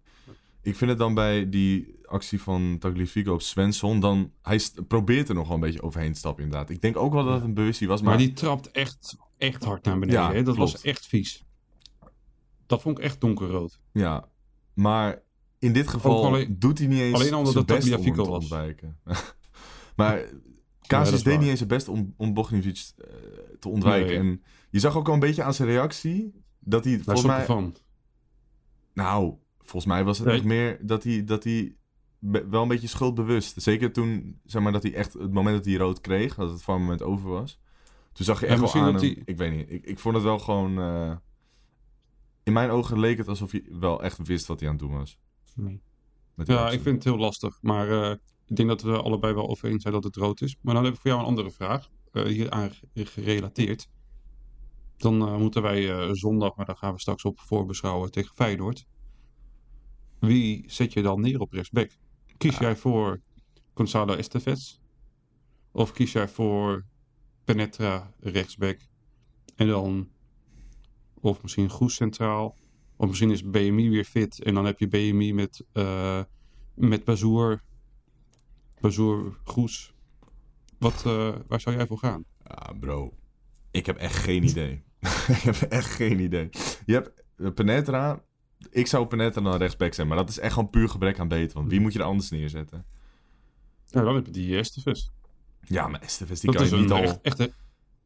ik 0.63 0.77
vind 0.77 0.91
het 0.91 0.99
dan 0.99 1.15
bij 1.15 1.49
die 1.49 2.01
actie 2.05 2.41
van 2.41 2.77
Tagliafico 2.79 3.33
op 3.33 3.43
Svensson, 3.43 4.01
dan, 4.01 4.33
hij 4.43 4.61
probeert 4.89 5.29
er 5.29 5.35
nog 5.35 5.47
wel 5.47 5.55
een 5.55 5.63
beetje 5.63 5.83
overheen 5.83 6.13
te 6.13 6.19
stappen 6.19 6.45
inderdaad. 6.45 6.71
Ik 6.71 6.81
denk 6.81 6.97
ook 6.97 7.13
wel 7.13 7.25
dat 7.25 7.35
het 7.35 7.45
een 7.45 7.55
bewustie 7.55 7.89
was, 7.89 8.01
maar, 8.01 8.09
Maar 8.11 8.19
die 8.19 8.33
trapt 8.33 8.71
echt, 8.71 9.17
echt 9.39 9.65
hard 9.65 9.85
naar 9.85 9.99
beneden. 9.99 10.21
Ja, 10.21 10.33
hè? 10.33 10.43
Dat 10.43 10.55
klopt. 10.55 10.73
was 10.73 10.83
echt 10.83 11.07
vies. 11.07 11.45
Dat 12.71 12.83
vond 12.83 12.99
ik 12.99 13.05
echt 13.05 13.21
donkerrood. 13.21 13.81
ja, 13.93 14.29
maar 14.75 15.23
in 15.59 15.73
dit 15.73 15.89
geval 15.89 16.25
alleen- 16.27 16.57
doet 16.59 16.79
hij 16.79 16.87
niet 16.87 17.01
eens 17.01 17.15
alleen 17.15 17.35
omdat 17.35 17.53
zijn 17.53 17.67
best 17.67 17.87
om 17.95 18.25
te 18.25 18.31
was. 18.31 18.43
ontwijken. 18.43 18.99
maar 19.97 20.25
is 21.13 21.23
deed 21.23 21.39
niet 21.39 21.49
eens 21.49 21.57
zijn 21.59 21.69
best 21.69 21.89
om, 21.89 22.15
om 22.17 22.35
Bogdanovic 22.35 22.91
eh, 22.97 23.05
te 23.59 23.69
ontwijken. 23.69 24.09
Nee. 24.09 24.19
En 24.19 24.43
je 24.71 24.79
zag 24.79 24.97
ook 24.97 25.09
al 25.09 25.15
een 25.15 25.21
beetje 25.21 25.43
aan 25.43 25.55
zijn 25.55 25.69
reactie 25.69 26.43
dat 26.59 26.85
hij 26.85 26.97
Daar 27.05 27.17
mij... 27.27 27.47
Nou, 28.95 29.35
volgens 29.59 29.93
mij 29.93 30.05
was 30.05 30.19
het 30.19 30.27
Nee. 30.27 30.37
echt 30.37 30.45
meer 30.45 30.79
dat 30.87 31.03
hij, 31.05 31.25
dat 31.25 31.45
hij 31.45 31.75
wel 32.19 32.63
een 32.63 32.69
beetje 32.69 32.89
schuldbewust. 32.89 33.63
Zeker 33.63 33.93
toen, 33.93 34.41
zeg 34.45 34.63
maar, 34.63 34.73
dat 34.73 34.83
hij 34.83 34.95
echt 34.95 35.13
het 35.13 35.33
moment 35.33 35.57
dat 35.57 35.65
hij 35.65 35.75
rood 35.75 36.01
kreeg, 36.01 36.35
dat 36.35 36.51
het 36.51 36.63
van 36.63 36.81
moment 36.81 37.03
over 37.03 37.31
was. 37.31 37.61
Toen 38.13 38.25
zag 38.25 38.41
je 38.41 38.47
echt 38.47 38.61
wel 38.61 38.69
aan 38.75 38.95
hem- 38.95 39.23
Ik 39.25 39.37
weet 39.37 39.57
niet, 39.57 39.71
ik, 39.71 39.85
ik 39.85 39.99
vond 39.99 40.15
het 40.15 40.25
wel 40.25 40.39
gewoon... 40.39 40.79
eh, 40.79 41.17
in 42.51 42.57
mijn 42.57 42.71
ogen 42.71 42.99
leek 42.99 43.19
het 43.19 43.29
alsof 43.29 43.51
hij 43.51 43.65
wel 43.71 44.03
echt 44.03 44.27
wist 44.27 44.47
wat 44.47 44.61
hij 44.61 44.69
aan 44.69 44.75
het 44.77 44.85
doen 44.85 44.97
was. 44.99 45.19
Nee. 45.55 45.81
Ja, 46.45 46.71
ik 46.71 46.81
vind 46.81 46.95
het 46.95 47.05
heel 47.05 47.19
lastig. 47.19 47.59
Maar 47.63 48.03
eh, 48.03 48.17
ik 48.47 48.57
denk 48.57 48.69
dat 48.69 48.83
we 48.83 49.03
allebei 49.03 49.35
wel 49.35 49.49
over 49.49 49.69
eens 49.69 49.83
zijn 49.83 49.95
dat 49.95 50.05
het 50.05 50.17
rood 50.17 50.41
is. 50.41 50.57
Maar 50.61 50.75
dan 50.75 50.85
heb 50.85 50.95
ik 50.95 51.01
voor 51.01 51.11
jou 51.11 51.23
een 51.23 51.29
andere 51.29 51.51
vraag. 51.51 51.89
eh 52.13 52.25
hier 52.25 52.51
aan 52.51 52.71
gerelateerd. 52.95 53.89
Dan 54.97 55.23
eh, 55.23 55.37
moeten 55.37 55.63
wij 55.63 55.91
eh, 55.91 56.09
zondag, 56.13 56.57
maar 56.57 56.67
daar 56.67 56.77
gaan 56.77 56.93
we 56.93 57.01
straks 57.01 57.25
op 57.25 57.41
voorbeschouwen 57.41 58.11
tegen 58.11 58.35
Feyenoord. 58.35 58.87
Wie 60.19 60.65
zet 60.67 60.93
je 60.93 61.03
dan 61.03 61.21
neer 61.21 61.41
op 61.41 61.53
rechtsback? 61.53 61.91
Kies 62.37 62.59
jij 62.59 62.77
voor 62.77 63.21
Gonzalo 63.75 64.15
Estevez? 64.15 64.79
Of 65.73 65.93
kies 65.93 66.13
jij 66.13 66.29
voor 66.29 66.85
Penetra 67.45 68.13
rechtsback? 68.21 68.79
En 69.57 69.67
dan, 69.67 70.09
of 71.21 71.43
misschien 71.43 71.69
Goes 71.69 71.95
centraal. 71.95 72.57
Of 72.97 73.09
misschien 73.09 73.31
is 73.31 73.45
BMI 73.45 73.91
weer 73.91 74.05
fit. 74.05 74.43
En 74.43 74.55
dan 74.55 74.65
heb 74.65 74.79
je 74.79 74.89
BMI 74.89 75.33
met, 75.35 75.65
eh 75.73 76.23
met 76.75 77.05
Bazoer. 77.05 77.63
Bazoer, 78.81 79.39
Goes. 79.45 79.95
Wat, 80.79 81.07
eh, 81.07 81.35
waar 81.47 81.61
zou 81.61 81.77
jij 81.77 81.87
voor 81.87 81.99
gaan? 81.99 82.25
Ja, 82.45 82.73
bro. 82.81 83.15
Ik 83.71 83.87
heb 83.87 83.97
echt 83.97 84.17
geen 84.17 84.43
idee. 84.43 84.83
ik 85.37 85.43
heb 85.43 85.57
echt 85.57 85.91
geen 85.91 86.21
idee. 86.21 86.49
Je 86.87 86.93
hebt 86.93 87.25
eh, 87.37 87.53
Penetra. 87.55 88.25
Ik 88.71 88.87
zou 88.87 89.07
Penetra 89.07 89.43
dan 89.43 89.57
rechtsback 89.57 89.95
zijn, 89.95 90.09
maar 90.09 90.17
dat 90.17 90.29
is 90.29 90.39
echt 90.39 90.53
gewoon 90.53 90.71
puur 90.71 90.89
gebrek 90.89 91.19
aan 91.19 91.29
beter. 91.29 91.57
Want 91.57 91.71
wie 91.71 91.81
moet 91.81 91.93
je 91.93 91.99
er 91.99 92.05
anders 92.05 92.31
neerzetten? 92.31 92.87
Ja, 93.87 94.03
dan 94.03 94.15
heb 94.15 94.27
je 94.27 94.33
die 94.33 94.57
Estevez. 94.57 95.09
Ja, 95.61 95.89
maar 95.89 96.01
Estevez, 96.01 96.41
die 96.41 96.53
Dat 96.53 96.69
kan 96.69 96.79
je 96.79 96.83
niet 96.83 96.93
al... 96.93 97.03
echt, 97.03 97.21
echt 97.23 97.53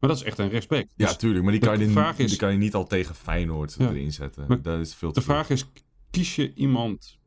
maar 0.04 0.12
dat 0.12 0.22
is 0.22 0.28
echt 0.28 0.38
een 0.38 0.48
rechtsback. 0.48 0.86
Ja, 0.96 1.06
Dus 1.06 1.16
tuurlijk, 1.16 1.42
maar 1.42 1.52
die 1.52 1.60
kan, 1.60 1.78
je, 1.78 1.88
vraag 1.90 2.16
die 2.16 2.26
is- 2.26 2.36
kan 2.36 2.52
je 2.52 2.58
niet 2.58 2.74
al 2.74 2.86
tegen 2.86 3.14
Feyenoord 3.14 3.74
Ja. 3.78 3.88
erin 3.90 4.12
zetten. 4.12 4.44
Maar 4.48 4.62
dat 4.62 4.80
is 4.80 4.94
veel 4.94 5.12
te 5.12 5.18
de 5.20 5.24
vraag 5.26 5.50
is, 5.50 5.64
kies 6.10 6.36
je 6.36 6.54
iemand 6.54 7.18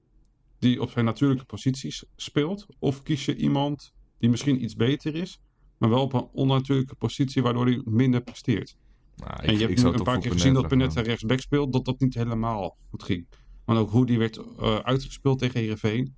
die 0.59 0.81
op 0.81 0.89
zijn 0.89 1.05
natuurlijke 1.05 1.45
posities 1.45 2.03
speelt? 2.15 2.65
Of 2.79 3.03
kies 3.03 3.25
je 3.25 3.35
iemand 3.35 3.93
die 4.19 4.29
misschien 4.29 4.63
iets 4.63 4.75
beter 4.75 5.15
is, 5.15 5.39
maar 5.77 5.89
wel 5.89 6.01
op 6.01 6.13
een 6.13 6.27
onnatuurlijke 6.31 6.95
positie 6.95 7.41
waardoor 7.41 7.65
hij 7.65 7.81
minder 7.85 8.21
presteert? 8.21 8.77
Nou, 9.15 9.31
ik, 9.33 9.39
en 9.39 9.45
je 9.47 9.53
ik 9.53 9.59
hebt 9.59 9.71
nu 9.71 9.77
zou 9.77 9.95
een 9.97 10.03
paar 10.03 10.19
keer 10.19 10.31
gezien 10.31 10.53
dat. 10.53 10.67
Penetra 10.67 11.01
rechtsback 11.01 11.39
speelt, 11.39 11.73
dat 11.73 11.85
dat 11.85 11.99
niet 11.99 12.13
helemaal 12.13 12.77
goed 12.89 13.03
ging. 13.03 13.27
Maar 13.65 13.77
ook 13.77 13.89
hoe 13.89 14.05
die 14.05 14.17
werd 14.17 14.37
eh, 14.37 14.75
uitgespeeld 14.79 15.39
tegen 15.39 15.59
Heerenveen. 15.59 16.15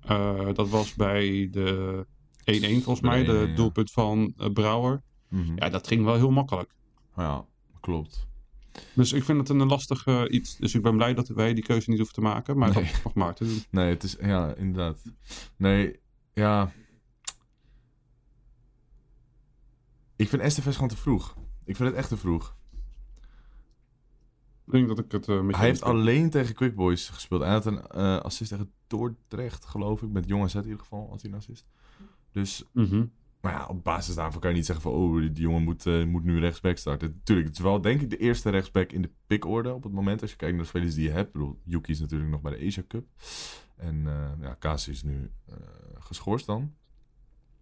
Eh, 0.00 0.48
dat 0.52 0.68
was 0.68 0.94
bij 0.94 1.48
de 1.50 2.06
1-1 2.44 2.82
volgens 2.82 3.00
Bij 3.00 3.10
mij, 3.10 3.24
de 3.24 3.32
de 3.32 3.44
1-1, 3.46 3.48
ja. 3.48 3.54
doelpunt 3.54 3.90
van 3.90 4.34
eh, 4.36 4.50
Brouwer. 4.52 5.02
Mhm. 5.34 5.52
Ja, 5.56 5.68
dat 5.68 5.86
ging 5.86 6.04
wel 6.04 6.14
heel 6.14 6.30
makkelijk. 6.30 6.74
Ja, 7.16 7.44
klopt. 7.80 8.26
Dus 8.94 9.12
ik 9.12 9.24
vind 9.24 9.38
het 9.38 9.48
een 9.48 9.66
lastig 9.66 10.06
eh, 10.06 10.22
iets. 10.28 10.56
Dus 10.56 10.74
ik 10.74 10.82
ben 10.82 10.96
blij 10.96 11.14
dat 11.14 11.28
wij 11.28 11.54
die 11.54 11.64
keuze 11.64 11.88
niet 11.90 11.98
hoeven 11.98 12.14
te 12.14 12.20
maken. 12.20 12.58
Maar 12.58 12.74
Nee. 12.74 12.84
dat 12.92 13.02
mag 13.04 13.14
Maarten 13.14 13.46
doen. 13.46 13.62
Nee, 13.70 13.88
het 13.88 14.02
is, 14.02 14.16
ja, 14.20 14.54
inderdaad. 14.54 15.02
Nee, 15.56 16.00
ja. 16.32 16.72
Ik 20.16 20.28
vind 20.28 20.52
STFS 20.52 20.74
gewoon 20.74 20.88
te 20.88 20.96
vroeg. 20.96 21.36
Ik 21.64 21.76
vind 21.76 21.88
het 21.88 21.98
echt 21.98 22.08
te 22.08 22.16
vroeg. 22.16 22.56
Ik 24.66 24.72
denk 24.72 24.88
dat 24.88 24.98
ik 24.98 25.12
het 25.12 25.28
eh 25.28 25.40
met 25.40 25.56
Hij 25.56 25.66
heeft 25.66 25.82
alleen 25.82 26.30
tegen 26.30 26.54
Quick 26.54 26.74
Boys 26.74 27.08
gespeeld. 27.08 27.42
Hij 27.42 27.50
had 27.52 27.66
een 27.66 27.86
eh, 27.86 28.16
assist 28.18 28.50
tegen 28.50 28.72
Dordrecht, 28.86 29.64
geloof 29.64 30.02
ik. 30.02 30.08
Met 30.10 30.28
jonge 30.28 30.48
zet 30.48 30.62
in 30.62 30.68
ieder 30.68 30.82
geval, 30.82 31.08
had 31.10 31.22
hij 31.22 31.30
een 31.30 31.36
assist. 31.36 31.66
Dus, 32.32 32.64
Mhm. 32.72 33.04
Maar 33.44 33.52
ja, 33.52 33.66
op 33.66 33.84
basis 33.84 34.14
daarvan 34.14 34.40
kan 34.40 34.50
je 34.50 34.56
niet 34.56 34.66
zeggen 34.66 34.84
van... 34.84 34.92
Oh, 34.92 35.20
die, 35.20 35.32
jongen 35.32 35.62
moet, 35.62 35.86
eh, 35.86 36.04
moet 36.04 36.24
nu 36.24 36.38
rechtsback 36.40 36.76
starten. 36.76 37.20
Tuurlijk, 37.24 37.48
het 37.48 37.56
is 37.56 37.62
wel 37.62 37.80
denk 37.80 38.00
ik 38.00 38.10
de 38.10 38.16
eerste 38.16 38.50
rechtsback 38.50 38.92
in 38.92 39.02
de 39.02 39.10
pickorde 39.26 39.72
op 39.74 39.82
het 39.82 39.92
moment. 39.92 40.20
Als 40.22 40.30
je 40.30 40.36
kijkt 40.36 40.54
naar 40.54 40.62
de 40.62 40.68
spelers 40.68 40.94
die 40.94 41.04
je 41.04 41.10
hebt. 41.10 41.26
Ik 41.26 41.32
bedoel, 41.32 41.60
Yuki 41.64 41.90
is 41.92 42.00
natuurlijk 42.00 42.30
nog 42.30 42.40
bij 42.40 42.58
de 42.58 42.66
Asia 42.66 42.82
Cup. 42.88 43.06
En 43.76 44.06
eh 44.06 44.30
ja, 44.40 44.54
Kasi 44.54 44.90
is 44.90 45.02
nu 45.02 45.30
eh, 45.48 45.54
geschorst 45.98 46.46
dan. 46.46 46.74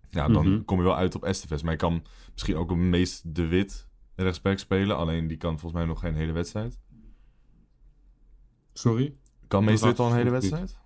Ja, 0.09 0.29
dan 0.29 0.49
Mhm. 0.49 0.65
kom 0.65 0.79
je 0.79 0.85
wel 0.85 0.97
uit 0.97 1.15
op 1.15 1.27
STFS. 1.31 1.63
Maar 1.63 1.73
je 1.73 1.79
kan 1.79 2.05
misschien 2.33 2.57
ook 2.57 2.71
een 2.71 2.91
meest 2.91 3.35
de 3.35 3.47
wit 3.47 3.89
rechtsback 4.15 4.59
spelen. 4.59 4.97
Alleen 4.97 5.27
die 5.27 5.37
kan 5.37 5.51
volgens 5.59 5.73
mij 5.73 5.85
nog 5.85 6.01
geen 6.01 6.15
hele 6.15 6.33
wedstrijd. 6.33 6.79
Sorry? 8.73 9.15
Kan 9.49 9.65
meest 9.65 9.83
dit 9.83 9.99
al 9.99 10.11
een 10.11 10.17
hele 10.17 10.31
wedstrijd? 10.31 10.81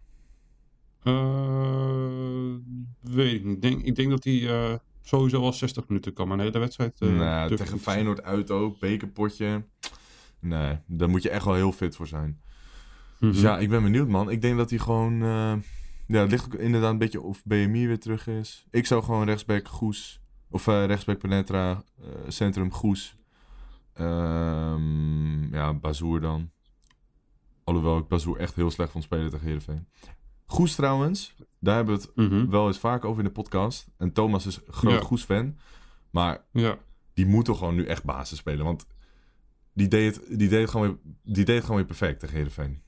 Weet 3.00 3.32
ik 3.34 3.44
niet. 3.44 3.54
Ik 3.56 3.62
denk, 3.62 3.82
ik 3.82 3.94
denk 3.94 4.10
dat 4.10 4.24
hij 4.24 4.80
sowieso 5.08 5.40
wel 5.40 5.52
60 5.52 5.88
minuten 5.88 6.12
kan. 6.12 6.28
Maar 6.28 6.38
een 6.38 6.44
hele 6.44 6.58
wedstrijd... 6.58 7.00
ik 7.50 7.56
tegen 7.56 7.78
Feyenoord 7.78 8.22
uit 8.22 8.50
ook, 8.50 8.78
bekerpotje. 8.78 9.64
Nee, 10.40 10.78
daar 10.86 11.08
moet 11.08 11.22
je 11.22 11.30
echt 11.30 11.44
wel 11.44 11.54
heel 11.54 11.72
fit 11.72 11.96
voor 11.96 12.06
zijn. 12.06 12.40
Dus 13.20 13.40
ja, 13.40 13.58
ik 13.58 13.68
ben 13.68 13.82
benieuwd 13.82 14.08
man. 14.08 14.30
Ik 14.30 14.40
denk 14.40 14.56
dat 14.56 14.70
hij 14.70 14.78
gewoon... 14.78 15.22
eh, 15.22 15.54
ja, 16.06 16.20
het 16.20 16.30
ligt 16.30 16.44
ook 16.44 16.54
inderdaad 16.54 16.90
een 16.90 16.98
beetje 16.98 17.20
of 17.20 17.44
BMI 17.44 17.86
weer 17.86 17.98
terug 17.98 18.26
is. 18.26 18.66
Ik 18.70 18.86
zou 18.86 19.02
gewoon 19.02 19.24
rechtsback 19.24 19.68
Goes... 19.68 20.20
Of 20.50 20.66
eh, 20.66 20.84
rechtsback 20.84 21.18
Penetra, 21.18 21.84
centrum 22.28 22.72
Goes. 22.72 23.16
Ehm, 23.92 25.54
ja, 25.54 25.74
Bazoer 25.74 26.20
dan. 26.20 26.50
Alhoewel 27.64 27.98
ik 27.98 28.08
Bazoer 28.08 28.36
echt 28.36 28.54
heel 28.54 28.70
slecht 28.70 28.90
vond 28.90 29.04
spelen 29.04 29.30
tegen 29.30 29.46
Heerenveen. 29.46 29.86
Goes 30.46 30.74
trouwens, 30.74 31.34
daar 31.60 31.76
hebben 31.76 31.96
we 31.96 32.00
het 32.02 32.16
Mhm. 32.30 32.48
wel 32.50 32.66
eens 32.66 32.78
vaak 32.78 33.04
over 33.04 33.18
in 33.18 33.24
de 33.28 33.32
podcast. 33.34 33.88
En 33.96 34.12
Thomas 34.12 34.46
is 34.46 34.56
een 34.56 34.72
groot 34.72 34.92
Ja. 34.92 35.00
Goes-fan. 35.00 35.56
Maar 36.10 36.44
Ja. 36.52 36.78
die 37.14 37.26
moet 37.26 37.44
toch 37.44 37.58
gewoon 37.58 37.74
nu 37.74 37.84
echt 37.86 38.04
basis 38.04 38.38
spelen. 38.38 38.64
Want 38.64 38.86
die 39.74 39.88
deed 39.88 40.16
het, 40.16 40.38
die 40.38 40.48
deed 40.48 40.60
het, 40.60 40.70
gewoon, 40.70 40.86
weer, 40.86 40.98
die 41.22 41.44
deed 41.44 41.54
het 41.54 41.60
gewoon 41.64 41.76
weer 41.76 41.86
perfect 41.86 42.20
tegen 42.20 42.34
Heerenveen. 42.36 42.82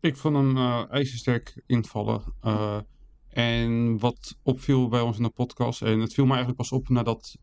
Ik 0.00 0.16
vond 0.16 0.36
hem 0.36 0.56
eh 0.56 0.82
ijzersterk 0.90 1.62
invallen. 1.66 2.22
Eh, 2.40 2.78
en 3.28 3.98
wat 3.98 4.38
opviel 4.42 4.88
bij 4.88 5.00
ons 5.00 5.16
in 5.16 5.22
de 5.22 5.28
podcast, 5.30 5.82
en 5.82 6.00
het 6.00 6.14
viel 6.14 6.24
me 6.24 6.30
eigenlijk 6.30 6.58
pas 6.60 6.72
op 6.72 6.88
nadat, 6.88 7.36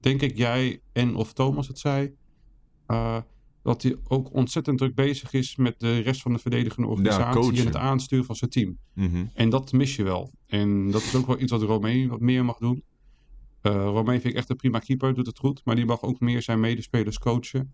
denk 0.00 0.22
ik, 0.22 0.36
jij 0.36 0.82
en 0.92 1.14
of 1.14 1.32
Thomas 1.32 1.68
het 1.68 1.78
zei, 1.78 2.16
eh, 2.86 3.16
dat 3.62 3.82
hij 3.82 3.96
ook 4.04 4.34
ontzettend 4.34 4.78
druk 4.78 4.94
bezig 4.94 5.32
is 5.32 5.56
met 5.56 5.80
de 5.80 5.98
rest 5.98 6.22
van 6.22 6.32
de 6.32 6.38
verdedigende 6.38 6.88
organisatie 6.88 7.40
coachen. 7.40 7.58
en 7.58 7.66
het 7.66 7.76
aansturen 7.76 8.24
van 8.24 8.36
zijn 8.36 8.50
team. 8.50 8.78
Mhm. 8.92 9.26
En 9.34 9.50
dat 9.50 9.72
mis 9.72 9.96
je 9.96 10.02
wel. 10.02 10.32
En 10.46 10.90
dat 10.90 11.02
is 11.02 11.14
ook 11.14 11.26
wel 11.26 11.40
iets 11.40 11.52
wat 11.52 11.62
Romein 11.62 12.08
wat 12.08 12.20
meer 12.20 12.44
mag 12.44 12.58
doen. 12.58 12.82
Eh 13.60 13.72
Romein 13.72 14.20
vind 14.20 14.32
ik 14.32 14.38
echt 14.38 14.50
een 14.50 14.56
prima 14.56 14.78
keeper, 14.78 15.14
doet 15.14 15.26
het 15.26 15.38
goed. 15.38 15.60
Maar 15.64 15.76
die 15.76 15.86
mag 15.86 16.02
ook 16.02 16.20
meer 16.20 16.42
zijn 16.42 16.60
medespelers 16.60 17.18
coachen. 17.18 17.72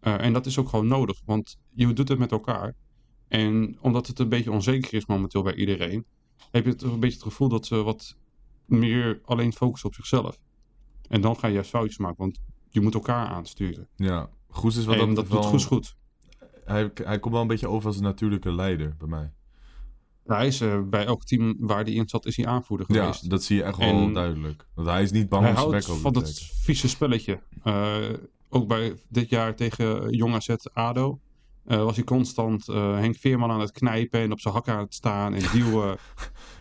Eh, 0.00 0.24
en 0.24 0.32
dat 0.32 0.46
is 0.46 0.58
ook 0.58 0.68
gewoon 0.68 0.86
nodig, 0.86 1.20
want 1.24 1.58
je 1.70 1.92
doet 1.92 2.08
het 2.08 2.18
met 2.18 2.32
elkaar. 2.32 2.74
En 3.28 3.76
omdat 3.80 4.06
het 4.06 4.18
een 4.18 4.28
beetje 4.28 4.52
onzeker 4.52 4.94
is 4.94 5.06
momenteel 5.06 5.42
bij 5.42 5.54
iedereen, 5.54 6.04
heb 6.50 6.64
je 6.64 6.70
het 6.70 6.82
een 6.82 7.00
beetje 7.00 7.16
het 7.16 7.26
gevoel 7.26 7.48
dat 7.48 7.66
ze 7.66 7.82
wat 7.82 8.16
meer 8.64 9.20
alleen 9.24 9.52
focussen 9.52 9.88
op 9.88 9.94
zichzelf. 9.94 10.38
En 11.08 11.20
dan 11.20 11.36
ga 11.36 11.46
je 11.46 11.54
juist 11.54 11.70
foutjes 11.70 11.98
maken, 11.98 12.18
want 12.18 12.40
je 12.68 12.80
moet 12.80 12.94
elkaar 12.94 13.26
aansturen. 13.26 13.88
Ja, 13.96 14.28
Goes 14.56 14.76
is 14.76 14.84
wat 14.84 14.94
en 14.96 15.06
dat, 15.06 15.16
dat 15.16 15.28
wel, 15.28 15.40
doet 15.40 15.50
Goes 15.50 15.64
goed. 15.64 15.96
Hij, 16.64 16.90
hij 16.94 17.18
komt 17.18 17.32
wel 17.32 17.42
een 17.42 17.48
beetje 17.48 17.68
over 17.68 17.86
als 17.86 17.96
een 17.96 18.02
natuurlijke 18.02 18.52
leider 18.52 18.94
bij 18.98 19.08
mij. 19.08 19.32
Nou, 20.24 20.38
hij 20.38 20.46
is 20.46 20.60
eh, 20.60 20.80
bij 20.84 21.04
elk 21.06 21.24
team 21.24 21.54
waar 21.58 21.82
hij 21.84 21.92
in 21.92 22.08
zat, 22.08 22.26
is 22.26 22.36
hij 22.36 22.46
aanvoerder 22.46 22.86
Ja, 22.92 23.00
geweest. 23.00 23.30
dat 23.30 23.42
zie 23.42 23.56
je 23.56 23.62
echt 23.62 23.76
wel 23.78 23.88
En- 23.88 24.12
duidelijk. 24.12 24.66
Want 24.74 24.88
hij 24.88 25.02
is 25.02 25.10
niet 25.10 25.28
bang 25.28 25.48
om 25.48 25.56
zijn 25.56 25.70
bek 25.70 25.88
over 25.88 26.00
van 26.00 26.12
dat 26.12 26.40
vieze 26.62 26.88
spelletje. 26.88 27.40
Eh, 27.62 27.96
ook 28.48 28.68
bij 28.68 28.94
dit 29.08 29.28
jaar 29.28 29.54
tegen 29.56 30.10
Jong 30.10 30.34
AZ 30.34 30.48
ADO. 30.72 31.20
eh, 31.64 31.82
was 31.82 31.96
hij 31.96 32.04
constant 32.04 32.68
eh, 32.68 32.94
Henk 32.94 33.16
Veerman 33.16 33.50
aan 33.50 33.60
het 33.60 33.72
knijpen 33.72 34.20
en 34.20 34.32
op 34.32 34.40
zijn 34.40 34.54
hakken 34.54 34.72
aan 34.74 34.80
het 34.80 34.94
staan 34.94 35.34
en 35.34 35.42
duwen. 35.52 35.96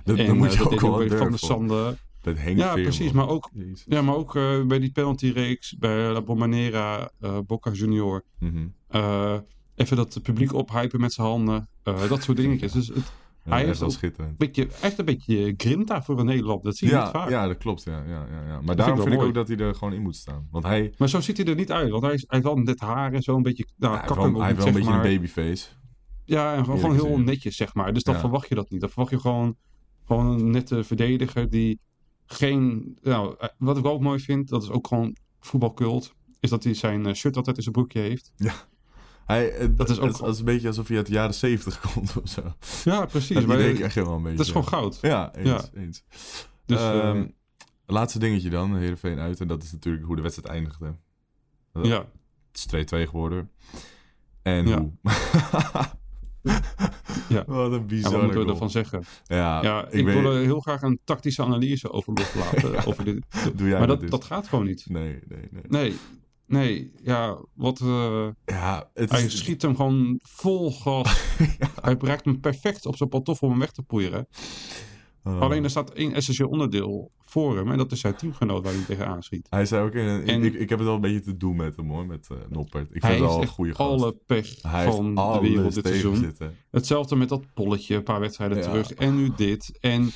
Dat, 0.03 0.17
en 0.17 0.38
moet 0.38 0.47
eh, 0.47 0.53
je 0.53 0.63
ook 0.69 0.79
wel 0.79 0.91
Van 0.91 1.08
durven. 1.08 1.39
Sande. 1.39 1.97
Met 2.25 2.38
Henk 2.41 2.57
Ja, 2.57 2.63
Veerman. 2.63 2.83
precies. 2.83 3.11
Maar 3.11 3.27
ook, 3.27 3.49
Jezus. 3.53 3.83
ja, 3.88 4.01
maar 4.01 4.15
ook 4.15 4.35
eh, 4.35 4.61
bij 4.65 4.79
die 4.79 4.91
penaltyreeks 4.91 5.75
bij 5.77 6.11
La 6.11 6.21
Bombonera, 6.21 7.11
eh 7.21 7.38
Boca 7.47 7.71
Junior. 7.71 8.23
Mhm. 8.39 8.67
eh, 8.88 9.35
even 9.75 9.97
dat 9.97 10.19
publiek 10.23 10.53
ophypen 10.53 10.99
met 11.01 11.13
zijn 11.13 11.27
handen. 11.27 11.69
dat 11.83 12.23
soort 12.23 12.38
dingetjes. 12.38 12.71
Dus 12.79 12.88
het, 12.88 13.11
Ja, 13.43 13.51
Hij 13.51 13.65
heeft 13.65 13.79
wel 13.79 13.88
ook- 13.89 13.93
schitterend. 13.95 14.38
beetje, 14.38 14.67
echt 14.81 14.99
een 14.99 15.05
beetje 15.05 15.53
grinta 15.57 16.03
voor 16.03 16.19
een 16.19 16.25
Nederland. 16.25 16.63
Dat 16.63 16.77
zie 16.77 16.89
je 16.89 16.95
niet 16.95 17.07
vaak. 17.07 17.29
ja, 17.29 17.47
dat 17.47 17.57
klopt. 17.57 17.83
Ja, 17.83 18.03
ja, 18.07 18.27
ja, 18.31 18.47
ja. 18.47 18.61
Maar 18.61 18.71
ik 18.71 18.77
daarom 18.77 19.01
vind 19.01 19.13
ik 19.13 19.21
ook 19.21 19.33
dat 19.33 19.47
hij 19.47 19.57
er 19.57 19.75
gewoon 19.75 19.93
in 19.93 20.01
moet 20.01 20.15
staan. 20.15 20.47
Want 20.51 20.65
hij, 20.65 20.93
Maar 20.97 21.09
zo 21.09 21.19
ziet 21.21 21.38
hij 21.38 21.45
er 21.45 21.55
niet 21.55 21.71
uit. 21.71 21.89
Want 21.89 22.03
hij, 22.03 22.13
is, 22.13 22.19
hij 22.27 22.39
heeft 22.39 22.43
wel 22.43 22.57
net 22.63 22.79
haar 22.79 23.13
en 23.13 23.21
zo 23.21 23.35
een 23.35 23.41
beetje... 23.41 23.65
Nou, 23.77 23.97
hij 23.97 24.07
wel, 24.15 24.33
hij 24.39 24.45
heeft 24.47 24.57
wel 24.57 24.67
een 24.67 24.73
beetje 24.73 24.89
maar. 24.89 25.05
een 25.05 25.15
babyface. 25.15 25.67
Ja, 26.23 26.55
en 26.55 26.65
gewoon, 26.65 26.93
heel 26.93 27.19
netjes, 27.19 27.55
zeg 27.55 27.73
maar. 27.73 27.93
Dus 27.93 28.03
dan 28.03 28.15
verwacht 28.15 28.49
je 28.49 28.55
dat 28.55 28.69
niet. 28.69 28.79
Dan 28.81 28.89
verwacht 28.89 29.11
je 29.11 29.19
gewoon, 29.19 29.55
gewoon 30.05 30.25
een 30.25 30.49
nette 30.51 30.83
verdediger 30.83 31.49
die 31.49 31.79
geen... 32.25 32.97
Nou, 33.01 33.35
eh, 33.39 33.49
wat 33.57 33.77
ik 33.77 33.85
ook 33.85 34.01
mooi 34.01 34.19
vind, 34.19 34.49
dat 34.49 34.63
is 34.63 34.69
ook 34.69 34.88
gewoon 34.88 35.15
voetbalcult, 35.39 36.13
is 36.39 36.49
dat 36.49 36.63
hij 36.63 36.73
zijn 36.73 37.05
eh, 37.05 37.13
shirt 37.13 37.35
altijd 37.38 37.55
in 37.57 37.61
zijn 37.63 37.75
broekje 37.75 37.99
heeft. 37.99 38.33
Hij, 39.25 39.45
het, 39.57 39.77
Dat 39.77 39.89
is 39.89 39.99
ook 39.99 40.17
het, 40.17 40.27
is 40.27 40.39
een 40.39 40.45
beetje 40.45 40.67
alsof 40.67 40.88
hij 40.88 40.97
uit 40.97 41.05
de 41.05 41.11
jaren 41.13 41.33
zeventig 41.33 41.81
komt 41.93 42.17
of 42.23 42.29
zo. 42.29 42.41
Ja, 42.83 43.05
precies. 43.05 43.35
Dat 43.35 43.45
maar 43.45 43.57
krijg 43.57 43.93
je 43.93 44.03
wel 44.05 44.13
een 44.15 44.21
beetje. 44.21 44.38
dat 44.38 44.45
is 44.45 44.51
gewoon 44.51 44.67
goud. 44.67 44.97
Ja, 45.01 45.35
eens. 45.35 45.47
Ja. 45.49 45.79
eens. 45.81 46.03
Dus, 46.65 46.79
eh, 46.79 47.09
Ehm, 47.09 47.27
laatste 47.85 48.19
dingetje 48.19 48.49
dan, 48.49 48.75
Heerenveen 48.75 49.19
uit. 49.19 49.39
En 49.39 49.47
dat 49.47 49.63
is 49.63 49.71
natuurlijk 49.71 50.05
hoe 50.05 50.15
de 50.15 50.21
wedstrijd 50.21 50.49
eindigde. 50.49 50.95
ja. 51.73 52.05
Het 52.51 52.57
is 52.57 52.65
2-2 52.65 53.07
geworden. 53.07 53.51
En 54.41 54.67
Ja. 54.67 54.77
hoe? 54.79 54.91
Ja. 57.29 57.43
Wat 57.47 57.71
een 57.71 57.77
Ja, 57.79 57.79
bizarre 57.79 58.15
wat 58.15 58.25
moeten 58.25 58.45
we 58.45 58.51
ervan 58.51 58.69
zeggen? 58.69 59.03
Ja, 59.25 59.61
Ja, 59.63 59.85
ik, 59.88 59.93
ik, 59.93 60.05
weet... 60.05 60.21
wil 60.21 60.31
er 60.33 60.41
heel 60.41 60.59
graag 60.59 60.81
een 60.81 60.99
tactische 61.03 61.43
analyse 61.43 61.91
over 61.91 62.13
loslaten. 62.13 62.85
over 62.88 63.03
dit. 63.05 63.25
Doe 63.55 63.67
jij 63.67 63.77
maar 63.77 63.88
dat 63.88 63.95
dat, 63.95 64.01
eens. 64.01 64.11
dat 64.11 64.23
gaat 64.23 64.47
gewoon 64.47 64.65
niet. 64.65 64.85
Nee, 64.89 65.19
nee, 65.27 65.47
nee. 65.51 65.63
Nee, 65.67 65.95
nee, 66.45 66.91
ja, 67.03 67.38
wat... 67.53 67.79
eh, 67.81 68.27
Ja, 68.45 68.89
het 68.93 69.09
Hij 69.11 69.23
is... 69.23 69.38
schiet 69.38 69.61
hem 69.61 69.75
gewoon 69.75 70.19
vol 70.21 70.71
gas. 70.71 71.35
Hij 71.81 71.97
bereikt 71.97 72.25
hem 72.25 72.39
perfect 72.39 72.85
op 72.85 72.95
zijn 72.97 73.09
pantoffel 73.09 73.45
om 73.47 73.51
hem 73.53 73.61
weg 73.61 73.71
te 73.71 73.81
poeieren. 73.81 74.27
Oh. 75.27 75.39
Alleen 75.41 75.63
er 75.63 75.69
staat 75.69 75.89
één 75.91 76.13
essentieel 76.13 76.49
onderdeel 76.49 77.11
voor 77.19 77.57
hem. 77.57 77.71
En 77.71 77.77
dat 77.77 77.91
is 77.91 77.99
zijn 77.99 78.15
teamgenoot 78.15 78.63
waar 78.63 78.73
hij 78.73 78.83
tegenaan 78.83 79.23
schiet. 79.23 79.47
Hij 79.49 79.65
zei 79.65 79.85
ook 79.85 79.93
in 79.93 80.05
een- 80.05 80.27
En- 80.27 80.43
ik, 80.43 80.53
ik 80.53 80.69
heb 80.69 80.77
het 80.77 80.88
wel 80.88 80.95
een 80.95 81.01
beetje 81.01 81.19
te 81.21 81.38
doen 81.38 81.55
met 81.55 81.75
hem 81.75 81.89
hoor, 81.89 82.05
met 82.05 82.27
eh, 82.31 82.38
Noppert. 82.49 82.85
Ik 82.85 82.91
vind 82.91 83.03
hij 83.03 83.11
het 83.11 83.21
wel 83.21 83.41
een 83.41 83.47
goede 83.47 83.75
gast. 83.75 83.89
alle 84.01 84.15
pech 84.25 84.61
Hij 84.61 84.85
van 84.91 85.15
de 85.15 85.38
wereld 85.41 85.73
dit 85.73 85.88
seizoen. 85.88 86.15
zitten. 86.15 86.55
Hetzelfde 86.71 87.15
met 87.15 87.29
dat 87.29 87.53
polletje 87.53 87.95
een 87.95 88.03
paar 88.03 88.19
wedstrijden 88.19 88.57
Ja. 88.57 88.63
terug. 88.63 88.93
En 88.93 89.15
nu 89.15 89.31
dit. 89.35 89.77
En 89.79 90.09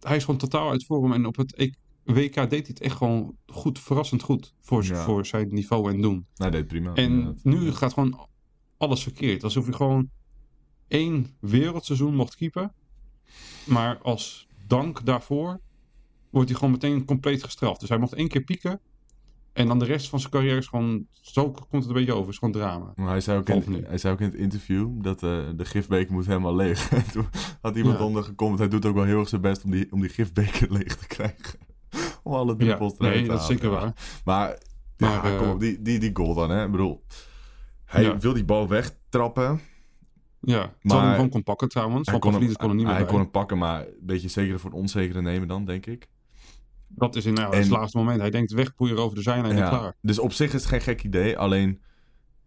hij 0.00 0.16
is 0.16 0.24
gewoon 0.24 0.40
totaal 0.40 0.70
uit 0.70 0.84
vorm. 0.84 1.12
En 1.12 1.26
op 1.26 1.36
het 1.36 1.52
E- 1.56 1.70
WK 2.04 2.34
deed 2.34 2.50
hij 2.50 2.60
het 2.66 2.80
echt 2.80 2.96
gewoon 2.96 3.36
goed, 3.46 3.78
verrassend 3.78 4.22
goed. 4.22 4.54
Voor, 4.60 4.84
Ja. 4.84 5.04
voor 5.04 5.26
zijn 5.26 5.48
niveau 5.54 5.92
en 5.92 6.00
doen. 6.00 6.26
Nou, 6.34 6.50
deed 6.50 6.66
prima. 6.66 6.94
En 6.94 7.04
inderdaad. 7.10 7.44
nu 7.44 7.72
gaat 7.72 7.92
gewoon 7.92 8.26
alles 8.76 9.02
verkeerd. 9.02 9.44
Alsof 9.44 9.64
hij 9.64 9.74
gewoon 9.74 10.10
één 10.88 11.36
wereldseizoen 11.40 12.14
mocht 12.14 12.36
keepen. 12.36 12.72
Maar 13.64 13.98
als 14.02 14.48
dank 14.66 15.04
daarvoor 15.06 15.60
wordt 16.30 16.48
hij 16.48 16.58
gewoon 16.58 16.74
meteen 16.74 17.04
compleet 17.04 17.42
gestraft. 17.44 17.80
Dus 17.80 17.88
hij 17.88 17.98
mocht 17.98 18.12
één 18.14 18.28
keer 18.28 18.42
pieken. 18.42 18.80
En 19.52 19.68
dan 19.68 19.78
de 19.78 19.84
rest 19.84 20.08
van 20.08 20.18
zijn 20.20 20.32
carrière 20.32 20.56
is 20.56 20.66
gewoon... 20.66 21.06
Zo 21.10 21.50
komt 21.50 21.68
het 21.72 21.86
een 21.86 21.92
beetje 21.92 22.12
over. 22.14 22.30
is 22.30 22.38
gewoon 22.38 22.54
drama. 22.54 22.92
Maar 22.96 23.08
hij 23.08 23.20
zei, 23.20 23.38
ook 23.38 23.48
in, 23.48 23.84
hij 23.86 23.98
zei 23.98 24.12
ook 24.14 24.20
in 24.20 24.26
het 24.26 24.34
interview 24.34 25.02
dat 25.02 25.22
eh, 25.22 25.38
de 25.56 25.64
gifbeker 25.64 26.12
moet 26.12 26.26
helemaal 26.26 26.54
leeg. 26.56 26.90
En 26.92 27.10
Toen 27.12 27.26
had 27.60 27.76
iemand 27.76 27.98
Ja. 27.98 28.04
onder 28.04 28.22
gecomment, 28.24 28.58
hij 28.58 28.68
doet 28.68 28.86
ook 28.86 28.94
wel 28.94 29.04
heel 29.04 29.18
erg 29.18 29.28
zijn 29.28 29.40
best 29.40 29.64
om 29.64 29.70
die, 29.70 29.92
om 29.92 30.00
die 30.00 30.10
gifbeker 30.10 30.72
leeg 30.78 30.96
te 30.96 31.06
krijgen. 31.06 31.58
om 32.22 32.32
alle 32.32 32.50
Ja, 32.52 32.56
druppels 32.58 32.94
eruit 32.98 33.14
nee, 33.14 33.22
te 33.22 33.28
dat 33.30 33.40
is 33.40 33.46
zeker 33.46 33.70
waar. 33.70 33.92
Maar, 34.24 34.58
ja, 34.96 35.08
Maar, 35.08 35.32
eh, 35.32 35.38
kom 35.38 35.48
op, 35.50 35.60
die, 35.60 35.82
die, 35.82 35.98
die 35.98 36.10
goal 36.12 36.34
dan, 36.34 36.50
hè. 36.50 36.64
Ik 36.64 36.70
bedoel, 36.70 37.04
hij 37.84 38.02
Ja. 38.02 38.18
wil 38.18 38.32
die 38.32 38.44
bal 38.44 38.68
wegtrappen. 38.68 39.60
Ja, 40.40 40.72
Maar- 40.82 41.02
hem 41.02 41.14
gewoon 41.14 41.30
kon 41.30 41.42
pakken 41.42 41.68
trouwens. 41.68 42.08
Hij 42.10 42.18
kon, 42.18 42.32
hem, 42.34 42.52
kon 42.56 42.68
niet 42.76 42.84
meer 42.84 42.94
hij 42.94 43.02
bij. 43.02 43.10
kon 43.10 43.20
hem 43.20 43.30
pakken, 43.30 43.58
maar 43.58 43.80
een 43.80 43.92
beetje 44.00 44.28
zeker 44.28 44.60
voor 44.60 44.70
het 44.70 44.78
onzekere 44.78 45.22
nemen 45.22 45.48
dan, 45.48 45.64
denk 45.64 45.86
ik. 45.86 46.08
Dat 46.88 47.16
is 47.16 47.24
in 47.26 47.34
nou, 47.34 47.52
En- 47.52 47.58
het 47.60 47.68
laatste 47.68 47.98
moment. 47.98 48.20
Hij 48.20 48.30
denkt 48.30 48.52
wegpoeieren 48.52 49.02
over 49.02 49.16
de 49.16 49.22
zijlijn 49.22 49.52
en 49.52 49.58
Ja, 49.58 49.68
klaar. 49.68 49.96
Dus 50.02 50.18
op 50.18 50.32
zich 50.32 50.46
is 50.46 50.52
het 50.52 50.64
geen 50.66 50.80
gek 50.80 51.02
idee. 51.04 51.38
Alleen, 51.38 51.80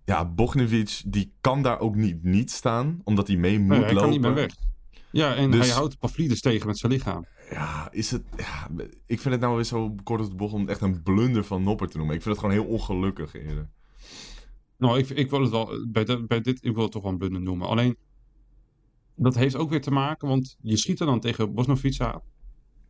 ja, 0.06 0.26
Bognevic 0.26 1.02
die 1.06 1.34
kan 1.42 1.62
daar 1.62 1.80
ook 1.80 1.96
niet 1.96 2.24
niet 2.24 2.52
staan. 2.52 3.02
Omdat 3.04 3.28
hij 3.28 3.38
mee 3.38 3.60
moet 3.60 3.68
Nee, 3.70 3.78
hij 3.80 3.88
lopen. 3.88 4.02
kan 4.02 4.10
niet 4.12 4.22
meer 4.22 4.34
weg. 4.34 4.56
Ja, 5.12 5.36
en 5.36 5.52
Dus- 5.52 5.66
hij 5.66 5.76
houdt 5.76 6.00
Pavlidis 6.00 6.42
tegen 6.42 6.68
met 6.68 6.78
zijn 6.78 6.92
lichaam. 6.92 7.26
Ja, 7.52 7.88
is 7.92 8.12
het... 8.12 8.24
Ja, 8.38 8.68
ik 9.06 9.20
vind 9.20 9.34
het 9.34 9.40
nou 9.44 9.56
weer 9.56 9.64
zo 9.64 9.96
kort 10.04 10.22
op 10.22 10.30
de 10.30 10.36
bocht 10.36 10.54
om 10.54 10.62
het 10.62 10.70
echt 10.70 10.82
een 10.82 11.04
blunder 11.04 11.44
van 11.44 11.64
Nopper 11.64 11.88
te 11.90 11.98
noemen. 11.98 12.16
Ik 12.16 12.22
vind 12.22 12.36
het 12.36 12.46
gewoon 12.46 12.62
heel 12.64 12.72
ongelukkig 12.74 13.34
eerder. 13.34 13.70
Nou, 14.80 14.98
ik, 14.98 15.10
ik 15.10 15.30
wil 15.30 15.42
het 15.42 15.50
wel, 15.52 15.86
bij, 15.88 16.04
de- 16.06 16.26
bij 16.28 16.42
dit, 16.42 16.64
ik 16.66 16.74
wil 16.74 16.84
het 16.84 16.92
toch 16.92 17.04
wel 17.04 17.12
een 17.12 17.18
blunder 17.18 17.42
noemen. 17.42 17.68
Alleen, 17.68 17.98
dat 19.16 19.36
heeft 19.36 19.56
ook 19.56 19.70
weer 19.70 19.82
te 19.82 19.92
maken, 19.92 20.28
want 20.28 20.58
je 20.62 20.78
schiet 20.78 21.00
er 21.00 21.06
dan 21.06 21.20
tegen 21.20 21.54
Bosnovic 21.54 22.00
aan. 22.00 22.22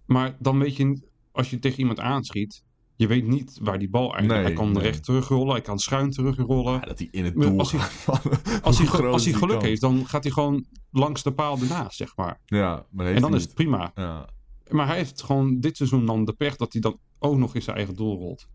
Maar 0.06 0.38
dan 0.40 0.60
weet 0.60 0.76
je, 0.76 1.02
als 1.32 1.50
je 1.50 1.60
tegen 1.60 1.80
iemand 1.80 2.00
aanschiet, 2.00 2.64
je 2.96 3.08
weet 3.08 3.28
niet 3.28 3.60
waar 3.62 3.80
die 3.80 3.90
bal. 3.90 4.16
Nee, 4.20 4.30
hij 4.38 4.54
kan 4.54 4.72
nee. 4.72 4.82
recht 4.84 5.04
terugrollen, 5.04 5.52
hij 5.52 5.62
kan 5.62 5.80
schuin 5.80 6.10
terugrollen. 6.12 6.74
Ja, 6.74 6.80
dat 6.80 7.00
hij 7.00 7.08
in 7.12 7.26
het 7.26 7.34
doel 7.34 7.60
als 7.60 7.72
hij-. 7.72 7.82
Als 8.62 8.78
hij, 8.78 9.08
als 9.08 9.26
hij 9.26 9.34
geluk 9.34 9.62
heeft, 9.62 9.82
dan 9.82 10.06
gaat 10.08 10.24
hij 10.24 10.32
gewoon 10.32 10.66
langs 10.92 11.24
de 11.24 11.34
paal 11.34 11.58
ernaast, 11.60 11.98
zeg 11.98 12.16
maar. 12.16 12.42
Ja, 12.46 12.86
maar 12.92 13.06
En 13.06 13.22
dan 13.22 13.36
is 13.36 13.44
het 13.44 13.54
prima. 13.54 13.92
Ja, 13.96 14.30
Maar 14.70 14.88
hij 14.88 14.98
heeft 14.98 15.24
gewoon 15.24 15.60
dit 15.60 15.78
seizoen 15.78 16.06
dan 16.06 16.26
de 16.26 16.34
pech 16.34 16.56
dat 16.56 16.72
hij 16.74 16.82
dan 16.82 17.00
ook 17.20 17.38
nog 17.38 17.56
in 17.56 17.62
zijn 17.62 17.76
eigen 17.76 17.96
doel 17.96 18.18
rolt. 18.18 18.48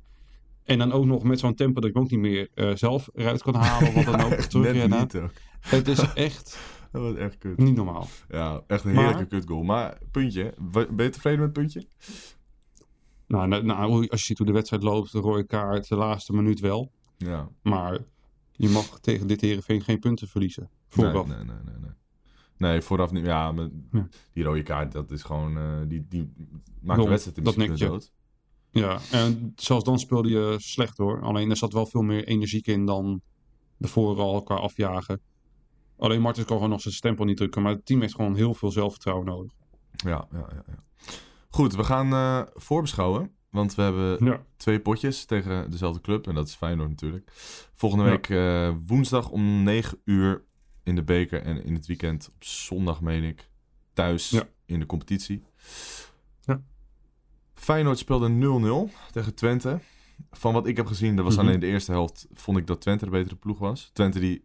En 0.65 0.79
dan 0.79 0.93
ook 0.93 1.05
nog 1.05 1.23
met 1.23 1.39
zo'n 1.39 1.55
tempo 1.55 1.81
dat 1.81 1.91
ik 1.91 1.97
ook 1.97 2.11
niet 2.11 2.21
meer 2.21 2.49
eh, 2.55 2.75
zelf 2.75 3.09
eruit 3.15 3.43
kan 3.43 3.55
halen. 3.55 3.95
Wat 3.95 4.05
dan 4.05 4.21
ook 4.27 4.33
terug 4.33 4.65
net 4.65 4.75
rennen. 4.77 4.99
niet 5.01 5.17
ook. 5.17 5.31
Het 5.61 5.89
is 5.89 6.13
echt 6.15 6.59
Dat 6.93 7.03
was 7.03 7.15
echt 7.15 7.39
kut. 7.39 7.59
niet 7.59 7.75
normaal. 7.77 8.07
Ja, 8.29 8.63
echt 8.67 8.85
een 8.85 8.93
Maar- 8.95 9.05
heerlijke 9.05 9.27
kutgoal. 9.37 9.63
Maar 9.63 9.99
puntje, 10.11 10.55
ben 10.73 11.05
je 11.05 11.09
tevreden 11.11 11.39
met 11.41 11.49
het 11.49 11.53
puntje? 11.59 11.87
Nou, 13.27 13.49
nou, 13.49 13.65
nou, 13.65 14.09
als 14.09 14.21
je 14.21 14.27
ziet 14.27 14.39
hoe 14.39 14.47
de 14.47 14.53
wedstrijd 14.53 14.83
loopt, 14.83 15.13
de 15.13 15.19
rode 15.19 15.45
kaart, 15.45 15.89
de 15.89 15.97
laatste 15.97 16.33
minuut 16.33 16.61
wel. 16.61 16.91
Ja. 17.17 17.49
Maar 17.63 17.99
je 18.53 18.69
mag 18.69 19.01
tegen 19.01 19.27
dit 19.27 19.41
Heerenveen 19.41 19.83
geen 19.83 19.99
punten 19.99 20.29
verliezen. 20.29 20.71
Vooraf. 20.89 21.27
Nee, 21.27 21.37
nee, 21.37 21.45
nee, 21.47 21.57
nee, 21.65 21.75
nee. 21.81 21.91
Nee, 22.57 22.81
vooraf 22.81 23.11
niet. 23.11 23.25
Ja, 23.27 23.53
maar 23.53 23.69
Ja. 23.93 24.09
die 24.33 24.45
rode 24.45 24.63
kaart, 24.63 24.93
dat 24.93 25.11
is 25.11 25.23
gewoon... 25.23 25.57
eh, 25.59 25.65
die, 25.89 26.07
die 26.09 26.33
maakt 26.83 27.03
de 27.03 27.09
wedstrijd 27.09 27.37
in 27.39 27.45
dat 27.45 27.55
principe 27.55 27.89
dood. 27.91 28.13
Ja, 28.75 28.99
en 29.11 29.53
zelfs 29.57 29.85
dan 29.85 29.99
speelde 29.99 30.29
je 30.29 30.55
slecht 30.59 30.97
hoor. 30.99 31.23
Alleen 31.23 31.51
er 31.51 31.57
zat 31.57 31.73
wel 31.73 31.87
veel 31.87 32.03
meer 32.03 32.25
energiek 32.25 32.67
in 32.67 32.87
dan 32.87 33.21
de 33.77 33.89
vorige 33.89 34.21
al 34.23 34.43
qua 34.43 34.55
afjagen. 34.55 35.21
Alleen 35.99 36.21
Martens 36.21 36.47
kan 36.47 36.57
gewoon 36.57 36.71
nog 36.71 36.81
zijn 36.81 36.95
stempel 36.95 37.25
niet 37.25 37.37
drukken. 37.37 37.63
Maar 37.63 37.73
het 37.73 37.87
team 37.87 38.01
heeft 38.01 38.15
gewoon 38.15 38.35
heel 38.37 38.55
veel 38.55 38.71
zelfvertrouwen 38.71 39.27
nodig. 39.27 39.53
Ja, 39.91 40.27
ja, 40.33 40.39
ja, 40.53 40.63
ja. 40.67 40.83
Goed, 41.49 41.75
we 41.75 41.85
gaan 41.85 42.13
eh, 42.13 42.43
voorbeschouwen. 42.55 43.31
Want 43.51 43.75
we 43.75 43.83
hebben 43.83 44.25
Ja. 44.25 44.45
twee 44.57 44.81
potjes 44.81 45.25
tegen 45.25 45.71
dezelfde 45.71 46.01
club. 46.01 46.27
En 46.27 46.35
dat 46.35 46.47
is 46.49 46.55
Feyenoord 46.55 46.89
natuurlijk. 46.89 47.31
Volgende 47.75 48.05
Ja. 48.05 48.11
week 48.11 48.29
eh, 48.29 48.75
woensdag 48.87 49.31
om 49.31 49.63
9 49.63 50.01
uur 50.05 50.45
in 50.83 50.95
de 50.95 51.03
beker. 51.05 51.43
En 51.43 51.65
in 51.65 51.75
het 51.75 51.87
weekend 51.87 52.29
op 52.35 52.45
zondag, 52.45 53.01
meen 53.01 53.23
ik, 53.23 53.51
thuis 53.93 54.43
in 54.67 54.79
de 54.81 54.87
competitie. 54.87 55.43
Ja. 56.41 56.63
Feyenoord 57.65 57.99
speelde 57.99 58.29
0-0 58.91 58.95
tegen 59.13 59.35
Twente. 59.35 59.79
Van 60.31 60.53
wat 60.53 60.67
ik 60.67 60.77
heb 60.77 60.87
gezien, 60.87 61.17
dat 61.17 61.25
was 61.25 61.37
Mhm. 61.37 61.47
alleen 61.47 61.61
de 61.61 61.67
eerste 61.67 61.93
helft, 61.93 62.27
vond 62.33 62.59
ik 62.59 62.67
dat 62.67 62.81
Twente 62.81 63.05
de 63.05 63.11
betere 63.11 63.37
ploeg 63.37 63.59
was. 63.59 63.91
Twente 63.93 64.21
die 64.21 64.45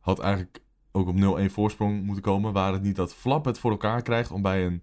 had 0.00 0.18
eigenlijk 0.18 0.62
ook 0.92 1.08
op 1.08 1.14
0-1 1.16 1.50
voorsprong 1.50 2.02
moeten 2.04 2.22
komen. 2.22 2.52
Waar 2.52 2.72
het 2.72 2.82
niet 2.82 2.96
dat 2.96 3.14
Flap 3.14 3.44
het 3.44 3.58
voor 3.58 3.70
elkaar 3.70 4.02
krijgt 4.02 4.30
om 4.30 4.42
bij 4.42 4.66
een, 4.66 4.82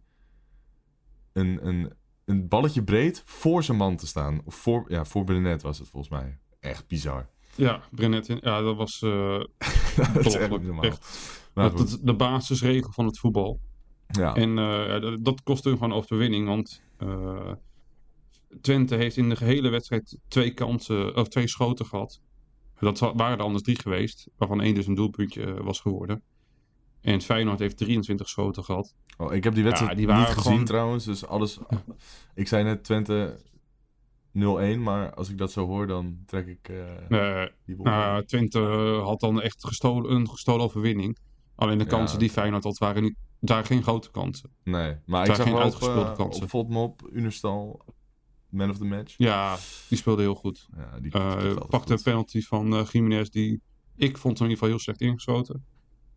een, 1.33 1.67
een, 1.67 1.93
een 2.25 2.47
balletje 2.47 2.83
breed 2.83 3.21
voor 3.25 3.63
zijn 3.63 3.77
man 3.77 3.95
te 3.95 4.07
staan. 4.07 4.41
Of 4.45 4.55
voor, 4.55 4.85
ja, 4.87 5.05
voor 5.05 5.23
Brenet 5.23 5.61
was 5.61 5.79
het 5.79 5.87
volgens 5.87 6.11
mij. 6.21 6.37
Echt 6.59 6.87
bizar. 6.87 7.29
Ja, 7.55 7.81
Brenet, 7.91 8.25
ja, 8.41 8.61
dat 8.61 8.75
was 8.75 9.01
eh 9.01 9.39
dat 10.13 10.25
is 10.25 10.35
echt 10.35 10.49
normaal. 10.49 10.91
Dat 11.53 11.79
is 11.79 11.99
de 11.99 12.15
basisregel 12.15 12.91
van 12.91 13.05
het 13.05 13.19
voetbal. 13.19 13.59
ja. 14.07 14.35
En 14.35 14.57
eh, 14.57 15.01
dat- 15.01 15.25
dat 15.25 15.43
kost 15.43 15.63
hun 15.63 15.73
gewoon 15.77 15.93
overwinning. 15.93 16.47
Want 16.47 16.81
eh, 16.97 17.51
Twente 18.61 18.95
heeft 18.95 19.17
in 19.17 19.29
de 19.29 19.35
gehele 19.35 19.69
wedstrijd 19.69 20.17
twee 20.27 20.53
kansen, 20.53 21.15
of 21.15 21.27
twee 21.27 21.47
schoten 21.47 21.85
gehad. 21.85 22.21
Dat 22.79 22.99
waren 22.99 23.37
er 23.37 23.43
anders 23.43 23.63
drie 23.63 23.79
geweest, 23.79 24.27
waarvan 24.37 24.61
één 24.61 24.73
dus 24.73 24.87
een 24.87 24.95
doelpuntje 24.95 25.43
eh, 25.43 25.59
was 25.63 25.79
geworden. 25.79 26.21
En 27.01 27.21
Feyenoord 27.21 27.59
heeft 27.59 27.77
23 27.77 28.29
schoten 28.29 28.63
gehad. 28.63 28.95
Oh, 29.17 29.33
ik 29.33 29.43
heb 29.43 29.53
die 29.53 29.63
wedstrijd 29.63 29.91
Ja, 29.99 30.05
die 30.05 30.15
niet 30.15 30.25
gezien 30.25 30.41
gewoon- 30.41 30.65
trouwens. 30.65 31.05
Dus 31.05 31.25
alles... 31.25 31.59
Ik 32.35 32.47
zei 32.47 32.63
net 32.63 32.83
Twente 32.83 33.39
0-1. 34.33 34.79
Maar 34.79 35.13
als 35.13 35.29
ik 35.29 35.37
dat 35.37 35.51
zo 35.51 35.65
hoor, 35.67 35.87
dan 35.87 36.17
trek 36.25 36.47
ik 36.47 36.69
eh, 36.69 37.41
Eh, 37.43 37.49
die 37.65 37.75
bol. 37.75 37.85
nou, 37.85 38.25
Twente 38.25 38.59
had 39.03 39.19
dan 39.19 39.41
echt 39.41 39.65
gestolen, 39.65 40.11
een 40.11 40.29
gestolen 40.29 40.65
overwinning. 40.65 41.17
Alleen 41.55 41.77
de 41.77 41.83
Ja, 41.83 41.89
kansen 41.89 42.19
die. 42.19 42.29
Feyenoord 42.29 42.63
had, 42.63 42.77
waren 42.77 43.03
niet, 43.03 43.15
daar 43.39 43.65
geen 43.65 43.83
grote 43.83 44.11
kansen. 44.11 44.49
nee, 44.63 44.95
maar 45.05 45.19
ik 45.19 45.25
zijn 45.25 45.37
zag 45.37 45.45
geen 45.45 45.53
wel 45.55 45.63
uitgespeelde 45.63 46.09
uh, 46.09 46.15
kansen. 46.15 46.43
op 46.43 46.49
Vodmop, 46.49 47.09
Unerstal, 47.11 47.85
man 48.49 48.69
of 48.69 48.77
the 48.77 48.85
match. 48.85 49.13
Ja, 49.17 49.57
die 49.89 49.97
speelde 49.97 50.21
heel 50.21 50.35
goed. 50.35 50.67
Ja, 50.77 50.99
die 50.99 51.11
Eh, 51.11 51.55
pakte 51.69 51.93
een 51.93 52.01
penalty 52.01 52.41
van 52.41 52.73
eh 52.75 52.85
Jiménez 52.91 53.29
die 53.29 53.61
ik 53.95 54.17
vond 54.17 54.37
hem 54.39 54.47
in 54.47 54.53
ieder 54.53 54.57
geval 54.57 54.67
heel 54.69 54.79
slecht 54.79 55.01
ingeschoten. 55.01 55.65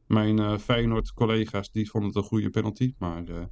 Mijn 0.06 0.38
eh 0.38 0.58
Feyenoord 0.58 1.12
collega's 1.12 1.70
die 1.70 1.90
vonden 1.90 2.08
het 2.10 2.18
een 2.18 2.24
goede 2.28 2.50
penalty, 2.50 2.94
maar 2.98 3.24
eh, 3.28 3.42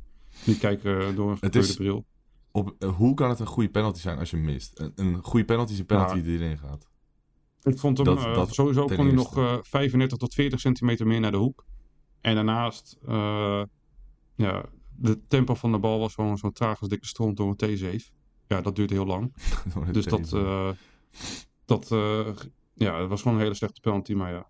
die 0.44 0.58
kijken 0.58 1.14
door 1.16 1.30
een 1.30 1.38
verkeerde 1.38 1.74
bril. 1.74 2.06
Op, 2.52 2.74
eh, 2.78 2.96
hoe 2.96 3.14
kan 3.14 3.28
het 3.28 3.40
een 3.40 3.46
goede 3.46 3.68
penalty 3.70 4.00
zijn 4.00 4.18
als 4.18 4.30
je 4.30 4.36
mist? 4.36 4.80
Een, 4.80 4.92
een 4.94 5.22
goede 5.22 5.44
penalty 5.44 5.72
is 5.72 5.78
een 5.78 5.86
penalty 5.86 6.16
Ja. 6.16 6.22
die 6.22 6.38
erin 6.38 6.58
gaat. 6.58 6.88
Ik 7.62 7.78
vond 7.78 7.96
hem 7.96 8.06
dat- 8.06 8.24
eh, 8.24 8.34
dat 8.34 8.54
sowieso 8.54 8.84
kon 8.86 9.06
hij 9.06 9.14
nog 9.14 9.36
eh 9.36 9.56
35 9.62 10.18
tot 10.18 10.34
40 10.34 10.60
centimeter 10.60 11.06
meer 11.06 11.20
naar 11.20 11.30
de 11.30 11.36
hoek. 11.36 11.64
En 12.20 12.34
daarnaast, 12.34 12.98
eh, 13.06 13.62
ja, 14.34 14.64
de 14.96 15.26
tempo 15.26 15.54
van 15.54 15.72
de 15.72 15.78
bal 15.78 15.98
was 15.98 16.14
gewoon 16.14 16.38
zo 16.38 16.50
traag 16.50 16.80
als 16.80 16.88
dikke 16.88 17.06
stront 17.06 17.36
door 17.36 17.54
een 17.56 17.78
T7. 17.78 18.16
Ja, 18.46 18.60
dat 18.60 18.76
duurde 18.76 18.94
heel 18.94 19.06
lang. 19.06 19.34
Dus 19.92 20.04
dat, 20.04 20.32
eh, 20.32 20.70
dat 21.64 21.92
eh, 21.92 22.28
ja, 22.74 23.00
het 23.00 23.08
was 23.08 23.22
gewoon 23.22 23.36
een 23.36 23.42
hele 23.42 23.54
slechte 23.54 23.80
penalty, 23.80 24.12
maar 24.12 24.32
ja. 24.32 24.48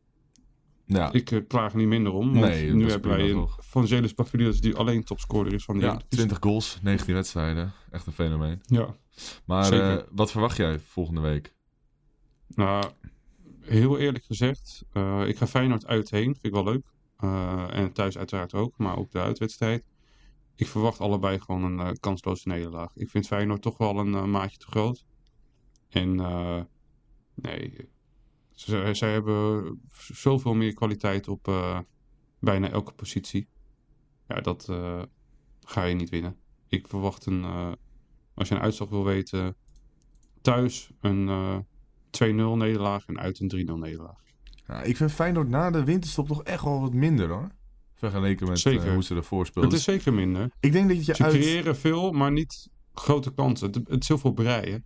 ja, 0.84 1.12
Ik 1.12 1.44
klaag 1.48 1.72
er 1.72 1.78
niet 1.78 1.88
minder 1.88 2.12
om. 2.12 2.32
Want 2.32 2.44
Nee, 2.44 2.72
nu 2.72 2.90
hebben 2.90 3.10
wij 3.10 3.30
een? 3.30 3.48
Vangelis 3.58 4.12
Pavlidis 4.12 4.60
die 4.60 4.76
alleen 4.76 5.04
topscorer 5.04 5.52
is 5.52 5.64
van 5.64 5.74
de 5.74 5.80
ja, 5.80 5.86
Eredivisie. 5.86 6.26
20 6.26 6.38
goals, 6.40 6.78
19 6.82 7.14
wedstrijden. 7.14 7.72
Echt 7.90 8.06
een 8.06 8.12
fenomeen. 8.12 8.60
Ja. 8.66 8.96
Maar 9.44 10.04
wat 10.10 10.30
verwacht 10.30 10.56
jij 10.56 10.78
volgende 10.78 11.20
week? 11.20 11.54
Nou, 12.48 12.84
heel 13.60 13.98
eerlijk 13.98 14.24
gezegd, 14.24 14.84
ik 15.26 15.36
ga 15.36 15.46
Feyenoord 15.46 15.86
uitheen. 15.86 16.24
Vind 16.24 16.46
ik 16.46 16.52
wel 16.52 16.64
leuk. 16.64 16.86
Eh, 17.18 17.66
en 17.70 17.92
thuis 17.92 18.18
uiteraard 18.18 18.54
ook, 18.54 18.78
maar 18.78 18.96
ook 18.96 19.10
de 19.10 19.20
uitwedstrijd. 19.20 19.84
Ik 20.54 20.66
verwacht 20.66 21.00
allebei 21.00 21.40
gewoon 21.40 21.64
een 21.64 21.80
eh, 21.80 21.92
kansloze 22.00 22.48
nederlaag. 22.48 22.96
Ik 22.96 23.10
vind 23.10 23.26
Feyenoord 23.26 23.62
toch 23.62 23.78
wel 23.78 23.98
een 23.98 24.14
eh, 24.14 24.24
maatje 24.24 24.58
te 24.58 24.66
groot. 24.66 25.04
En 25.88 26.14
nee, 27.34 27.88
zij 28.92 29.12
hebben 29.12 29.80
zoveel 29.96 30.54
meer 30.54 30.74
kwaliteit 30.74 31.28
op 31.28 31.52
bijna 32.38 32.70
elke 32.70 32.92
positie. 32.92 33.48
Ja, 34.28 34.40
dat 34.40 34.68
ga 35.60 35.84
je 35.84 35.94
niet 35.94 36.10
winnen. 36.10 36.36
Ik 36.68 36.88
verwacht 36.88 37.26
een, 37.26 37.44
als 38.34 38.48
je 38.48 38.54
een 38.54 38.60
uitslag 38.60 38.88
wil 38.88 39.04
weten, 39.04 39.56
thuis 40.40 40.90
een 41.00 41.28
eh 41.28 41.58
2-0 42.10 42.56
nederlaag 42.56 43.06
en 43.06 43.18
uit 43.18 43.40
een 43.40 43.68
3-0 43.68 43.72
nederlaag. 43.72 44.27
Ja, 44.68 44.82
ik 44.82 44.96
vind 44.96 45.12
Feyenoord 45.12 45.48
na 45.48 45.70
de 45.70 45.84
winterstop 45.84 46.26
toch 46.26 46.42
echt 46.42 46.64
wel 46.64 46.80
wat 46.80 46.92
minder 46.92 47.28
hoor. 47.28 47.48
Vergeleken 47.94 48.48
met 48.48 48.58
Zeker. 48.58 48.86
eh, 48.86 48.92
hoe 48.92 49.02
ze 49.02 49.14
ervoor 49.14 49.46
speelden. 49.46 49.70
Het 49.70 49.78
is 49.78 49.84
zeker 49.84 50.12
minder. 50.14 50.50
Ik 50.60 50.72
denk 50.72 50.88
dat 50.88 51.06
je 51.06 51.14
Ze 51.14 51.24
uit... 51.24 51.32
creëren 51.34 51.76
veel, 51.76 52.12
maar 52.12 52.32
niet 52.32 52.68
grote 52.94 53.30
kansen. 53.30 53.66
Het, 53.66 53.88
het 53.88 54.02
is 54.02 54.08
heel 54.08 54.18
veel 54.18 54.32
breien. 54.32 54.84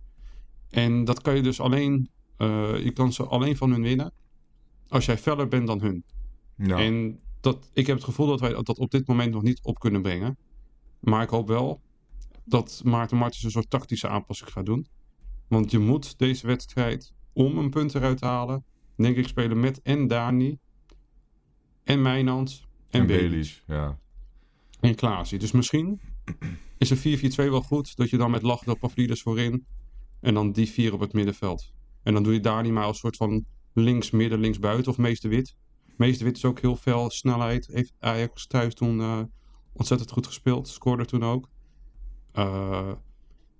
En 0.69 1.03
dat 1.03 1.21
kan 1.21 1.35
je 1.35 1.41
dus 1.41 1.59
alleen, 1.59 2.09
eh, 2.37 2.83
je 2.83 2.91
kan 2.91 3.13
ze 3.13 3.23
alleen 3.23 3.57
van 3.57 3.71
hun 3.71 3.81
winnen 3.81 4.11
als 4.87 5.05
jij 5.05 5.17
feller 5.17 5.47
bent 5.47 5.67
dan 5.67 5.81
hun. 5.81 6.03
Ja. 6.55 6.77
En 6.77 7.19
dat, 7.41 7.69
ik 7.73 7.87
heb 7.87 7.95
het 7.95 8.05
gevoel 8.05 8.27
dat 8.27 8.39
wij 8.39 8.53
dat 8.53 8.77
op 8.77 8.91
dit 8.91 9.07
moment 9.07 9.33
nog 9.33 9.41
niet 9.41 9.59
op 9.63 9.79
kunnen 9.79 10.01
brengen. 10.01 10.37
Maar 10.99 11.23
ik 11.23 11.29
hoop 11.29 11.47
wel 11.47 11.81
dat 12.43 12.81
Maarten 12.83 13.17
Martens 13.17 13.43
een 13.43 13.51
soort 13.51 13.69
tactische 13.69 14.07
aanpassing 14.07 14.51
gaat 14.51 14.65
doen. 14.65 14.87
Want 15.47 15.71
je 15.71 15.79
moet 15.79 16.17
deze 16.17 16.47
wedstrijd 16.47 17.13
om 17.33 17.57
een 17.57 17.69
punt 17.69 17.95
eruit 17.95 18.17
te 18.17 18.25
halen, 18.25 18.65
denk 19.03 19.17
ik, 19.17 19.27
spelen 19.27 19.59
met 19.59 19.81
en 19.81 20.07
Dani 20.07 20.57
en 21.83 22.01
Mijnans 22.01 22.67
en, 22.89 23.01
en 23.01 23.07
Baelish, 23.07 23.59
ja. 23.67 23.99
en 24.79 24.95
Klaasie. 24.95 25.39
Dus 25.39 25.51
misschien 25.51 25.99
is 26.77 26.89
een 26.89 27.31
4-4-2 27.31 27.35
wel 27.35 27.61
goed. 27.61 27.95
Dat 27.95 28.09
je 28.09 28.17
dan 28.17 28.31
met 28.31 28.41
Lachdo 28.41 28.75
Pavlidis 28.75 29.21
voorin. 29.21 29.65
En 30.19 30.33
dan 30.33 30.51
die 30.51 30.69
vier 30.69 30.93
op 30.93 30.99
het 30.99 31.13
middenveld. 31.13 31.73
En 32.03 32.13
dan 32.13 32.23
doe 32.23 32.33
je 32.33 32.39
Dani 32.39 32.71
maar 32.71 32.85
als 32.85 32.99
soort 32.99 33.17
van 33.17 33.45
links 33.73 34.11
midden, 34.11 34.39
links 34.39 34.59
buiten. 34.59 34.91
Of 34.91 34.97
Meester 34.97 35.29
Wit. 35.29 35.55
Meester 35.97 36.25
Wit 36.25 36.37
is 36.37 36.45
ook 36.45 36.59
heel 36.59 36.75
veel 36.75 37.09
snelheid. 37.09 37.67
Heeft 37.67 37.93
Ajax 37.99 38.47
thuis 38.47 38.73
toen 38.73 38.99
eh, 38.99 39.21
ontzettend 39.73 40.11
goed 40.11 40.27
gespeeld. 40.27 40.67
Scoorde 40.67 41.05
toen 41.05 41.23
ook. 41.23 41.49
Eh, 42.31 42.91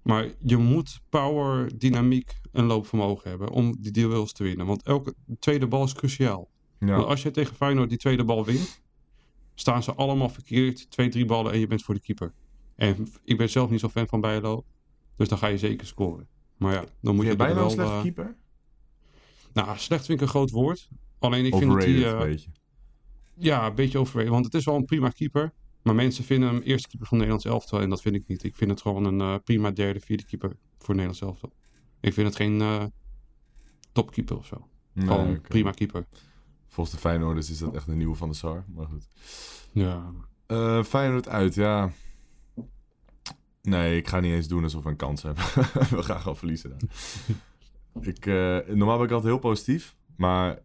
Maar 0.04 0.28
je 0.40 0.58
moet 0.58 1.02
power, 1.10 1.78
dynamiek 1.78 2.34
en 2.52 2.66
loopvermogen 2.66 3.30
hebben 3.30 3.50
om 3.50 3.76
die 3.80 3.92
duels 3.92 4.34
te 4.34 4.44
winnen. 4.44 4.66
Want 4.66 4.84
elke 4.84 5.16
tweede 5.40 5.68
bal 5.68 5.84
is 5.84 5.94
cruciaal. 5.94 6.50
Ja. 6.80 6.96
Want 6.96 7.08
als 7.08 7.24
je 7.24 7.32
tegen 7.32 7.56
Feyenoord 7.56 7.90
die 7.90 7.98
tweede 7.98 8.24
bal 8.24 8.46
wint, 8.46 8.82
staan 9.54 9.84
ze 9.84 9.94
allemaal 9.94 10.30
verkeerd. 10.30 10.92
Twee, 10.92 11.10
drie 11.10 11.26
ballen 11.26 11.52
en 11.52 11.60
je 11.60 11.68
bent 11.68 11.84
voor 11.84 11.94
de 11.94 12.02
keeper. 12.02 12.34
En 12.76 13.08
ik 13.24 13.38
ben 13.38 13.50
zelf 13.50 13.70
niet 13.70 13.80
zo 13.80 13.90
fan 13.90 14.08
van 14.08 14.22
Bijlo. 14.22 14.66
Dus 15.16 15.28
dan 15.28 15.38
ga 15.38 15.48
je 15.48 15.58
zeker 15.58 15.88
scoren. 15.88 16.28
Maar 16.58 16.74
ja, 16.74 16.84
dan 17.02 17.16
moet 17.16 17.24
je 17.24 17.32
je 17.32 17.38
bijna 17.38 17.56
wel... 17.56 17.64
een 17.64 17.72
slechte 17.72 17.94
eh, 17.94 18.02
keeper? 18.02 18.36
nou, 19.54 19.78
slecht 19.78 20.06
vind 20.06 20.20
ik 20.20 20.26
een 20.26 20.32
groot 20.32 20.52
woord. 20.52 20.90
Alleen 21.20 21.46
ik 21.46 21.56
vind 21.56 21.72
dat 21.72 21.84
hij... 21.84 22.30
eh, 22.30 22.38
ja, 23.36 23.66
een 23.66 23.76
beetje 23.76 24.00
overrated. 24.00 24.32
Want 24.32 24.46
het 24.46 24.54
is 24.54 24.66
wel 24.66 24.76
een 24.76 24.86
prima 24.86 25.10
keeper. 25.10 25.54
Maar 25.84 25.96
mensen 25.96 26.24
vinden 26.24 26.50
hem 26.50 26.62
eerste 26.62 26.88
keeper 26.88 27.08
van 27.08 27.18
Nederlands 27.18 27.46
elftal. 27.46 27.82
En 27.82 27.90
dat 27.90 28.02
vind 28.02 28.16
ik 28.16 28.28
niet. 28.28 28.44
Ik 28.44 28.56
vind 28.56 28.70
het 28.72 28.82
gewoon 28.82 29.06
een 29.06 29.22
eh, 29.22 29.36
prima 29.44 29.72
derde, 29.72 30.00
vierde 30.00 30.26
keeper 30.26 30.56
voor 30.78 30.96
Nederlands 30.96 31.22
elftal. 31.22 31.54
Ik 32.00 32.14
vind 32.14 32.28
het 32.28 32.36
geen 32.36 32.62
eh, 32.62 32.84
topkeeper 33.92 34.38
of 34.38 34.46
zo. 34.46 34.68
Nee, 34.94 35.08
gewoon 35.08 35.42
prima 35.42 35.72
keeper. 35.72 36.06
Volgens 36.68 36.96
de 36.96 37.02
Feyenoorders 37.02 37.50
is 37.50 37.58
dat 37.58 37.76
echt 37.76 37.88
een 37.88 37.98
nieuwe 37.98 38.16
van 38.16 38.30
de 38.30 38.36
Sar. 38.36 38.66
Maar 38.68 38.88
goed. 38.88 39.08
Ja. 39.72 40.12
Eh 40.46 40.84
Feyenoord 40.84 41.28
uit, 41.28 41.56
ja. 41.56 41.92
Nee, 43.62 43.98
ik 43.98 44.08
ga 44.08 44.20
niet 44.20 44.34
eens 44.34 44.48
doen 44.48 44.64
alsof 44.64 44.84
we 44.84 44.90
een 44.90 44.96
kans 44.96 45.24
hebben. 45.24 45.44
we 45.98 46.04
gaan 46.04 46.20
gewoon 46.20 46.38
verliezen 46.38 46.70
dan. 46.70 46.90
ik, 48.14 48.26
normaal 48.76 48.98
ben 48.98 49.06
ik 49.06 49.12
altijd 49.12 49.24
heel 49.24 49.40
positief. 49.40 49.96
Maar 50.16 50.60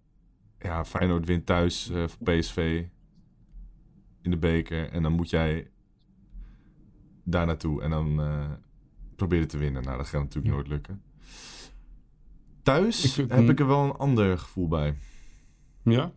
ja, 0.59 0.85
Feyenoord 0.85 1.27
wint 1.27 1.47
thuis 1.47 1.91
voor 1.93 2.23
PSV 2.25 2.85
in 4.23 4.31
de 4.31 4.37
beker. 4.39 4.91
En 4.93 5.03
dan 5.03 5.13
moet 5.13 5.31
jij 5.31 5.71
daar 7.25 7.47
naartoe. 7.47 7.83
En 7.83 7.91
dan 7.91 8.21
eh 8.21 8.51
proberen 9.17 9.49
te 9.49 9.59
winnen. 9.59 9.83
Nou, 9.83 9.97
dat 9.97 10.07
gaat 10.07 10.23
natuurlijk 10.23 10.55
nooit 10.55 10.69
lukken. 10.69 11.03
Thuis 12.63 13.05
Ik 13.05 13.11
vind- 13.11 13.31
heb 13.33 13.49
ik 13.49 13.61
er 13.61 13.67
wel 13.67 13.85
een 13.85 13.93
ander 13.97 14.39
gevoel 14.39 14.69
bij. 14.69 14.97
Ja? 15.83 16.13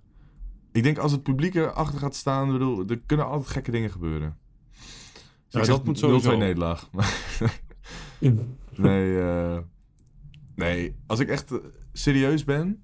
Ik 0.72 0.84
denk 0.84 0.98
als 0.98 1.12
het 1.12 1.24
publiek 1.24 1.56
erachter 1.56 2.00
gaat 2.00 2.16
staan, 2.16 2.52
bedoel, 2.52 2.86
er 2.88 3.00
kunnen 3.06 3.26
altijd 3.26 3.50
gekke 3.50 3.72
dingen 3.72 3.90
gebeuren. 3.92 4.38
Dus 4.72 4.82
Ja, 5.48 5.60
ik 5.62 5.66
dat 5.66 5.86
moet 5.86 5.98
sowieso. 6.00 6.30
0-2 6.32 6.38
nederlaag. 6.38 6.90
nee, 8.76 9.20
eh, 9.22 9.60
nee, 10.56 10.96
als 11.08 11.20
ik 11.20 11.30
echt 11.30 11.52
eh, 11.52 11.58
serieus 11.94 12.44
ben, 12.44 12.84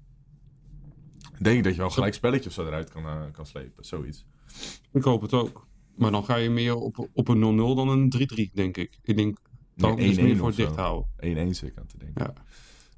denk 1.40 1.56
ik 1.58 1.64
dat 1.64 1.74
je 1.74 1.80
wel 1.80 1.90
gelijk 1.90 2.14
spelletje 2.14 2.48
of 2.48 2.54
zo 2.54 2.66
eruit 2.66 2.90
kan, 2.90 3.04
eh, 3.04 3.22
kan 3.32 3.46
slepen. 3.46 3.84
Zoiets. 3.84 4.26
Ik 4.92 5.02
hoop 5.02 5.22
het 5.22 5.32
ook. 5.32 5.66
Maar 5.96 6.10
dan 6.10 6.24
ga 6.24 6.36
je 6.36 6.50
meer 6.50 6.74
op, 6.76 7.08
op 7.12 7.28
een 7.28 7.38
0-0 7.38 7.74
dan 7.74 7.88
een 7.88 8.08
3-3, 8.10 8.50
denk 8.54 8.76
ik. 8.76 8.98
Ik 9.02 9.16
denk 9.16 9.38
dat 9.76 9.96
Nee, 9.96 10.08
is 10.08 10.16
1-1 10.16 10.22
meer 10.24 10.36
voor 10.36 10.54
dicht 10.54 10.76
houden. 10.76 11.08
1-1 11.16 11.54
zit 11.54 11.70
ik 11.70 11.78
aan 11.78 11.86
te 11.86 11.98
denken. 11.98 12.24
Ja. 12.24 12.32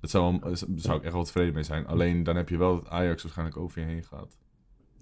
Dat 0.00 0.10
zou, 0.10 0.38
wel- 0.40 0.56
zou 0.76 0.98
ik 0.98 1.04
echt 1.04 1.12
wel 1.12 1.24
tevreden 1.24 1.54
mee 1.54 1.62
zijn. 1.62 1.86
Alleen 1.86 2.22
dan 2.22 2.36
heb 2.36 2.48
je 2.48 2.56
wel 2.56 2.74
dat 2.74 2.88
Ajax 2.88 3.22
waarschijnlijk 3.22 3.58
over 3.58 3.80
je 3.80 3.86
heen 3.86 4.04
gaat. 4.04 4.36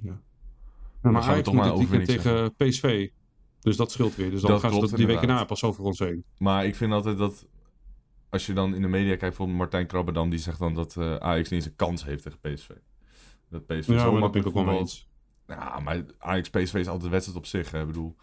Ja, 0.02 0.20
maar 1.00 1.12
we 1.12 1.18
Ajax 1.18 1.42
toch 1.44 1.54
moet 1.54 1.62
maar 1.62 1.72
overwinning 1.72 2.08
tegen 2.10 2.54
PSV. 2.56 3.08
Dus 3.60 3.76
dat 3.76 3.90
scheelt 3.92 4.14
weer. 4.16 4.30
Dus 4.30 4.40
dan 4.40 4.50
Dat 4.50 4.60
gaan 4.60 4.72
ze 4.72 4.80
dat 4.80 4.88
die 4.88 4.98
week 5.06 5.14
inderdaad. 5.14 5.38
na 5.38 5.44
pas 5.44 5.64
over 5.64 5.84
ons 5.84 5.98
heen. 5.98 6.24
Maar 6.38 6.66
ik 6.66 6.74
vind 6.76 6.92
altijd 6.92 7.18
dat 7.18 7.46
als 8.28 8.46
je 8.46 8.52
dan 8.52 8.74
in 8.74 8.82
de 8.82 8.88
media 8.88 9.06
kijkt, 9.08 9.20
bijvoorbeeld 9.20 9.58
Martijn 9.58 9.86
Krabberdam, 9.86 10.30
die 10.30 10.38
zegt 10.38 10.58
dan 10.58 10.74
dat 10.74 10.96
eh, 10.96 11.14
Ajax 11.16 11.48
niet 11.48 11.60
eens 11.60 11.70
een 11.70 11.76
kans 11.76 12.04
heeft 12.04 12.22
tegen 12.22 12.38
PSV. 12.40 12.68
Dat 13.50 13.66
PSV 13.66 13.76
Ja, 13.76 13.82
zo 13.84 13.92
maar 13.92 13.96
dat 14.02 14.10
ben 14.12 14.20
makkelijk 14.20 14.46
ik 14.48 14.56
ook 14.56 14.64
wel 14.64 14.64
mee 14.74 14.76
voetbalt. 14.84 14.88
eens. 14.90 15.06
Ja, 15.46 15.80
maar 15.80 16.04
Ajax 16.18 16.48
PSV 16.50 16.74
is 16.74 16.86
altijd 16.86 17.04
een 17.04 17.10
wedstrijd 17.10 17.38
op 17.38 17.46
zich. 17.46 17.70
Hè. 17.70 17.80
Ik 17.80 17.86
bedoel, 17.86 18.16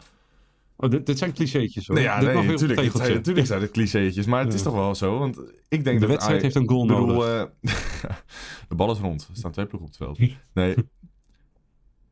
Oh, 0.77 0.89
dit, 0.89 1.05
dit 1.05 1.17
zijn 1.17 1.33
clichétjes 1.33 1.87
hoor. 1.87 1.95
nee, 1.95 2.05
ja, 2.05 2.19
dit 2.19 2.33
nee, 2.33 2.43
natuurlijk, 2.43 2.81
het 2.81 2.95
zijn, 2.95 3.13
natuurlijk 3.13 3.47
zijn 3.47 3.61
het 3.61 3.71
clichétjes, 3.71 4.25
maar 4.25 4.43
het 4.43 4.53
is 4.53 4.61
toch 4.61 4.73
wel 4.73 4.95
zo. 4.95 5.17
Want 5.19 5.37
ik 5.67 5.83
denk 5.83 5.83
De 5.83 5.91
dat 5.99 6.09
wedstrijd 6.09 6.21
Ajax- 6.39 6.41
heeft 6.43 6.55
een 6.55 6.69
goal 6.69 6.85
bedoel, 6.87 7.05
nodig. 7.07 7.49
eh, 7.61 8.11
de 8.69 8.75
bal 8.75 8.91
is 8.91 8.99
rond. 8.99 9.27
Er 9.31 9.35
staan 9.35 9.51
twee 9.51 9.65
ploegen 9.65 9.89
op 9.89 9.97
het 9.99 10.17
veld. 10.19 10.31
Nee. 10.53 10.75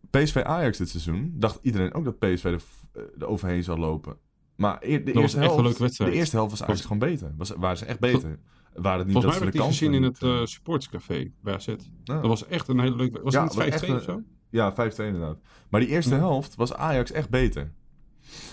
PSV 0.10 0.36
Ajax 0.44 0.78
dit 0.78 0.90
seizoen 0.90 1.34
dacht 1.36 1.60
iedereen 1.62 1.94
ook 1.94 2.04
dat 2.06 2.20
PSV 2.20 2.44
er, 2.46 2.62
er 3.20 3.28
overheen 3.28 3.64
zou 3.64 3.80
lopen. 3.80 4.18
Maar 4.56 4.80
de 4.80 5.14
eerste 5.14 5.40
helft, 5.40 5.98
de 5.98 6.12
eerste 6.12 6.36
helft 6.36 6.52
was 6.52 6.62
Ajax 6.64 6.78
Was- 6.78 6.82
gewoon 6.82 7.00
beter. 7.10 7.34
Was, 7.38 7.50
waren 7.50 7.78
ze 7.78 7.86
echt 7.86 8.00
beter. 8.00 8.40
Waren 8.74 8.98
het 8.98 9.08
niet 9.08 9.14
Volgens 9.16 9.34
dat 9.34 9.44
mij 9.44 9.52
ze 9.52 9.58
heb 9.58 9.68
ik 9.68 9.78
gezien 9.78 9.94
in 9.94 10.04
het 10.04 10.22
niet, 10.22 10.32
eh 10.32 10.46
supportscafé 10.46 11.32
bij 11.42 11.54
AZ. 11.54 11.66
ja. 11.68 11.76
Dat 12.04 12.26
was 12.28 12.48
echt 12.48 12.68
een 12.68 12.80
hele 12.80 12.96
leuke... 12.96 13.22
Was 13.22 13.34
Ja, 13.34 13.44
het 13.44 13.54
was 13.54 13.64
niet 13.66 13.74
5-2 13.74 13.76
echt 13.76 13.88
een- 13.90 13.96
of 13.96 14.04
zo? 14.04 14.22
Ja, 14.50 14.72
5-2 14.74 15.06
inderdaad. 15.06 15.38
Maar 15.70 15.80
die 15.80 15.90
eerste 15.90 16.14
Ja. 16.14 16.20
helft 16.20 16.56
was 16.56 16.74
Ajax 16.74 17.12
echt 17.12 17.30
beter. 17.30 17.72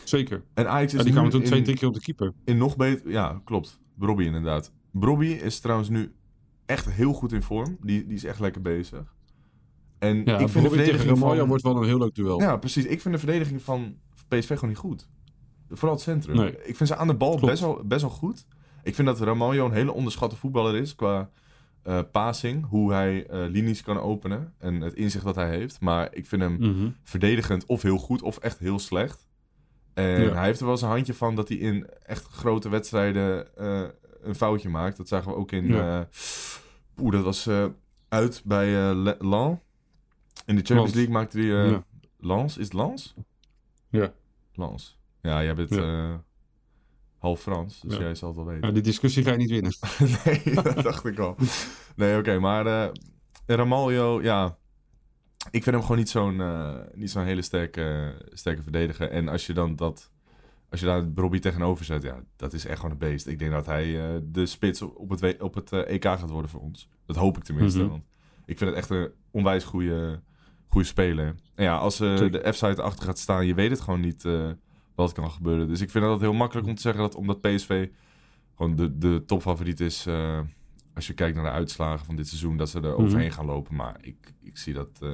Zeker. 0.04 0.44
En 0.54 0.68
Ajax 0.68 0.92
is 0.92 0.98
Ja, 0.98 1.04
die 1.04 1.12
kwamen 1.12 1.30
toen 1.30 1.42
twee, 1.42 1.62
drie 1.62 1.76
keer 1.76 1.88
op 1.88 1.94
de 1.94 2.00
keeper. 2.00 2.32
in 2.44 2.56
nog 2.58 2.76
beter... 2.76 3.10
Ja, 3.10 3.40
klopt. 3.44 3.80
Brobby 3.94 4.24
inderdaad. 4.24 4.72
Brobby 4.90 5.26
is 5.26 5.60
trouwens 5.60 5.88
nu 5.88 6.14
echt 6.66 6.90
heel 6.90 7.12
goed 7.12 7.32
in 7.32 7.42
vorm. 7.42 7.76
Die, 7.80 8.06
die 8.06 8.16
is 8.16 8.24
echt 8.24 8.40
lekker 8.40 8.60
bezig. 8.62 9.14
En 9.98 10.16
Ja, 10.24 10.38
ik 10.38 10.48
vind 10.48 10.64
de 10.64 10.70
verdediging 10.70 11.18
van... 11.18 11.46
wordt 11.46 11.62
wel 11.62 11.76
een 11.76 11.84
heel 11.84 11.98
leuk 11.98 12.14
duel. 12.14 12.40
Ja, 12.40 12.56
precies. 12.56 12.84
Ik 12.84 13.00
vind 13.00 13.14
de 13.14 13.20
verdediging 13.20 13.62
van 13.62 13.96
PSV 14.28 14.48
gewoon 14.48 14.68
niet 14.68 14.78
goed. 14.78 15.08
Vooral 15.68 15.94
het 15.94 16.02
centrum. 16.04 16.36
Nee. 16.36 16.64
Ik 16.64 16.76
vind 16.76 16.88
ze 16.88 16.96
aan 16.96 17.06
de 17.06 17.14
bal 17.14 17.28
Klopt. 17.30 17.46
best 17.46 17.60
wel, 17.62 17.82
best 17.84 18.00
wel 18.00 18.10
goed. 18.10 18.46
Ik 18.82 18.94
vind 18.94 19.08
dat 19.08 19.20
Ramaljo 19.20 19.64
een 19.66 19.72
hele 19.72 19.92
onderschatte 19.92 20.36
voetballer 20.36 20.76
is 20.76 20.94
qua 20.94 21.30
eh 21.82 22.00
passing. 22.12 22.66
Hoe 22.68 22.92
hij 22.92 23.26
eh, 23.26 23.38
linies 23.48 23.82
kan 23.82 23.98
openen 24.00 24.54
en 24.58 24.80
het 24.80 24.94
inzicht 24.94 25.24
dat 25.24 25.34
hij 25.34 25.48
heeft. 25.48 25.80
Maar 25.80 26.14
ik 26.14 26.26
vind 26.26 26.42
hem 26.42 26.56
Mhm. 26.60 26.90
verdedigend 27.04 27.66
of 27.66 27.82
heel 27.82 27.98
goed 27.98 28.22
of 28.22 28.38
echt 28.38 28.58
heel 28.58 28.78
slecht. 28.78 29.26
En 29.94 30.22
Ja. 30.22 30.32
hij 30.32 30.44
heeft 30.44 30.58
er 30.58 30.64
wel 30.64 30.74
eens 30.74 30.82
een 30.82 30.88
handje 30.88 31.14
van 31.14 31.34
dat 31.34 31.48
hij 31.48 31.56
in 31.56 31.86
echt 32.02 32.26
grote 32.26 32.68
wedstrijden 32.68 33.56
eh, 33.56 33.82
een 34.22 34.34
foutje 34.34 34.68
maakt. 34.68 34.96
Dat 34.96 35.08
zagen 35.08 35.30
we 35.30 35.36
ook 35.36 35.52
in... 35.52 35.66
Ja. 35.66 36.00
eh, 36.00 36.06
Oeh, 36.98 37.12
dat 37.12 37.24
was 37.24 37.48
uit 38.08 38.42
bij 38.44 38.94
Lens. 39.18 39.58
In 40.46 40.56
de 40.56 40.62
Champions. 40.64 40.94
League 40.94 41.12
maakte 41.12 41.38
hij... 41.38 41.46
Ja. 41.70 41.84
Lens? 42.18 42.56
Is 42.58 42.64
het 42.64 42.74
Lens? 42.74 43.14
Ja. 43.90 44.12
Lens. 44.52 44.98
Ja, 45.22 45.42
jij 45.42 45.54
bent 45.54 45.74
Ja. 45.74 46.22
Half 47.20 47.40
Frans, 47.40 47.80
dus 47.80 47.94
Ja. 47.94 48.00
jij 48.00 48.14
zal 48.14 48.28
het 48.28 48.36
wel 48.36 48.46
weten. 48.46 48.66
Ja, 48.68 48.74
die 48.74 48.82
discussie 48.82 49.24
ga 49.24 49.30
je 49.30 49.36
niet 49.36 49.50
winnen. 49.50 49.72
nee, 50.24 50.54
dat 50.54 50.82
dacht 50.90 51.04
ik 51.06 51.18
al. 51.18 51.36
Nee, 51.96 52.18
oké, 52.18 52.38
maar 52.38 52.66
eh 52.66 52.88
Ramaljo, 53.46 54.22
ja... 54.22 54.58
Ik 55.50 55.62
vind 55.62 55.74
hem 55.74 55.80
gewoon 55.84 55.96
niet 55.98 56.08
zo'n 56.08 56.40
eh, 56.40 56.74
niet 56.94 57.10
zo'n 57.10 57.24
hele 57.24 57.42
sterke, 57.42 58.14
sterke 58.32 58.62
verdediger. 58.62 59.10
En 59.10 59.28
als 59.28 59.46
je 59.46 59.52
dan 59.52 59.76
dat... 59.76 60.10
Als 60.70 60.80
je 60.80 60.86
daar 60.86 61.04
Robbie 61.14 61.40
tegenover 61.40 61.84
zet, 61.84 62.02
ja, 62.02 62.22
dat 62.36 62.52
is 62.52 62.64
echt 62.66 62.76
gewoon 62.76 62.90
een 62.90 62.98
beest. 62.98 63.26
Ik 63.26 63.38
denk 63.38 63.50
dat 63.50 63.66
hij 63.66 64.14
eh, 64.14 64.20
de 64.22 64.46
spits 64.46 64.82
op 64.82 65.10
het, 65.10 65.40
op 65.42 65.54
het 65.54 65.72
EK 65.72 66.04
gaat 66.04 66.30
worden 66.30 66.50
voor 66.50 66.60
ons. 66.60 66.88
Dat 67.06 67.16
hoop 67.16 67.36
ik 67.36 67.44
tenminste. 67.44 67.80
Mhm. 67.80 67.88
Want 67.88 68.04
ik 68.46 68.58
vind 68.58 68.70
het 68.70 68.78
echt 68.78 68.90
een 68.90 69.10
onwijs 69.30 69.64
goede, 69.64 70.20
goede 70.66 70.86
speler. 70.86 71.34
En 71.54 71.64
ja, 71.64 71.76
als 71.76 71.96
de 71.96 72.42
F-site 72.52 72.82
achter 72.82 73.04
gaat 73.04 73.18
staan, 73.18 73.46
je 73.46 73.54
weet 73.54 73.70
het 73.70 73.80
gewoon 73.80 74.00
niet 74.00 74.24
wat 75.00 75.12
kan 75.12 75.30
gebeuren. 75.30 75.68
Dus 75.68 75.80
ik 75.80 75.90
vind 75.90 76.04
dat 76.04 76.20
heel 76.20 76.32
makkelijk 76.32 76.66
om 76.68 76.74
te 76.74 76.80
zeggen 76.82 77.02
dat 77.02 77.14
omdat 77.14 77.40
PSV 77.40 77.88
gewoon 78.54 78.76
de, 78.76 78.98
de 78.98 79.22
topfavoriet 79.26 79.80
is... 79.80 80.06
eh, 80.06 80.40
als 80.94 81.06
je 81.06 81.12
kijkt 81.14 81.34
naar 81.36 81.44
de 81.44 81.50
uitslagen 81.50 82.06
van 82.06 82.16
dit 82.16 82.28
seizoen, 82.28 82.56
dat 82.56 82.68
ze 82.68 82.80
er 82.80 82.90
Mhm. 82.92 83.00
overheen 83.02 83.32
gaan 83.32 83.46
lopen. 83.46 83.74
Maar 83.76 83.96
ik, 84.00 84.34
ik 84.42 84.58
zie 84.58 84.74
dat 84.74 84.98
eh, 85.02 85.08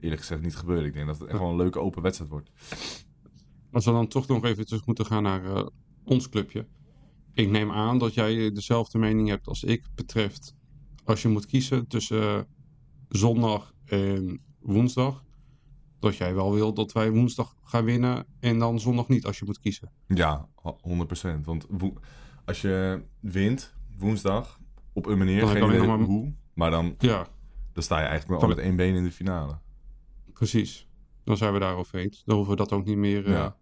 eerlijk 0.00 0.20
gezegd 0.20 0.42
niet 0.42 0.56
gebeuren. 0.56 0.84
Ik 0.86 0.92
denk 0.92 1.06
dat 1.06 1.18
het 1.18 1.28
echt 1.28 1.38
wel 1.38 1.48
een 1.50 1.56
leuke 1.56 1.78
open 1.80 2.02
wedstrijd 2.02 2.30
wordt. 2.30 2.50
Als 3.72 3.84
we 3.84 3.90
dan 3.90 4.08
toch 4.08 4.26
nog 4.26 4.44
even 4.44 4.66
terug 4.66 4.86
moeten 4.86 5.06
gaan 5.06 5.22
naar 5.22 5.44
eh, 5.44 5.66
ons 6.04 6.28
clubje. 6.28 6.66
Ik 7.32 7.50
neem 7.50 7.70
aan 7.70 7.98
dat 7.98 8.14
jij 8.14 8.52
dezelfde 8.52 8.98
mening 8.98 9.28
hebt 9.28 9.46
als 9.46 9.64
ik 9.64 9.84
betreft 9.94 10.54
als 11.04 11.22
je 11.22 11.28
moet 11.28 11.46
kiezen 11.46 11.86
tussen 11.86 12.46
zondag 13.08 13.74
en 13.84 14.40
woensdag. 14.60 15.24
Dat 16.00 16.16
jij 16.16 16.34
wel 16.34 16.54
wil 16.54 16.72
dat 16.74 16.92
wij 16.92 17.10
woensdag 17.10 17.54
gaan 17.64 17.84
winnen 17.84 18.26
en 18.40 18.58
dan 18.58 18.80
zondag 18.80 19.08
niet 19.08 19.26
als 19.26 19.38
je 19.38 19.44
moet 19.44 19.60
kiezen. 19.60 19.90
Ja, 20.06 20.48
100%. 20.62 21.44
Want 21.44 21.66
als 22.44 22.60
je 22.60 23.02
wint 23.20 23.74
woensdag 23.98 24.58
op 24.92 25.06
een 25.06 25.18
manier, 25.18 25.40
Dan 25.40 25.48
geen 25.48 25.64
idee 25.68 25.86
maar- 25.86 25.98
hoe, 25.98 26.32
maar 26.54 26.70
dan, 26.70 26.94
Ja, 26.98 27.26
dan 27.72 27.82
sta 27.82 27.96
je 27.96 28.06
eigenlijk 28.06 28.30
wel 28.30 28.40
Van- 28.40 28.48
met 28.48 28.58
één 28.58 28.76
been 28.76 28.94
in 28.94 29.04
de 29.04 29.12
finale. 29.12 29.58
precies. 30.32 30.88
Dan 31.24 31.36
zijn 31.36 31.52
we 31.52 31.58
daarover 31.58 31.98
eens. 31.98 32.22
Dan 32.24 32.36
hoeven 32.36 32.54
we 32.56 32.58
dat 32.60 32.72
ook 32.72 32.84
niet 32.84 32.96
meer. 32.96 33.26
eh, 33.26 33.32
Ja. 33.32 33.56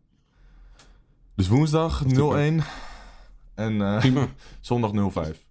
Dus 1.34 1.48
woensdag 1.48 2.04
0-1 2.06 2.62
en 3.54 3.80
eh, 3.82 4.04
zondag 4.60 4.92
0-5. 4.92 5.46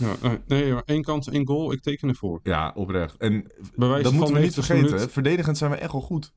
Ja. 0.00 0.06
Ja, 0.22 0.30
eh, 0.30 0.30
nee, 0.46 0.72
maar 0.72 0.82
één 0.86 1.02
kans, 1.02 1.28
één 1.28 1.46
goal. 1.46 1.72
Ik 1.72 1.82
teken 1.82 2.08
ervoor. 2.08 2.40
ja, 2.42 2.72
oprecht. 2.74 3.16
En 3.16 3.42
dat 3.76 4.02
van 4.02 4.14
moeten 4.14 4.34
we 4.34 4.40
niet 4.40 4.56
90 4.56 4.64
vergeten. 4.66 5.10
Verdedigend 5.10 5.58
zijn 5.58 5.70
we 5.70 5.76
echt 5.76 5.92
wel 5.92 6.00
goed. 6.00 6.32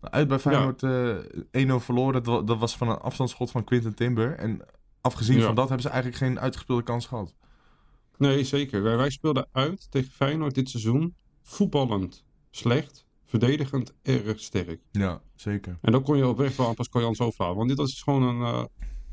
Uit 0.00 0.28
bij 0.28 0.38
Feyenoord 0.38 0.82
eh 0.82 1.68
1-0 1.70 1.74
verloren. 1.84 2.22
Dat, 2.22 2.46
dat 2.46 2.58
was 2.58 2.76
van 2.76 2.88
een 2.88 2.98
afstandsschot 2.98 3.50
van 3.50 3.64
Quinten 3.64 3.94
Timber. 3.94 4.34
En 4.34 4.60
afgezien 5.00 5.38
Ja. 5.38 5.44
van 5.44 5.54
dat 5.54 5.64
hebben 5.64 5.82
ze 5.82 5.88
eigenlijk 5.88 6.22
geen 6.22 6.40
uitgespeelde 6.40 6.82
kans 6.82 7.06
gehad. 7.06 7.34
Nee, 8.18 8.44
zeker. 8.44 8.82
Wij, 8.82 8.96
wij 8.96 9.10
speelden 9.10 9.46
uit 9.52 9.90
tegen 9.90 10.10
Feyenoord 10.12 10.54
dit 10.54 10.68
seizoen. 10.70 11.14
Voetballend 11.42 12.24
slecht, 12.50 13.06
verdedigend 13.24 13.94
erg 14.02 14.40
sterk. 14.40 14.80
Ja, 14.90 15.20
zeker. 15.34 15.78
En 15.80 15.92
dan 15.92 16.02
kon 16.02 16.16
je 16.16 16.26
oprecht 16.26 16.56
wel 16.56 16.68
aan 16.68 16.74
Pascal 16.74 17.00
Jans 17.00 17.20
overhalen. 17.20 17.56
Want 17.56 17.68
dit 17.68 17.78
is 17.78 18.02
gewoon 18.02 18.22
een, 18.22 18.42
eh, 18.42 18.64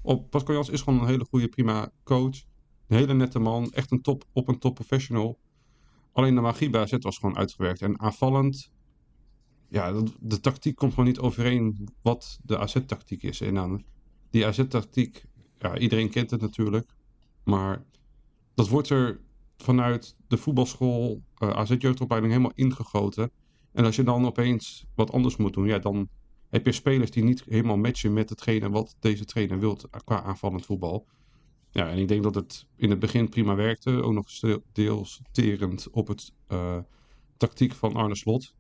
op, 0.02 0.30
Pascal 0.30 0.54
Jans 0.54 0.70
is 0.70 0.82
gewoon 0.82 1.00
een 1.02 1.08
hele 1.08 1.26
goede, 1.30 1.48
prima 1.48 1.92
coach. 2.04 2.36
Hele 2.94 3.14
nette 3.14 3.40
man. 3.40 3.72
Echt 3.72 3.92
een 3.92 4.02
top, 4.02 4.26
op 4.34 4.48
een 4.48 4.60
top 4.60 4.76
professional. 4.76 5.40
Alleen 6.12 6.36
de 6.36 6.42
magie 6.42 6.70
bij 6.70 6.82
AZ 6.82 6.94
was 7.00 7.18
gewoon 7.18 7.38
uitgewerkt. 7.38 7.82
En 7.82 8.00
aanvallend, 8.00 8.72
ja, 9.68 10.04
de 10.20 10.40
tactiek 10.40 10.76
komt 10.76 10.94
gewoon 10.94 11.08
niet 11.08 11.20
overeen 11.20 11.90
wat 12.02 12.40
de 12.44 12.60
AZ-tactiek 12.60 13.24
is. 13.24 13.42
En 13.42 13.54
dan 13.54 13.84
die 14.30 14.46
AZ-tactiek, 14.46 15.26
ja, 15.58 15.78
iedereen 15.78 16.10
kent 16.10 16.32
het 16.32 16.42
natuurlijk. 16.42 16.94
Maar 17.44 17.84
dat 18.54 18.68
wordt 18.70 18.90
er 18.90 19.20
vanuit 19.58 20.16
de 20.28 20.38
voetbalschool 20.38 21.22
eh 21.38 21.50
AZ-jeugdopleiding 21.50 22.34
helemaal 22.34 22.56
ingegoten. 22.56 23.32
En 23.72 23.86
als 23.86 23.96
je 23.96 24.04
dan 24.04 24.26
opeens 24.26 24.86
wat 24.96 25.12
anders 25.12 25.38
moet 25.38 25.54
doen, 25.54 25.68
ja, 25.68 25.80
dan 25.80 26.10
heb 26.50 26.66
je 26.66 26.72
spelers 26.72 27.12
die 27.12 27.24
niet 27.24 27.44
helemaal 27.44 27.78
matchen 27.78 28.14
met 28.14 28.30
hetgene 28.30 28.70
wat 28.70 28.96
deze 29.00 29.26
trainer 29.26 29.60
wilt 29.60 29.88
qua 30.04 30.24
aanvallend 30.24 30.66
voetbal. 30.66 31.08
Ja, 31.74 31.90
en 31.90 31.98
ik 31.98 32.08
denk 32.08 32.24
dat 32.24 32.36
het 32.36 32.66
in 32.76 32.90
het 32.90 33.00
begin 33.00 33.30
prima 33.30 33.56
werkte. 33.56 34.02
Ook 34.02 34.14
nog 34.14 34.30
deels 34.72 35.22
terend 35.32 35.90
op 35.90 36.08
het 36.08 36.32
eh, 36.48 36.78
tactiek 37.38 37.74
van 37.74 37.94
Arne 37.94 38.16
Slot. 38.16 38.54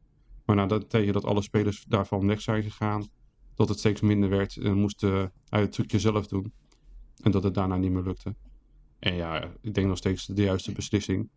Maar 0.45 0.55
nadat 0.55 0.89
tegen 0.89 1.13
dat 1.13 1.25
alle 1.25 1.41
spelers 1.41 1.85
daarvan 1.87 2.27
weg 2.27 2.41
zijn 2.41 2.63
gegaan, 2.63 3.07
dat 3.55 3.69
het 3.69 3.79
steeds 3.79 4.01
minder 4.01 4.29
werd 4.29 4.57
en 4.57 4.77
moest 4.77 5.01
hij 5.01 5.31
het 5.49 5.71
trucje 5.71 5.99
zelf 5.99 6.27
doen. 6.27 6.53
En 7.21 7.31
dat 7.31 7.43
het 7.43 7.53
daarna 7.53 7.77
niet 7.77 7.91
meer 7.91 8.03
lukte. 8.03 8.35
En 8.99 9.15
ja, 9.15 9.51
ik 9.61 9.73
denk 9.73 9.87
nog 9.87 9.97
steeds 9.97 10.25
de 10.25 10.41
juiste 10.41 10.71
beslissing. 10.71 11.29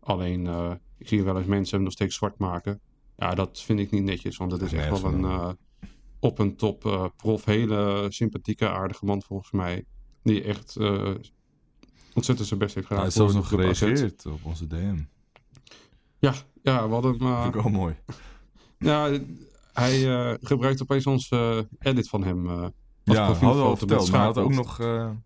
Alleen, 0.00 0.46
eh, 0.46 0.72
ik 0.98 1.08
zie 1.08 1.22
wel 1.22 1.36
eens 1.38 1.46
mensen 1.46 1.74
hem 1.74 1.84
nog 1.84 1.92
steeds 1.92 2.14
zwart 2.16 2.38
maken. 2.38 2.80
Ja, 3.16 3.34
dat 3.34 3.62
vind 3.62 3.78
ik 3.78 3.90
niet 3.90 4.02
netjes, 4.02 4.36
want 4.36 4.52
het 4.52 4.62
is 4.62 4.72
echt 4.72 4.88
dat 4.88 5.00
wel 5.00 5.12
een 5.12 5.24
eh, 5.24 5.52
op 6.20 6.38
een 6.38 6.56
top 6.56 7.12
prof, 7.16 7.44
hele 7.44 8.06
sympathieke, 8.08 8.68
aardige 8.68 9.04
man 9.04 9.22
volgens 9.22 9.50
mij. 9.50 9.84
Die 10.24 10.42
echt 10.42 10.76
eh, 10.76 11.10
ontzettend 12.14 12.48
zijn 12.48 12.60
best 12.60 12.74
heeft 12.74 12.86
gedaan. 12.86 13.02
Hij 13.04 13.12
heeft 13.14 13.16
zelfs 13.16 13.34
nog 13.34 13.48
gereageerd 13.48 14.26
op 14.26 14.44
onze 14.44 14.66
DM. 14.66 14.98
Ja, 16.18 16.34
ja, 16.62 16.86
we 16.86 16.92
hadden 16.92 17.12
hem... 17.18 17.26
eh, 17.26 17.42
Vind 17.42 17.54
ik 17.54 17.62
wel 17.62 17.70
mooi. 17.72 17.94
ja, 18.78 19.18
hij 19.72 20.08
eh, 20.30 20.34
gebruikt 20.40 20.82
opeens 20.82 21.06
onze 21.06 21.68
edit 21.78 22.08
van 22.08 22.24
hem. 22.24 22.46
Ja, 22.48 23.24
profielfoto 23.24 23.44
hadden 23.46 23.62
we 23.62 23.68
al 23.68 23.76
verteld. 23.76 24.10
Maar 24.10 24.18
hij 24.18 24.26
had 24.28 24.38
ook 24.38 24.52
nog, 24.54 24.76
hij 24.76 25.16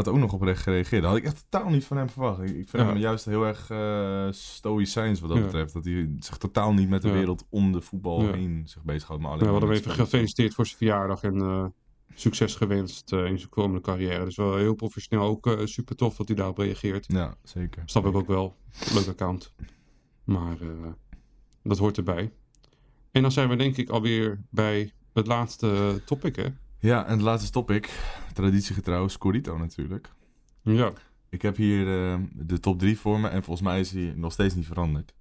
had 0.00 0.08
ook 0.08 0.18
nog 0.18 0.32
op 0.32 0.42
recht 0.42 0.62
gereageerd. 0.62 1.02
Dat 1.02 1.10
had 1.10 1.20
ik 1.20 1.26
echt 1.26 1.44
totaal 1.50 1.70
niet 1.70 1.84
van 1.84 1.96
hem 1.96 2.08
verwacht. 2.10 2.40
Ik, 2.42 2.48
vind 2.48 2.70
Ja. 2.72 2.86
hem 2.86 2.96
juist 2.96 3.24
heel 3.24 3.44
erg 3.46 3.70
eh 3.70 4.26
stoïcijns 4.30 5.20
wat 5.20 5.28
dat 5.28 5.38
Ja. 5.38 5.44
betreft. 5.44 5.72
Dat 5.72 5.84
hij 5.84 6.14
zich 6.18 6.36
totaal 6.36 6.72
niet 6.72 6.88
met 6.88 7.02
de 7.02 7.08
Ja. 7.08 7.14
wereld 7.14 7.44
om 7.50 7.72
de 7.72 7.80
voetbal 7.80 8.32
heen 8.32 8.62
zich 8.66 8.82
bezighoudt. 8.82 9.22
Maar 9.22 9.30
Ja, 9.30 9.36
alleen 9.36 9.46
we 9.46 9.58
hadden 9.58 9.70
hem 9.70 9.78
even 9.78 10.04
gefeliciteerd 10.04 10.54
voor 10.54 10.66
zijn 10.66 10.78
verjaardag 10.78 11.22
en 11.22 11.74
succes 12.14 12.54
gewenst 12.54 13.12
eh, 13.12 13.24
in 13.24 13.38
zijn 13.38 13.50
komende 13.50 13.80
carrière. 13.80 14.24
Dus 14.24 14.36
wel 14.36 14.56
heel 14.56 14.74
professioneel. 14.74 15.26
Ook 15.26 15.46
eh, 15.46 15.66
super 15.66 15.96
tof 15.96 16.16
dat 16.16 16.26
hij 16.26 16.36
daarop 16.36 16.58
reageert. 16.58 17.04
Ja, 17.08 17.34
zeker. 17.42 17.82
Snap 17.86 18.06
ik 18.06 18.14
ook 18.14 18.26
wel. 18.26 18.56
Leuk 18.94 19.06
account. 19.06 19.52
Maar 20.24 20.60
eh, 20.60 20.68
dat 21.62 21.78
hoort 21.78 21.96
erbij. 21.96 22.32
En 23.10 23.22
dan 23.22 23.32
zijn 23.32 23.48
we 23.48 23.56
denk 23.56 23.76
ik 23.76 23.88
alweer 23.88 24.42
bij 24.50 24.92
het 25.12 25.26
laatste 25.26 26.00
topic, 26.04 26.36
hè? 26.36 26.46
Ja, 26.78 27.06
en 27.06 27.12
het 27.12 27.20
laatste 27.20 27.50
topic. 27.50 27.90
Traditiegetrouw, 28.32 29.08
Scorito 29.08 29.58
natuurlijk. 29.58 30.12
Ja. 30.62 30.92
Ik 31.28 31.42
heb 31.42 31.56
hier 31.56 31.84
de 32.32 32.60
top 32.60 32.78
3 32.78 32.98
voor 32.98 33.20
me 33.20 33.28
en 33.28 33.42
volgens 33.42 33.68
mij 33.68 33.80
is 33.80 33.90
die 33.90 34.14
nog 34.14 34.32
steeds 34.32 34.54
niet 34.54 34.66
veranderd. 34.66 35.14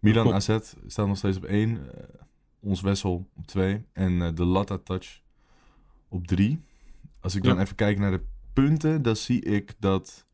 Milan. 0.00 0.32
AZ 0.32 0.58
staat 0.86 1.06
nog 1.06 1.16
steeds 1.16 1.36
op 1.36 1.44
1, 1.44 1.80
ons 2.60 2.80
Wessel 2.80 3.28
op 3.36 3.46
2 3.46 3.84
en 3.92 4.34
de 4.34 4.44
Latta 4.44 4.78
Touch 4.78 5.20
op 6.10 6.26
3. 6.26 6.60
Als 7.20 7.34
ik 7.34 7.42
dan 7.42 7.56
Ja. 7.56 7.60
even 7.62 7.74
kijk 7.76 7.98
naar 7.98 8.10
de 8.10 8.22
punten, 8.52 9.02
dan 9.02 9.16
zie 9.16 9.40
ik 9.42 9.74
dat, 9.78 10.26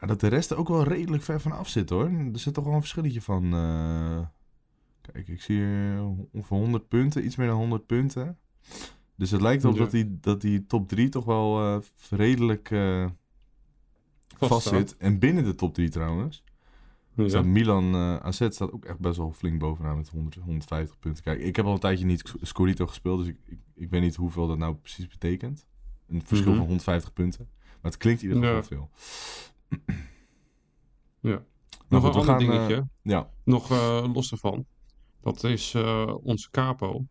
ja, 0.00 0.06
dat 0.06 0.20
de 0.20 0.26
rest 0.28 0.50
er 0.50 0.56
ook 0.56 0.68
wel 0.68 0.82
redelijk 0.84 1.22
ver 1.22 1.40
van 1.40 1.52
af 1.52 1.68
zit 1.68 1.90
hoor. 1.90 2.08
Er 2.32 2.38
zit 2.38 2.54
toch 2.54 2.64
wel 2.64 2.74
een 2.74 2.80
verschilletje 2.80 3.22
van. 3.22 3.52
eh, 3.54 4.18
kijk, 5.12 5.28
ik 5.28 5.42
zie 5.42 5.62
ongeveer 6.32 6.56
100 6.56 6.88
punten, 6.88 7.24
iets 7.24 7.36
meer 7.36 7.46
dan 7.46 7.56
100 7.56 7.86
punten. 7.86 8.38
Dus 9.14 9.30
het 9.30 9.40
lijkt 9.40 9.62
erop 9.64 9.76
Ja. 9.76 9.82
dat, 9.82 9.90
die, 9.90 10.18
dat 10.20 10.40
die 10.40 10.66
top 10.66 10.88
3 10.88 11.08
toch 11.08 11.24
wel 11.24 11.60
eh, 11.62 11.78
redelijk 12.10 12.70
eh, 12.70 13.06
Vast 14.38 14.68
zit. 14.68 14.96
En 14.96 15.18
binnen 15.18 15.44
de 15.44 15.54
top 15.54 15.74
3 15.74 15.88
trouwens. 15.88 16.44
Ja. 17.16 17.28
Staat 17.28 17.44
Milan 17.44 17.94
eh 17.94 18.16
AZ 18.16 18.34
staat 18.48 18.72
ook 18.72 18.84
echt 18.84 18.98
best 18.98 19.16
wel 19.16 19.32
flink 19.32 19.58
bovenaan 19.58 19.96
met 19.96 20.08
100, 20.08 20.34
150 20.34 20.98
punten. 20.98 21.22
Kijk, 21.24 21.40
ik 21.40 21.56
heb 21.56 21.64
al 21.64 21.72
een 21.72 21.78
tijdje 21.78 22.04
niet 22.04 22.18
Sc- 22.28 22.36
Scorito 22.42 22.86
gespeeld, 22.86 23.18
dus 23.18 23.28
ik, 23.28 23.36
ik, 23.46 23.58
ik 23.74 23.90
weet 23.90 24.00
niet 24.00 24.16
hoeveel 24.16 24.46
dat 24.46 24.58
nou 24.58 24.74
precies 24.74 25.06
betekent. 25.06 25.66
Een 26.08 26.22
verschil 26.24 26.48
Mhm. 26.48 26.56
van 26.58 26.66
150 26.66 27.12
punten. 27.12 27.48
Maar 27.60 27.90
het 27.92 27.96
klinkt 27.96 28.22
in 28.22 28.28
ieder 28.28 28.42
geval 28.44 28.56
Ja. 28.60 28.66
veel. 28.66 28.90
Ja. 31.20 31.44
Maar 31.88 32.00
Nog 32.00 32.04
goed, 32.04 32.14
een 32.14 32.26
we 32.26 32.32
ander 32.32 32.46
gaan, 32.46 32.56
eh, 32.60 32.66
dingetje. 32.68 32.88
ja, 33.02 33.30
Nog 33.44 33.70
eh, 33.70 34.10
los 34.14 34.32
ervan. 34.32 34.66
Dat 35.20 35.44
is 35.44 35.74
onze 36.22 36.50
capo. 36.50 37.06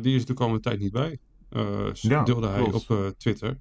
Die 0.00 0.14
is 0.16 0.24
de 0.26 0.34
komende 0.34 0.60
tijd 0.60 0.78
niet 0.80 0.92
bij. 0.92 1.18
Ja, 1.92 2.22
deelde 2.22 2.46
hij 2.48 2.62
klopt. 2.68 2.90
op 2.90 3.14
Twitter. 3.18 3.60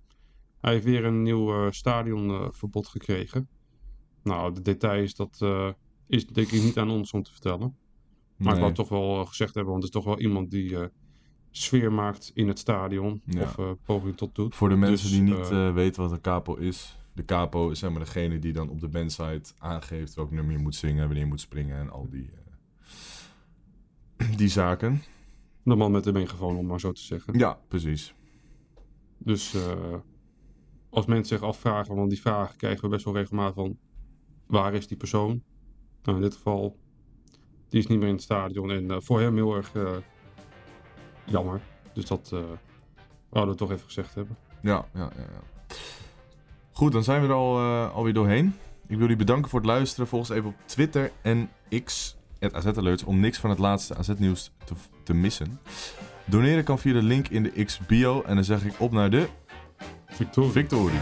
Hij 0.62 0.72
heeft 0.74 0.86
weer 0.86 1.06
een 1.06 1.22
nieuw 1.22 1.72
stadionverbod 1.72 2.88
gekregen. 2.88 3.50
Nou, 4.24 4.54
de 4.54 4.62
details, 4.62 5.16
dat 5.16 5.38
eh, 5.40 5.70
is 6.08 6.28
denk 6.28 6.52
ik 6.52 6.62
niet 6.62 6.78
aan 6.78 6.90
ons 6.90 7.12
om 7.12 7.24
te 7.24 7.32
vertellen. 7.32 7.76
Maar 8.38 8.48
ik 8.48 8.54
nee. 8.54 8.62
wou 8.62 8.74
toch 8.74 8.90
wel 8.90 9.20
eh, 9.20 9.28
gezegd 9.28 9.54
hebben, 9.54 9.72
want 9.72 9.84
het 9.84 9.94
is 9.94 10.02
toch 10.02 10.14
wel 10.14 10.24
iemand 10.24 10.52
die 10.52 10.78
eh, 10.80 10.86
sfeer 11.52 11.94
maakt 11.94 12.32
in 12.34 12.48
het 12.48 12.60
stadion. 12.60 13.22
Ja. 13.26 13.42
Of 13.42 13.78
poging 13.84 14.18
tot 14.18 14.36
doet. 14.36 14.56
Voor 14.56 14.70
de 14.70 14.76
mensen 14.76 15.10
Dus, 15.10 15.18
die 15.18 15.22
niet 15.22 15.74
weten 15.74 16.02
wat 16.02 16.12
een 16.12 16.22
capo 16.22 16.56
is. 16.56 16.98
De 17.14 17.26
capo 17.26 17.70
is 17.70 17.80
zeg 17.80 17.90
maar 17.90 18.00
degene 18.00 18.40
die 18.40 18.54
dan 18.54 18.70
op 18.70 18.80
de 18.80 18.88
bandsite 18.88 19.54
aangeeft 19.58 20.14
welk 20.14 20.32
nummer 20.32 20.54
je 20.54 20.60
moet 20.60 20.76
zingen, 20.76 21.06
wanneer 21.06 21.24
je 21.24 21.30
moet 21.30 21.40
springen 21.40 21.78
en 21.78 21.90
al 21.90 22.08
die, 22.10 22.30
die 24.38 24.48
zaken. 24.48 25.02
De 25.64 25.76
man 25.76 25.92
met 25.92 26.04
de 26.04 26.12
megafoon, 26.12 26.58
om 26.58 26.66
maar 26.66 26.80
zo 26.80 26.92
te 26.92 27.02
zeggen. 27.02 27.38
Ja, 27.38 27.60
precies. 27.68 28.14
Dus 29.18 29.56
als 30.90 31.06
mensen 31.06 31.38
zich 31.38 31.48
afvragen, 31.48 31.96
want 31.96 32.10
die 32.10 32.22
vragen 32.22 32.58
krijgen 32.58 32.84
we 32.84 32.90
best 32.90 33.06
wel 33.06 33.14
regelmatig 33.14 33.56
van 33.56 33.78
waar 34.46 34.74
is 34.74 34.88
die 34.88 34.98
persoon? 34.98 35.44
Nou, 36.04 36.18
in 36.18 36.24
dit 36.24 36.34
geval, 36.34 36.78
die 37.70 37.80
is 37.80 37.88
niet 37.88 38.00
meer 38.00 38.08
in 38.08 38.14
het 38.14 38.24
stadion 38.24 38.72
en 38.72 38.92
eh, 38.92 38.98
voor 39.00 39.22
hem 39.22 39.36
heel 39.36 39.56
erg 39.56 39.76
eh, 39.76 39.92
jammer. 41.26 41.62
Dus 41.94 42.06
dat 42.06 42.30
eh 42.34 42.40
wouden 43.30 43.54
we 43.54 43.60
toch 43.60 43.72
even 43.72 43.86
gezegd 43.86 44.16
hebben. 44.16 44.38
Ja, 44.62 44.86
ja, 44.94 45.12
ja. 45.16 45.22
ja. 45.22 45.76
Goed, 46.72 46.92
dan 46.92 47.04
zijn 47.04 47.22
we 47.22 47.28
er 47.28 47.34
al, 47.34 47.60
alweer 47.90 48.14
doorheen. 48.14 48.56
Ik 48.82 48.90
wil 48.90 49.00
jullie 49.00 49.16
bedanken 49.16 49.50
voor 49.50 49.60
het 49.60 49.68
luisteren. 49.68 50.08
Volg 50.08 50.22
ons 50.22 50.38
even 50.38 50.50
op 50.50 50.56
Twitter 50.66 51.12
en 51.22 51.50
X, 51.84 52.18
het 52.40 52.54
AZ 52.54 52.66
Alerts, 52.66 53.04
om 53.04 53.20
niks 53.20 53.38
van 53.38 53.50
het 53.50 53.60
laatste 53.60 53.96
AZ-nieuws 53.96 54.52
te, 54.66 54.74
te 55.04 55.14
missen. 55.14 55.60
Doneren 56.26 56.64
kan 56.64 56.80
via 56.80 56.94
de 56.94 57.04
link 57.04 57.28
in 57.28 57.44
de 57.44 57.64
X-bio. 57.64 58.22
En 58.22 58.36
dan 58.36 58.44
zeg 58.44 58.66
ik 58.66 58.80
op 58.80 58.92
naar 58.92 59.10
de 59.10 59.28
Victoria. 60.08 60.52
victorie. 60.52 61.00